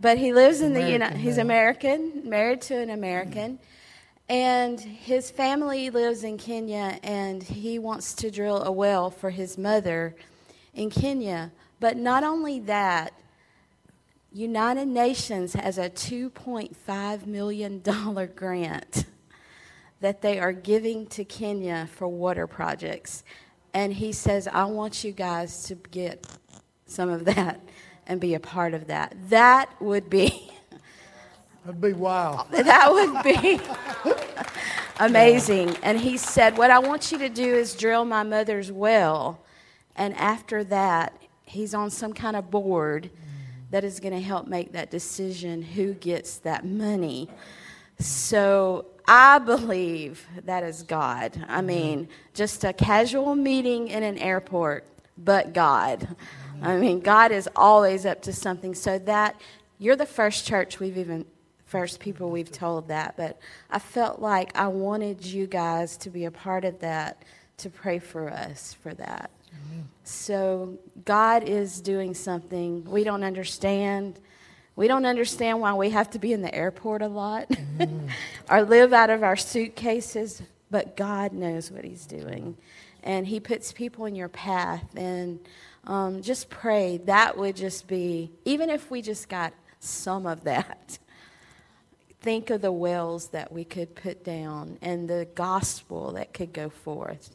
But 0.00 0.18
he 0.18 0.32
lives 0.32 0.60
in 0.60 0.74
the 0.74 0.88
United 0.90 1.16
He's 1.16 1.38
American, 1.38 2.28
married 2.28 2.60
to 2.62 2.76
an 2.76 2.90
American. 2.90 3.54
Mm-hmm. 3.54 3.64
And 4.28 4.78
his 4.78 5.30
family 5.30 5.88
lives 5.88 6.22
in 6.22 6.36
Kenya, 6.36 6.98
and 7.02 7.42
he 7.42 7.78
wants 7.78 8.12
to 8.14 8.30
drill 8.30 8.62
a 8.62 8.70
well 8.70 9.10
for 9.10 9.30
his 9.30 9.56
mother 9.56 10.14
in 10.74 10.90
Kenya. 10.90 11.52
But 11.80 11.96
not 11.96 12.24
only 12.24 12.60
that, 12.60 13.14
United 14.30 14.86
Nations 14.86 15.54
has 15.54 15.78
a 15.78 15.88
$2.5 15.88 17.26
million 17.26 17.80
grant 18.36 19.06
that 20.00 20.22
they 20.22 20.38
are 20.38 20.52
giving 20.52 21.06
to 21.06 21.24
Kenya 21.24 21.88
for 21.92 22.06
water 22.06 22.46
projects. 22.46 23.24
And 23.72 23.94
he 23.94 24.12
says, 24.12 24.46
I 24.46 24.64
want 24.64 25.04
you 25.04 25.12
guys 25.12 25.64
to 25.64 25.74
get 25.74 26.26
some 26.86 27.08
of 27.08 27.24
that 27.24 27.60
and 28.06 28.20
be 28.20 28.34
a 28.34 28.40
part 28.40 28.74
of 28.74 28.86
that. 28.88 29.16
That 29.30 29.70
would 29.80 30.08
be 30.10 30.52
That'd 31.64 31.80
be 31.80 31.92
wow. 31.92 32.46
That 32.50 32.90
would 32.92 33.22
be 33.22 33.60
amazing. 35.00 35.76
And 35.82 35.98
he 35.98 36.16
said, 36.16 36.56
What 36.56 36.70
I 36.70 36.78
want 36.78 37.12
you 37.12 37.18
to 37.18 37.28
do 37.28 37.54
is 37.54 37.74
drill 37.74 38.04
my 38.04 38.22
mother's 38.22 38.72
well. 38.72 39.40
And 39.96 40.14
after 40.16 40.64
that, 40.64 41.12
he's 41.44 41.74
on 41.74 41.90
some 41.90 42.12
kind 42.12 42.36
of 42.36 42.50
board 42.50 43.10
that 43.70 43.84
is 43.84 44.00
going 44.00 44.14
to 44.14 44.20
help 44.20 44.46
make 44.46 44.72
that 44.72 44.90
decision 44.90 45.62
who 45.62 45.92
gets 45.94 46.38
that 46.38 46.64
money. 46.64 47.28
So 47.98 48.86
I 49.06 49.38
believe 49.38 50.26
that 50.44 50.62
is 50.62 50.82
God. 50.82 51.44
I 51.48 51.60
mean, 51.60 52.08
just 52.34 52.64
a 52.64 52.72
casual 52.72 53.34
meeting 53.34 53.88
in 53.88 54.02
an 54.02 54.18
airport, 54.18 54.86
but 55.16 55.52
God. 55.52 56.16
I 56.62 56.76
mean, 56.76 57.00
God 57.00 57.32
is 57.32 57.48
always 57.56 58.06
up 58.06 58.22
to 58.22 58.32
something. 58.32 58.74
So 58.74 58.98
that 59.00 59.40
you're 59.78 59.96
the 59.96 60.06
first 60.06 60.46
church 60.46 60.80
we've 60.80 60.98
even 60.98 61.24
first 61.68 62.00
people 62.00 62.30
we've 62.30 62.50
told 62.50 62.88
that, 62.88 63.14
but 63.16 63.38
I 63.70 63.78
felt 63.78 64.20
like 64.20 64.56
I 64.56 64.68
wanted 64.68 65.24
you 65.24 65.46
guys 65.46 65.96
to 65.98 66.10
be 66.10 66.24
a 66.24 66.30
part 66.30 66.64
of 66.64 66.80
that, 66.80 67.22
to 67.58 67.70
pray 67.70 67.98
for 67.98 68.30
us 68.30 68.74
for 68.74 68.94
that. 68.94 69.30
So 70.04 70.78
God 71.04 71.44
is 71.44 71.80
doing 71.80 72.14
something 72.14 72.84
we 72.84 73.04
don't 73.04 73.24
understand. 73.24 74.18
We 74.76 74.88
don't 74.88 75.04
understand 75.04 75.60
why 75.60 75.74
we 75.74 75.90
have 75.90 76.10
to 76.10 76.18
be 76.18 76.32
in 76.32 76.40
the 76.40 76.54
airport 76.54 77.02
a 77.02 77.08
lot 77.08 77.48
mm. 77.50 78.08
or 78.50 78.62
live 78.62 78.92
out 78.92 79.10
of 79.10 79.22
our 79.22 79.36
suitcases, 79.36 80.42
but 80.70 80.96
God 80.96 81.32
knows 81.32 81.70
what 81.70 81.84
He's 81.84 82.06
doing. 82.06 82.56
And 83.02 83.26
He 83.26 83.40
puts 83.40 83.72
people 83.72 84.06
in 84.06 84.14
your 84.14 84.28
path. 84.28 84.84
And 84.96 85.40
um, 85.84 86.22
just 86.22 86.48
pray 86.48 86.98
that 87.04 87.36
would 87.36 87.56
just 87.56 87.86
be, 87.86 88.30
even 88.44 88.70
if 88.70 88.90
we 88.90 89.02
just 89.02 89.28
got 89.28 89.52
some 89.80 90.26
of 90.26 90.44
that, 90.44 90.98
think 92.28 92.50
of 92.50 92.60
the 92.60 92.70
wells 92.70 93.28
that 93.28 93.50
we 93.50 93.64
could 93.64 93.94
put 93.94 94.22
down 94.22 94.76
and 94.82 95.08
the 95.08 95.26
gospel 95.34 96.12
that 96.12 96.34
could 96.34 96.52
go 96.52 96.68
forth. 96.68 97.34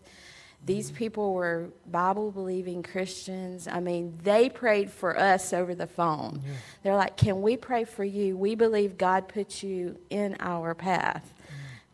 These 0.64 0.92
people 0.92 1.34
were 1.34 1.72
Bible 1.90 2.30
believing 2.32 2.84
Christians. 2.84 3.68
I 3.68 3.80
mean, 3.80 4.20
they 4.22 4.50
prayed 4.50 4.92
for 4.92 5.20
us 5.20 5.52
over 5.52 5.74
the 5.74 5.88
phone. 5.88 6.44
Yeah. 6.46 6.52
They're 6.84 6.96
like, 6.96 7.18
Can 7.18 7.42
we 7.42 7.58
pray 7.58 7.86
for 7.86 8.04
you? 8.04 8.38
We 8.38 8.54
believe 8.54 8.96
God 8.96 9.28
put 9.28 9.64
you 9.64 9.98
in 10.12 10.38
our 10.40 10.76
path. 10.76 11.34
Mm. 11.34 11.54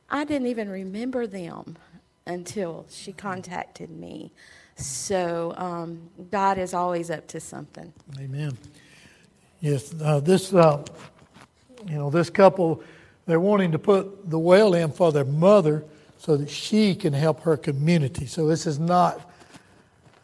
I 0.09 0.25
didn't 0.25 0.47
even 0.47 0.67
remember 0.67 1.25
them 1.25 1.77
until 2.27 2.85
she 2.89 3.13
contacted 3.13 3.89
me. 3.89 4.33
So 4.75 5.53
um, 5.55 6.09
God 6.29 6.57
is 6.57 6.73
always 6.73 7.09
up 7.09 7.27
to 7.29 7.39
something. 7.39 7.93
Amen. 8.19 8.57
Yes, 9.61 9.95
uh, 10.01 10.19
this 10.19 10.53
uh, 10.53 10.83
you 11.89 11.95
know 11.95 12.09
this 12.09 12.29
couple 12.29 12.83
they're 13.29 13.39
wanting 13.39 13.73
to 13.73 13.79
put 13.79 14.27
the 14.27 14.39
well 14.39 14.73
in 14.73 14.91
for 14.91 15.11
their 15.11 15.23
mother 15.23 15.83
so 16.17 16.35
that 16.35 16.49
she 16.49 16.95
can 16.95 17.13
help 17.13 17.41
her 17.41 17.55
community. 17.55 18.25
So 18.25 18.47
this 18.47 18.65
is 18.65 18.79
not, 18.79 19.21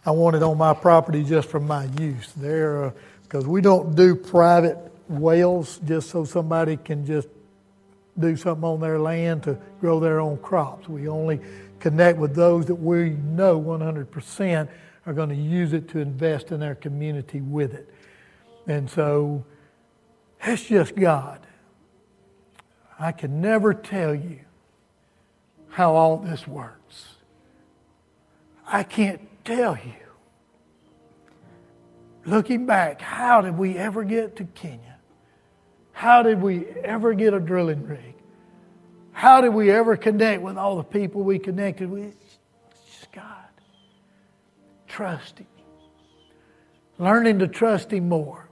I 0.04 0.10
want 0.10 0.36
it 0.36 0.42
on 0.42 0.58
my 0.58 0.74
property 0.74 1.24
just 1.24 1.48
for 1.48 1.60
my 1.60 1.86
use. 2.00 2.32
There, 2.36 2.96
because 3.22 3.46
uh, 3.46 3.50
we 3.50 3.62
don't 3.62 3.94
do 3.96 4.16
private 4.16 4.80
wells 5.08 5.80
just 5.86 6.10
so 6.10 6.26
somebody 6.26 6.78
can 6.78 7.06
just 7.06 7.28
do 8.18 8.36
something 8.36 8.64
on 8.64 8.80
their 8.80 8.98
land 8.98 9.44
to 9.44 9.60
grow 9.80 10.00
their 10.00 10.20
own 10.20 10.38
crops. 10.38 10.90
We 10.90 11.08
only 11.08 11.40
connect 11.80 12.18
with 12.18 12.34
those 12.34 12.66
that 12.66 12.76
we 12.76 13.12
know 13.12 13.62
100% 13.62 14.68
are 15.06 15.14
going 15.14 15.30
to 15.30 15.36
use 15.36 15.74
it 15.74 15.88
to 15.90 16.00
invest 16.00 16.52
in 16.52 16.60
their 16.60 16.74
community 16.74 17.42
with 17.42 17.76
it. 17.76 17.88
And 18.66 18.90
so 18.90 19.46
it's 20.42 20.64
just 20.64 20.96
God. 20.96 21.46
I 23.00 23.12
can 23.12 23.42
never 23.42 23.74
tell 23.74 24.16
you 24.16 24.40
how 25.70 25.96
all 25.96 26.18
this 26.18 26.48
works. 26.48 27.16
I 28.66 28.84
can't 28.84 29.22
tell 29.44 29.78
you. 29.78 29.94
Looking 32.26 32.66
back, 32.66 33.02
how 33.02 33.42
did 33.42 33.58
we 33.58 33.78
ever 33.78 34.04
get 34.04 34.38
to 34.38 34.46
Kenya? 34.46 34.98
How 35.92 36.24
did 36.24 36.42
we 36.42 36.66
ever 36.66 37.14
get 37.14 37.34
a 37.34 37.40
drilling 37.40 37.86
rig? 37.86 38.16
How 39.12 39.42
did 39.42 39.54
we 39.54 39.72
ever 39.72 39.96
connect 39.96 40.42
with 40.42 40.58
all 40.58 40.76
the 40.76 40.84
people 40.84 41.22
we 41.22 41.40
connected 41.40 41.90
with? 41.90 42.16
Just 42.86 43.12
God. 43.12 43.24
Trusting. 44.88 45.48
Learning 46.98 47.40
to 47.40 47.48
trust 47.48 47.92
Him 47.92 48.10
more. 48.10 48.50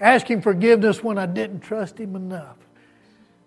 Asking 0.00 0.40
forgiveness 0.42 1.02
when 1.02 1.18
I 1.18 1.26
didn't 1.26 1.60
trust 1.60 1.98
Him 1.98 2.16
enough. 2.16 2.56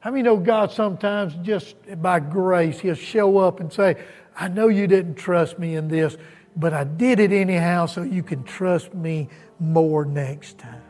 How 0.04 0.12
many 0.12 0.24
know 0.24 0.36
God 0.36 0.70
sometimes 0.70 1.34
just 1.44 1.78
by 2.02 2.20
grace, 2.20 2.78
He'll 2.78 2.94
show 2.94 3.38
up 3.38 3.62
and 3.62 3.72
say, 3.72 3.96
I 4.36 4.50
know 4.50 4.68
you 4.68 4.86
didn't 4.86 5.16
trust 5.16 5.58
me 5.58 5.78
in 5.78 5.88
this, 5.88 6.18
but 6.58 6.74
I 6.74 6.84
did 6.84 7.22
it 7.22 7.32
anyhow 7.32 7.86
so 7.86 8.04
you 8.04 8.22
can 8.22 8.44
trust 8.44 8.94
me 8.94 9.30
more 9.62 10.04
next 10.04 10.58
time. 10.58 10.82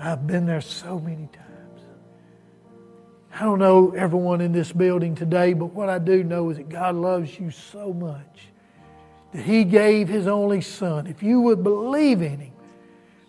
I've 0.00 0.26
been 0.26 0.46
there 0.46 0.60
so 0.60 0.98
many 0.98 1.28
times. 1.28 1.82
I 3.32 3.44
don't 3.44 3.60
know 3.60 3.92
everyone 3.92 4.40
in 4.40 4.50
this 4.50 4.72
building 4.72 5.14
today, 5.14 5.52
but 5.52 5.66
what 5.66 5.88
I 5.88 6.00
do 6.00 6.24
know 6.24 6.50
is 6.50 6.56
that 6.56 6.68
God 6.68 6.96
loves 6.96 7.38
you 7.38 7.52
so 7.52 7.92
much 7.92 8.48
that 9.32 9.44
He 9.44 9.62
gave 9.62 10.08
His 10.08 10.26
only 10.26 10.60
Son. 10.60 11.06
If 11.06 11.22
you 11.22 11.40
would 11.42 11.62
believe 11.62 12.20
in 12.20 12.40
Him, 12.40 12.52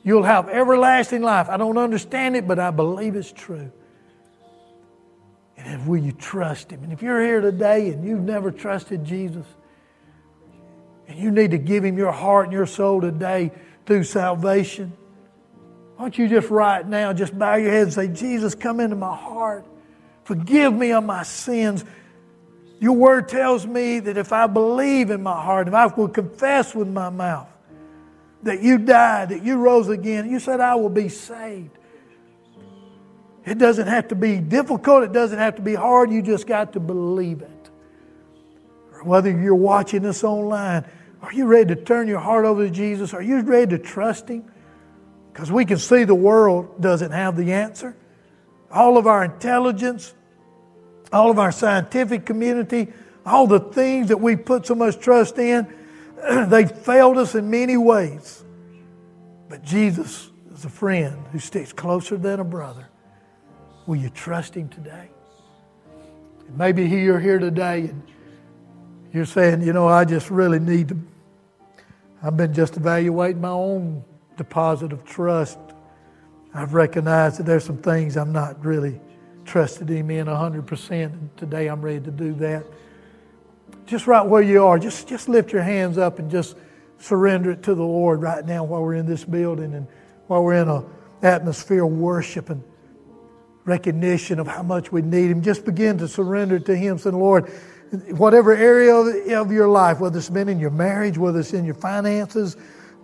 you'll 0.04 0.24
have 0.24 0.50
everlasting 0.50 1.22
life. 1.22 1.48
I 1.48 1.58
don't 1.58 1.78
understand 1.78 2.36
it, 2.36 2.48
but 2.48 2.58
I 2.58 2.72
believe 2.72 3.16
it's 3.16 3.32
true. 3.32 3.72
And 5.66 5.88
will 5.88 5.98
you 5.98 6.12
trust 6.12 6.72
Him? 6.72 6.84
And 6.84 6.94
if 6.94 7.02
you're 7.02 7.22
here 7.22 7.42
today 7.42 7.90
and 7.90 8.06
you've 8.08 8.22
never 8.22 8.52
trusted 8.52 9.04
Jesus, 9.04 9.46
and 11.08 11.18
you 11.18 11.32
need 11.32 11.52
to 11.52 11.58
give 11.58 11.84
Him 11.84 11.98
your 11.98 12.12
heart 12.12 12.46
and 12.46 12.54
your 12.54 12.68
soul 12.68 13.02
today 13.02 13.52
through 13.88 14.04
salvation, 14.04 14.94
why 15.96 16.06
don't 16.06 16.18
you 16.18 16.28
just 16.28 16.50
right 16.50 16.88
now 16.88 17.14
just 17.14 17.38
bow 17.38 17.56
your 17.56 17.72
head 17.72 17.84
and 17.84 17.94
say, 17.94 18.08
Jesus, 18.08 18.54
come 18.54 18.80
into 18.80 18.96
my 18.96 19.16
heart. 19.16 19.66
Forgive 20.24 20.74
me 20.74 20.92
of 20.92 21.04
my 21.04 21.24
sins. 21.24 21.84
Your 22.80 22.94
word 22.94 23.28
tells 23.28 23.66
me 23.66 24.00
that 24.02 24.18
if 24.18 24.32
I 24.34 24.46
believe 24.46 25.10
in 25.10 25.24
my 25.24 25.42
heart, 25.42 25.68
if 25.68 25.74
I 25.74 25.88
will 25.88 26.10
confess 26.10 26.76
with 26.76 26.90
my 26.90 27.10
mouth 27.10 27.48
that 28.44 28.62
you 28.62 28.78
died, 28.78 29.30
that 29.30 29.44
you 29.44 29.58
rose 29.58 29.90
again, 29.90 30.30
you 30.30 30.40
said 30.40 30.60
I 30.60 30.76
will 30.76 30.90
be 30.90 31.10
saved. 31.10 31.76
It 33.46 33.60
doesn't 33.60 33.88
have 33.88 34.08
to 34.08 34.16
be 34.16 34.40
difficult, 34.40 35.04
it 35.04 35.12
doesn't 35.12 35.38
have 35.38 35.56
to 35.58 35.62
be 35.62 35.76
hard, 35.76 36.12
you 36.12 36.22
just 36.22 36.48
got 36.48 36.74
to 36.74 36.80
believe 36.80 37.42
it. 37.42 37.70
Whether 39.04 39.30
you're 39.30 39.54
watching 39.54 40.02
this 40.02 40.24
online, 40.24 40.84
are 41.22 41.32
you 41.32 41.46
ready 41.46 41.76
to 41.76 41.82
turn 41.82 42.08
your 42.08 42.20
heart 42.20 42.46
over 42.46 42.66
to 42.66 42.72
Jesus? 42.72 43.14
Are 43.14 43.22
you 43.22 43.42
ready 43.42 43.78
to 43.78 43.84
trust 43.84 44.30
Him? 44.30 44.52
Because 45.32 45.52
we 45.52 45.64
can 45.66 45.78
see 45.78 46.06
the 46.06 46.16
world 46.16 46.82
doesn't 46.82 47.12
have 47.12 47.38
the 47.38 47.54
answer. 47.54 47.96
All 48.72 48.98
of 48.98 49.06
our 49.06 49.24
intelligence, 49.24 50.16
all 51.14 51.30
of 51.30 51.38
our 51.38 51.52
scientific 51.52 52.26
community, 52.26 52.92
all 53.26 53.46
the 53.46 53.60
things 53.60 54.08
that 54.08 54.18
we 54.18 54.36
put 54.36 54.66
so 54.66 54.74
much 54.74 55.00
trust 55.00 55.38
in, 55.38 55.72
they 56.48 56.66
failed 56.66 57.18
us 57.18 57.36
in 57.36 57.52
many 57.52 57.78
ways. 57.78 58.44
But 59.50 59.62
Jesus 59.62 60.32
is 60.52 60.66
a 60.66 60.70
friend 60.70 61.28
who 61.32 61.38
sticks 61.38 61.74
closer 61.74 62.18
than 62.18 62.40
a 62.40 62.44
brother. 62.44 62.88
Will 63.88 63.98
you 63.98 64.10
trust 64.10 64.56
Him 64.56 64.70
today? 64.70 65.10
Maybe 66.56 66.88
you're 66.88 67.20
here 67.20 67.40
today 67.40 67.82
and 67.82 68.02
you're 69.14 69.26
saying, 69.26 69.62
you 69.62 69.74
know, 69.74 69.88
I 69.88 70.06
just 70.06 70.30
really 70.30 70.60
need 70.60 70.90
to. 70.90 70.98
I've 72.24 72.38
been 72.38 72.54
just 72.54 72.78
evaluating 72.78 73.42
my 73.42 73.50
own 73.50 74.04
deposit 74.38 74.92
of 74.92 75.04
trust. 75.06 75.60
I've 76.54 76.74
recognized 76.74 77.40
that 77.40 77.44
there's 77.44 77.64
some 77.64 77.78
things 77.78 78.18
I'm 78.18 78.32
not 78.32 78.64
really 78.64 79.00
trusted 79.46 79.90
Him 79.90 80.10
in 80.10 80.26
100%, 80.28 80.92
and 81.06 81.38
today 81.38 81.68
I'm 81.68 81.82
ready 81.82 82.00
to 82.02 82.12
do 82.12 82.34
that. 82.36 82.66
Just 83.86 84.08
right 84.08 84.26
where 84.26 84.42
you 84.42 84.66
are, 84.66 84.80
just, 84.80 85.08
just 85.08 85.30
lift 85.30 85.54
your 85.54 85.62
hands 85.62 85.98
up 85.98 86.18
and 86.18 86.32
just 86.32 86.56
surrender 86.98 87.52
it 87.52 87.62
to 87.64 87.76
the 87.76 87.84
Lord 87.84 88.22
right 88.22 88.44
now 88.44 88.64
while 88.64 88.82
we're 88.82 88.96
in 88.96 89.06
this 89.06 89.24
building 89.24 89.76
and 89.76 89.88
while 90.28 90.44
we're 90.44 90.62
in 90.62 90.70
an 90.70 90.84
atmosphere 91.22 91.84
of 91.84 91.92
worship 91.92 92.50
and 92.50 92.64
recognition 93.66 94.40
of 94.40 94.48
how 94.48 94.64
much 94.64 94.92
we 94.92 95.02
need 95.02 95.32
Him. 95.32 95.42
Just 95.42 95.66
begin 95.66 95.98
to 95.98 96.08
surrender 96.08 96.60
to 96.60 96.76
Him, 96.76 96.98
saying, 96.98 97.18
Lord, 97.18 97.50
whatever 98.12 98.54
area 98.54 98.96
of 99.40 99.52
your 99.52 99.68
life, 99.68 100.00
whether 100.00 100.18
it's 100.18 100.30
been 100.30 100.50
in 100.50 100.60
your 100.60 100.72
marriage, 100.72 101.18
whether 101.18 101.40
it's 101.40 101.54
in 101.54 101.66
your 101.66 101.76
finances, 101.76 102.56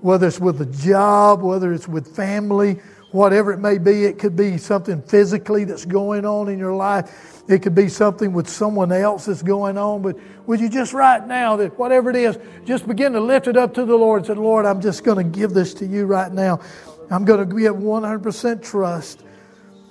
whether 0.01 0.27
it's 0.27 0.39
with 0.39 0.61
a 0.61 0.65
job, 0.65 1.41
whether 1.41 1.73
it's 1.73 1.87
with 1.87 2.15
family, 2.15 2.79
whatever 3.11 3.51
it 3.51 3.57
may 3.57 3.77
be, 3.77 4.05
it 4.05 4.17
could 4.17 4.35
be 4.35 4.57
something 4.57 5.01
physically 5.01 5.63
that's 5.63 5.85
going 5.85 6.25
on 6.25 6.47
in 6.49 6.57
your 6.57 6.73
life. 6.73 7.43
It 7.47 7.61
could 7.61 7.75
be 7.75 7.89
something 7.89 8.33
with 8.33 8.49
someone 8.49 8.91
else 8.91 9.25
that's 9.25 9.43
going 9.43 9.77
on. 9.77 10.01
But 10.01 10.17
would 10.47 10.59
you 10.59 10.69
just 10.69 10.93
right 10.93 11.25
now 11.25 11.57
that 11.57 11.77
whatever 11.77 12.09
it 12.09 12.15
is, 12.15 12.37
just 12.65 12.87
begin 12.87 13.13
to 13.13 13.19
lift 13.19 13.47
it 13.47 13.57
up 13.57 13.73
to 13.75 13.85
the 13.85 13.95
Lord 13.95 14.21
and 14.21 14.27
say, 14.27 14.33
Lord, 14.33 14.65
I'm 14.65 14.81
just 14.81 15.03
going 15.03 15.17
to 15.17 15.39
give 15.39 15.53
this 15.53 15.73
to 15.75 15.85
you 15.85 16.05
right 16.05 16.31
now. 16.31 16.61
I'm 17.09 17.25
going 17.25 17.47
to 17.47 17.55
give 17.55 17.75
100% 17.75 18.63
trust. 18.63 19.23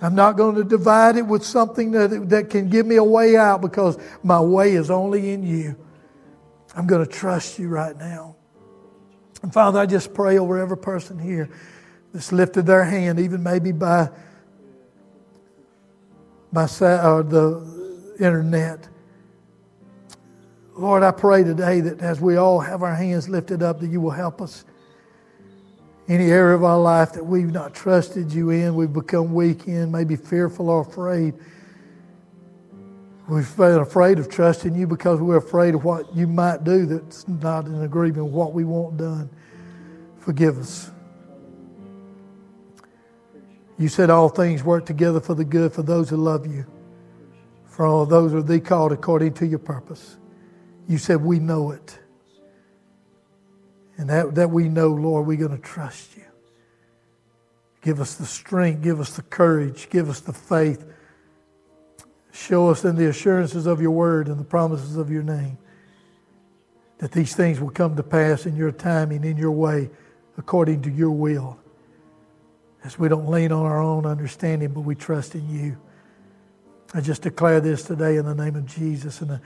I'm 0.03 0.14
not 0.14 0.36
going 0.36 0.55
to 0.57 0.64
divide 0.64 1.16
it 1.16 1.26
with 1.26 1.44
something 1.44 1.90
that, 1.90 2.30
that 2.30 2.48
can 2.51 2.68
give 2.68 2.86
me 2.86 2.96
a 2.96 3.05
way 3.05 3.36
out 3.36 3.61
because 3.61 3.98
my 4.22 4.40
way 4.40 4.72
is 4.72 4.90
only 4.90 5.30
in 5.30 5.42
you. 5.42 5.76
I'm 6.74 6.86
going 6.86 7.05
to 7.05 7.11
trust 7.11 7.59
you 7.59 7.68
right 7.68 7.96
now. 7.96 8.36
And 9.42 9.53
Father, 9.53 9.78
I 9.78 9.86
just 9.86 10.14
pray 10.14 10.38
over 10.38 10.59
every 10.59 10.76
person 10.76 11.18
here 11.18 11.51
that's 12.12 12.32
lifted 12.32 12.66
their 12.66 12.84
hand, 12.84 13.18
even 13.18 13.42
maybe 13.42 13.72
by, 13.72 14.09
by 16.53 16.64
uh, 16.64 17.22
the 17.22 18.14
internet. 18.18 18.88
Lord, 20.76 21.03
I 21.03 21.11
pray 21.11 21.44
today 21.44 21.80
that 21.80 22.01
as 22.01 22.20
we 22.20 22.36
all 22.36 22.61
have 22.61 22.82
our 22.82 22.94
hands 22.94 23.28
lifted 23.28 23.62
up, 23.62 23.80
that 23.80 23.88
you 23.88 24.01
will 24.01 24.11
help 24.11 24.40
us 24.40 24.64
any 26.11 26.32
area 26.32 26.56
of 26.56 26.64
our 26.64 26.80
life 26.80 27.12
that 27.12 27.24
we've 27.24 27.52
not 27.52 27.72
trusted 27.72 28.32
you 28.32 28.50
in, 28.50 28.74
we've 28.74 28.92
become 28.92 29.32
weak 29.32 29.68
in, 29.68 29.92
maybe 29.92 30.16
fearful 30.16 30.68
or 30.68 30.80
afraid. 30.80 31.34
We've 33.28 33.56
been 33.56 33.78
afraid 33.78 34.18
of 34.18 34.28
trusting 34.28 34.74
you 34.74 34.88
because 34.88 35.20
we're 35.20 35.36
afraid 35.36 35.76
of 35.76 35.84
what 35.84 36.12
you 36.16 36.26
might 36.26 36.64
do 36.64 36.84
that's 36.84 37.28
not 37.28 37.66
in 37.66 37.82
agreement 37.82 38.24
with 38.24 38.34
what 38.34 38.52
we 38.52 38.64
want 38.64 38.96
done. 38.96 39.30
Forgive 40.18 40.58
us. 40.58 40.90
You 43.78 43.88
said 43.88 44.11
all 44.11 44.28
things 44.28 44.64
work 44.64 44.86
together 44.86 45.20
for 45.20 45.34
the 45.34 45.44
good 45.44 45.72
for 45.72 45.82
those 45.82 46.11
who 46.11 46.16
love 46.16 46.44
you, 46.44 46.66
for 47.66 47.86
all 47.86 48.04
those 48.04 48.32
who 48.32 48.38
are 48.38 48.42
they 48.42 48.58
called 48.58 48.90
according 48.90 49.34
to 49.34 49.46
your 49.46 49.61
purpose. 49.61 50.16
You 50.88 50.98
said 50.98 51.22
we 51.22 51.38
know 51.38 51.70
it. 51.70 51.99
And 54.01 54.09
that, 54.09 54.34
that 54.36 54.51
we 54.51 54.66
know, 54.66 54.88
Lord, 54.88 55.26
we're 55.26 55.36
going 55.36 55.51
to 55.55 55.59
trust 55.59 56.16
you. 56.16 56.24
Give 57.82 58.01
us 58.01 58.14
the 58.14 58.24
strength, 58.24 58.80
give 58.82 58.98
us 58.98 59.14
the 59.14 59.20
courage, 59.20 59.90
give 59.90 60.09
us 60.09 60.20
the 60.20 60.32
faith. 60.32 60.86
Show 62.32 62.70
us 62.70 62.82
in 62.86 62.96
the 62.96 63.11
assurances 63.11 63.66
of 63.66 63.82
your 63.82 63.90
word 63.90 64.28
and 64.28 64.40
the 64.40 64.44
promises 64.44 64.96
of 64.96 65.11
your 65.11 65.22
name 65.22 65.59
that 66.96 67.12
these 67.12 67.36
things 67.36 67.61
will 67.61 67.68
come 67.68 67.94
to 67.96 68.03
pass 68.03 68.46
in 68.46 68.57
your 68.57 68.72
timing, 68.72 69.22
in 69.22 69.36
your 69.36 69.51
way, 69.51 69.90
according 70.38 70.80
to 70.80 70.90
your 70.90 71.11
will. 71.11 71.59
As 72.82 72.98
we 72.98 73.07
don't 73.11 73.28
lean 73.28 73.53
on 73.53 73.66
our 73.66 73.82
own 73.82 74.07
understanding, 74.07 74.72
but 74.72 74.80
we 74.80 74.94
trust 74.94 75.34
in 75.34 75.46
you. 75.51 75.76
I 76.94 77.03
just 77.03 77.20
declare 77.20 77.61
this 77.61 77.82
today 77.82 78.16
in 78.16 78.24
the 78.24 78.34
name 78.34 78.57
of 78.57 78.64
Jesus. 78.64 79.20
And 79.20 79.40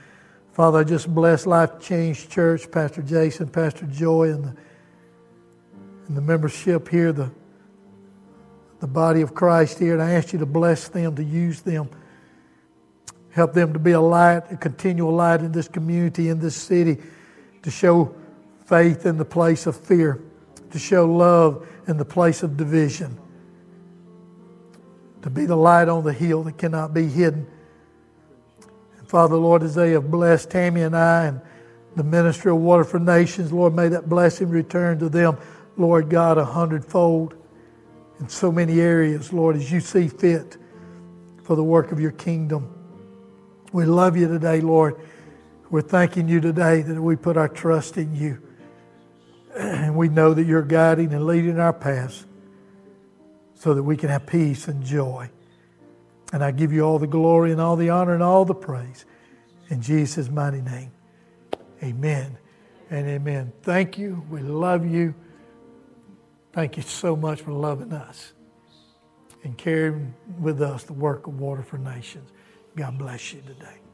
Father, 0.55 0.79
I 0.79 0.83
just 0.85 1.13
bless 1.13 1.45
Life 1.45 1.81
Change 1.81 2.29
Church, 2.29 2.71
Pastor 2.71 3.01
Jason, 3.01 3.49
Pastor 3.49 3.85
Joy, 3.87 4.31
and 4.31 4.45
the, 4.45 4.55
and 6.07 6.15
the 6.15 6.21
membership 6.21 6.87
here, 6.87 7.11
the, 7.11 7.29
the 8.79 8.87
body 8.87 9.19
of 9.19 9.35
Christ 9.35 9.79
here. 9.79 9.91
And 9.91 10.01
I 10.01 10.13
ask 10.13 10.31
you 10.31 10.39
to 10.39 10.45
bless 10.45 10.87
them, 10.87 11.13
to 11.17 11.23
use 11.25 11.61
them. 11.61 11.89
Help 13.31 13.53
them 13.53 13.73
to 13.73 13.79
be 13.79 13.91
a 13.91 13.99
light, 13.99 14.49
a 14.49 14.55
continual 14.55 15.11
light 15.11 15.41
in 15.41 15.51
this 15.51 15.67
community, 15.67 16.29
in 16.29 16.39
this 16.39 16.55
city, 16.55 17.03
to 17.63 17.69
show 17.69 18.15
faith 18.65 19.05
in 19.05 19.17
the 19.17 19.25
place 19.25 19.67
of 19.67 19.75
fear, 19.75 20.23
to 20.71 20.79
show 20.79 21.05
love 21.05 21.67
in 21.85 21.97
the 21.97 22.05
place 22.05 22.43
of 22.43 22.55
division 22.55 23.19
to 25.25 25.31
be 25.31 25.47
the 25.47 25.57
light 25.57 25.89
on 25.89 26.03
the 26.03 26.13
hill 26.13 26.43
that 26.43 26.55
cannot 26.59 26.93
be 26.93 27.07
hidden. 27.07 27.47
Father, 29.15 29.37
Lord, 29.37 29.63
as 29.63 29.75
they 29.75 29.91
have 29.91 30.11
blessed 30.11 30.49
Tammy 30.49 30.81
and 30.81 30.93
I 30.93 31.27
and 31.27 31.39
the 31.95 32.03
ministry 32.03 32.51
of 32.51 32.57
Water 32.57 32.83
for 32.83 32.99
Nations, 32.99 33.53
Lord, 33.53 33.73
may 33.73 33.87
that 33.87 34.09
blessing 34.09 34.49
return 34.49 34.99
to 34.99 35.07
them, 35.07 35.37
Lord 35.77 36.09
God, 36.09 36.37
a 36.37 36.43
hundredfold 36.43 37.33
in 38.19 38.27
so 38.27 38.51
many 38.51 38.81
areas, 38.81 39.31
Lord, 39.31 39.55
as 39.55 39.71
you 39.71 39.79
see 39.79 40.09
fit 40.09 40.57
for 41.43 41.55
the 41.55 41.63
work 41.63 41.93
of 41.93 41.99
your 42.01 42.11
kingdom. 42.11 42.69
We 43.71 43.85
love 43.85 44.17
you 44.17 44.27
today, 44.27 44.59
Lord. 44.59 44.99
We're 45.69 45.79
thanking 45.79 46.27
you 46.27 46.41
today 46.41 46.81
that 46.81 47.01
we 47.01 47.15
put 47.15 47.37
our 47.37 47.47
trust 47.47 47.95
in 47.95 48.13
you. 48.13 48.41
And 49.55 49.95
we 49.95 50.09
know 50.09 50.33
that 50.33 50.43
you're 50.43 50.61
guiding 50.61 51.13
and 51.13 51.25
leading 51.25 51.57
our 51.57 51.71
paths 51.71 52.25
so 53.53 53.75
that 53.75 53.83
we 53.83 53.95
can 53.95 54.09
have 54.09 54.25
peace 54.25 54.67
and 54.67 54.83
joy. 54.83 55.29
And 56.35 56.43
I 56.43 56.51
give 56.51 56.73
you 56.73 56.81
all 56.81 56.99
the 56.99 57.07
glory 57.07 57.53
and 57.53 57.61
all 57.61 57.77
the 57.77 57.91
honor 57.91 58.13
and 58.13 58.21
all 58.21 58.43
the 58.43 58.53
praise. 58.53 59.05
In 59.69 59.81
Jesus' 59.81 60.29
mighty 60.29 60.59
name. 60.59 60.91
Amen 61.81 62.37
and 62.89 63.07
amen. 63.07 63.53
Thank 63.61 63.97
you. 63.97 64.21
We 64.29 64.41
love 64.41 64.85
you. 64.85 65.15
Thank 66.51 66.75
you 66.75 66.83
so 66.83 67.15
much 67.15 67.39
for 67.39 67.53
loving 67.53 67.93
us 67.93 68.33
and 69.45 69.57
carrying 69.57 70.13
with 70.37 70.61
us 70.61 70.83
the 70.83 70.91
work 70.91 71.25
of 71.25 71.39
Water 71.39 71.63
for 71.63 71.77
Nations. 71.77 72.29
God 72.75 72.97
bless 72.97 73.31
you 73.31 73.39
today. 73.39 73.84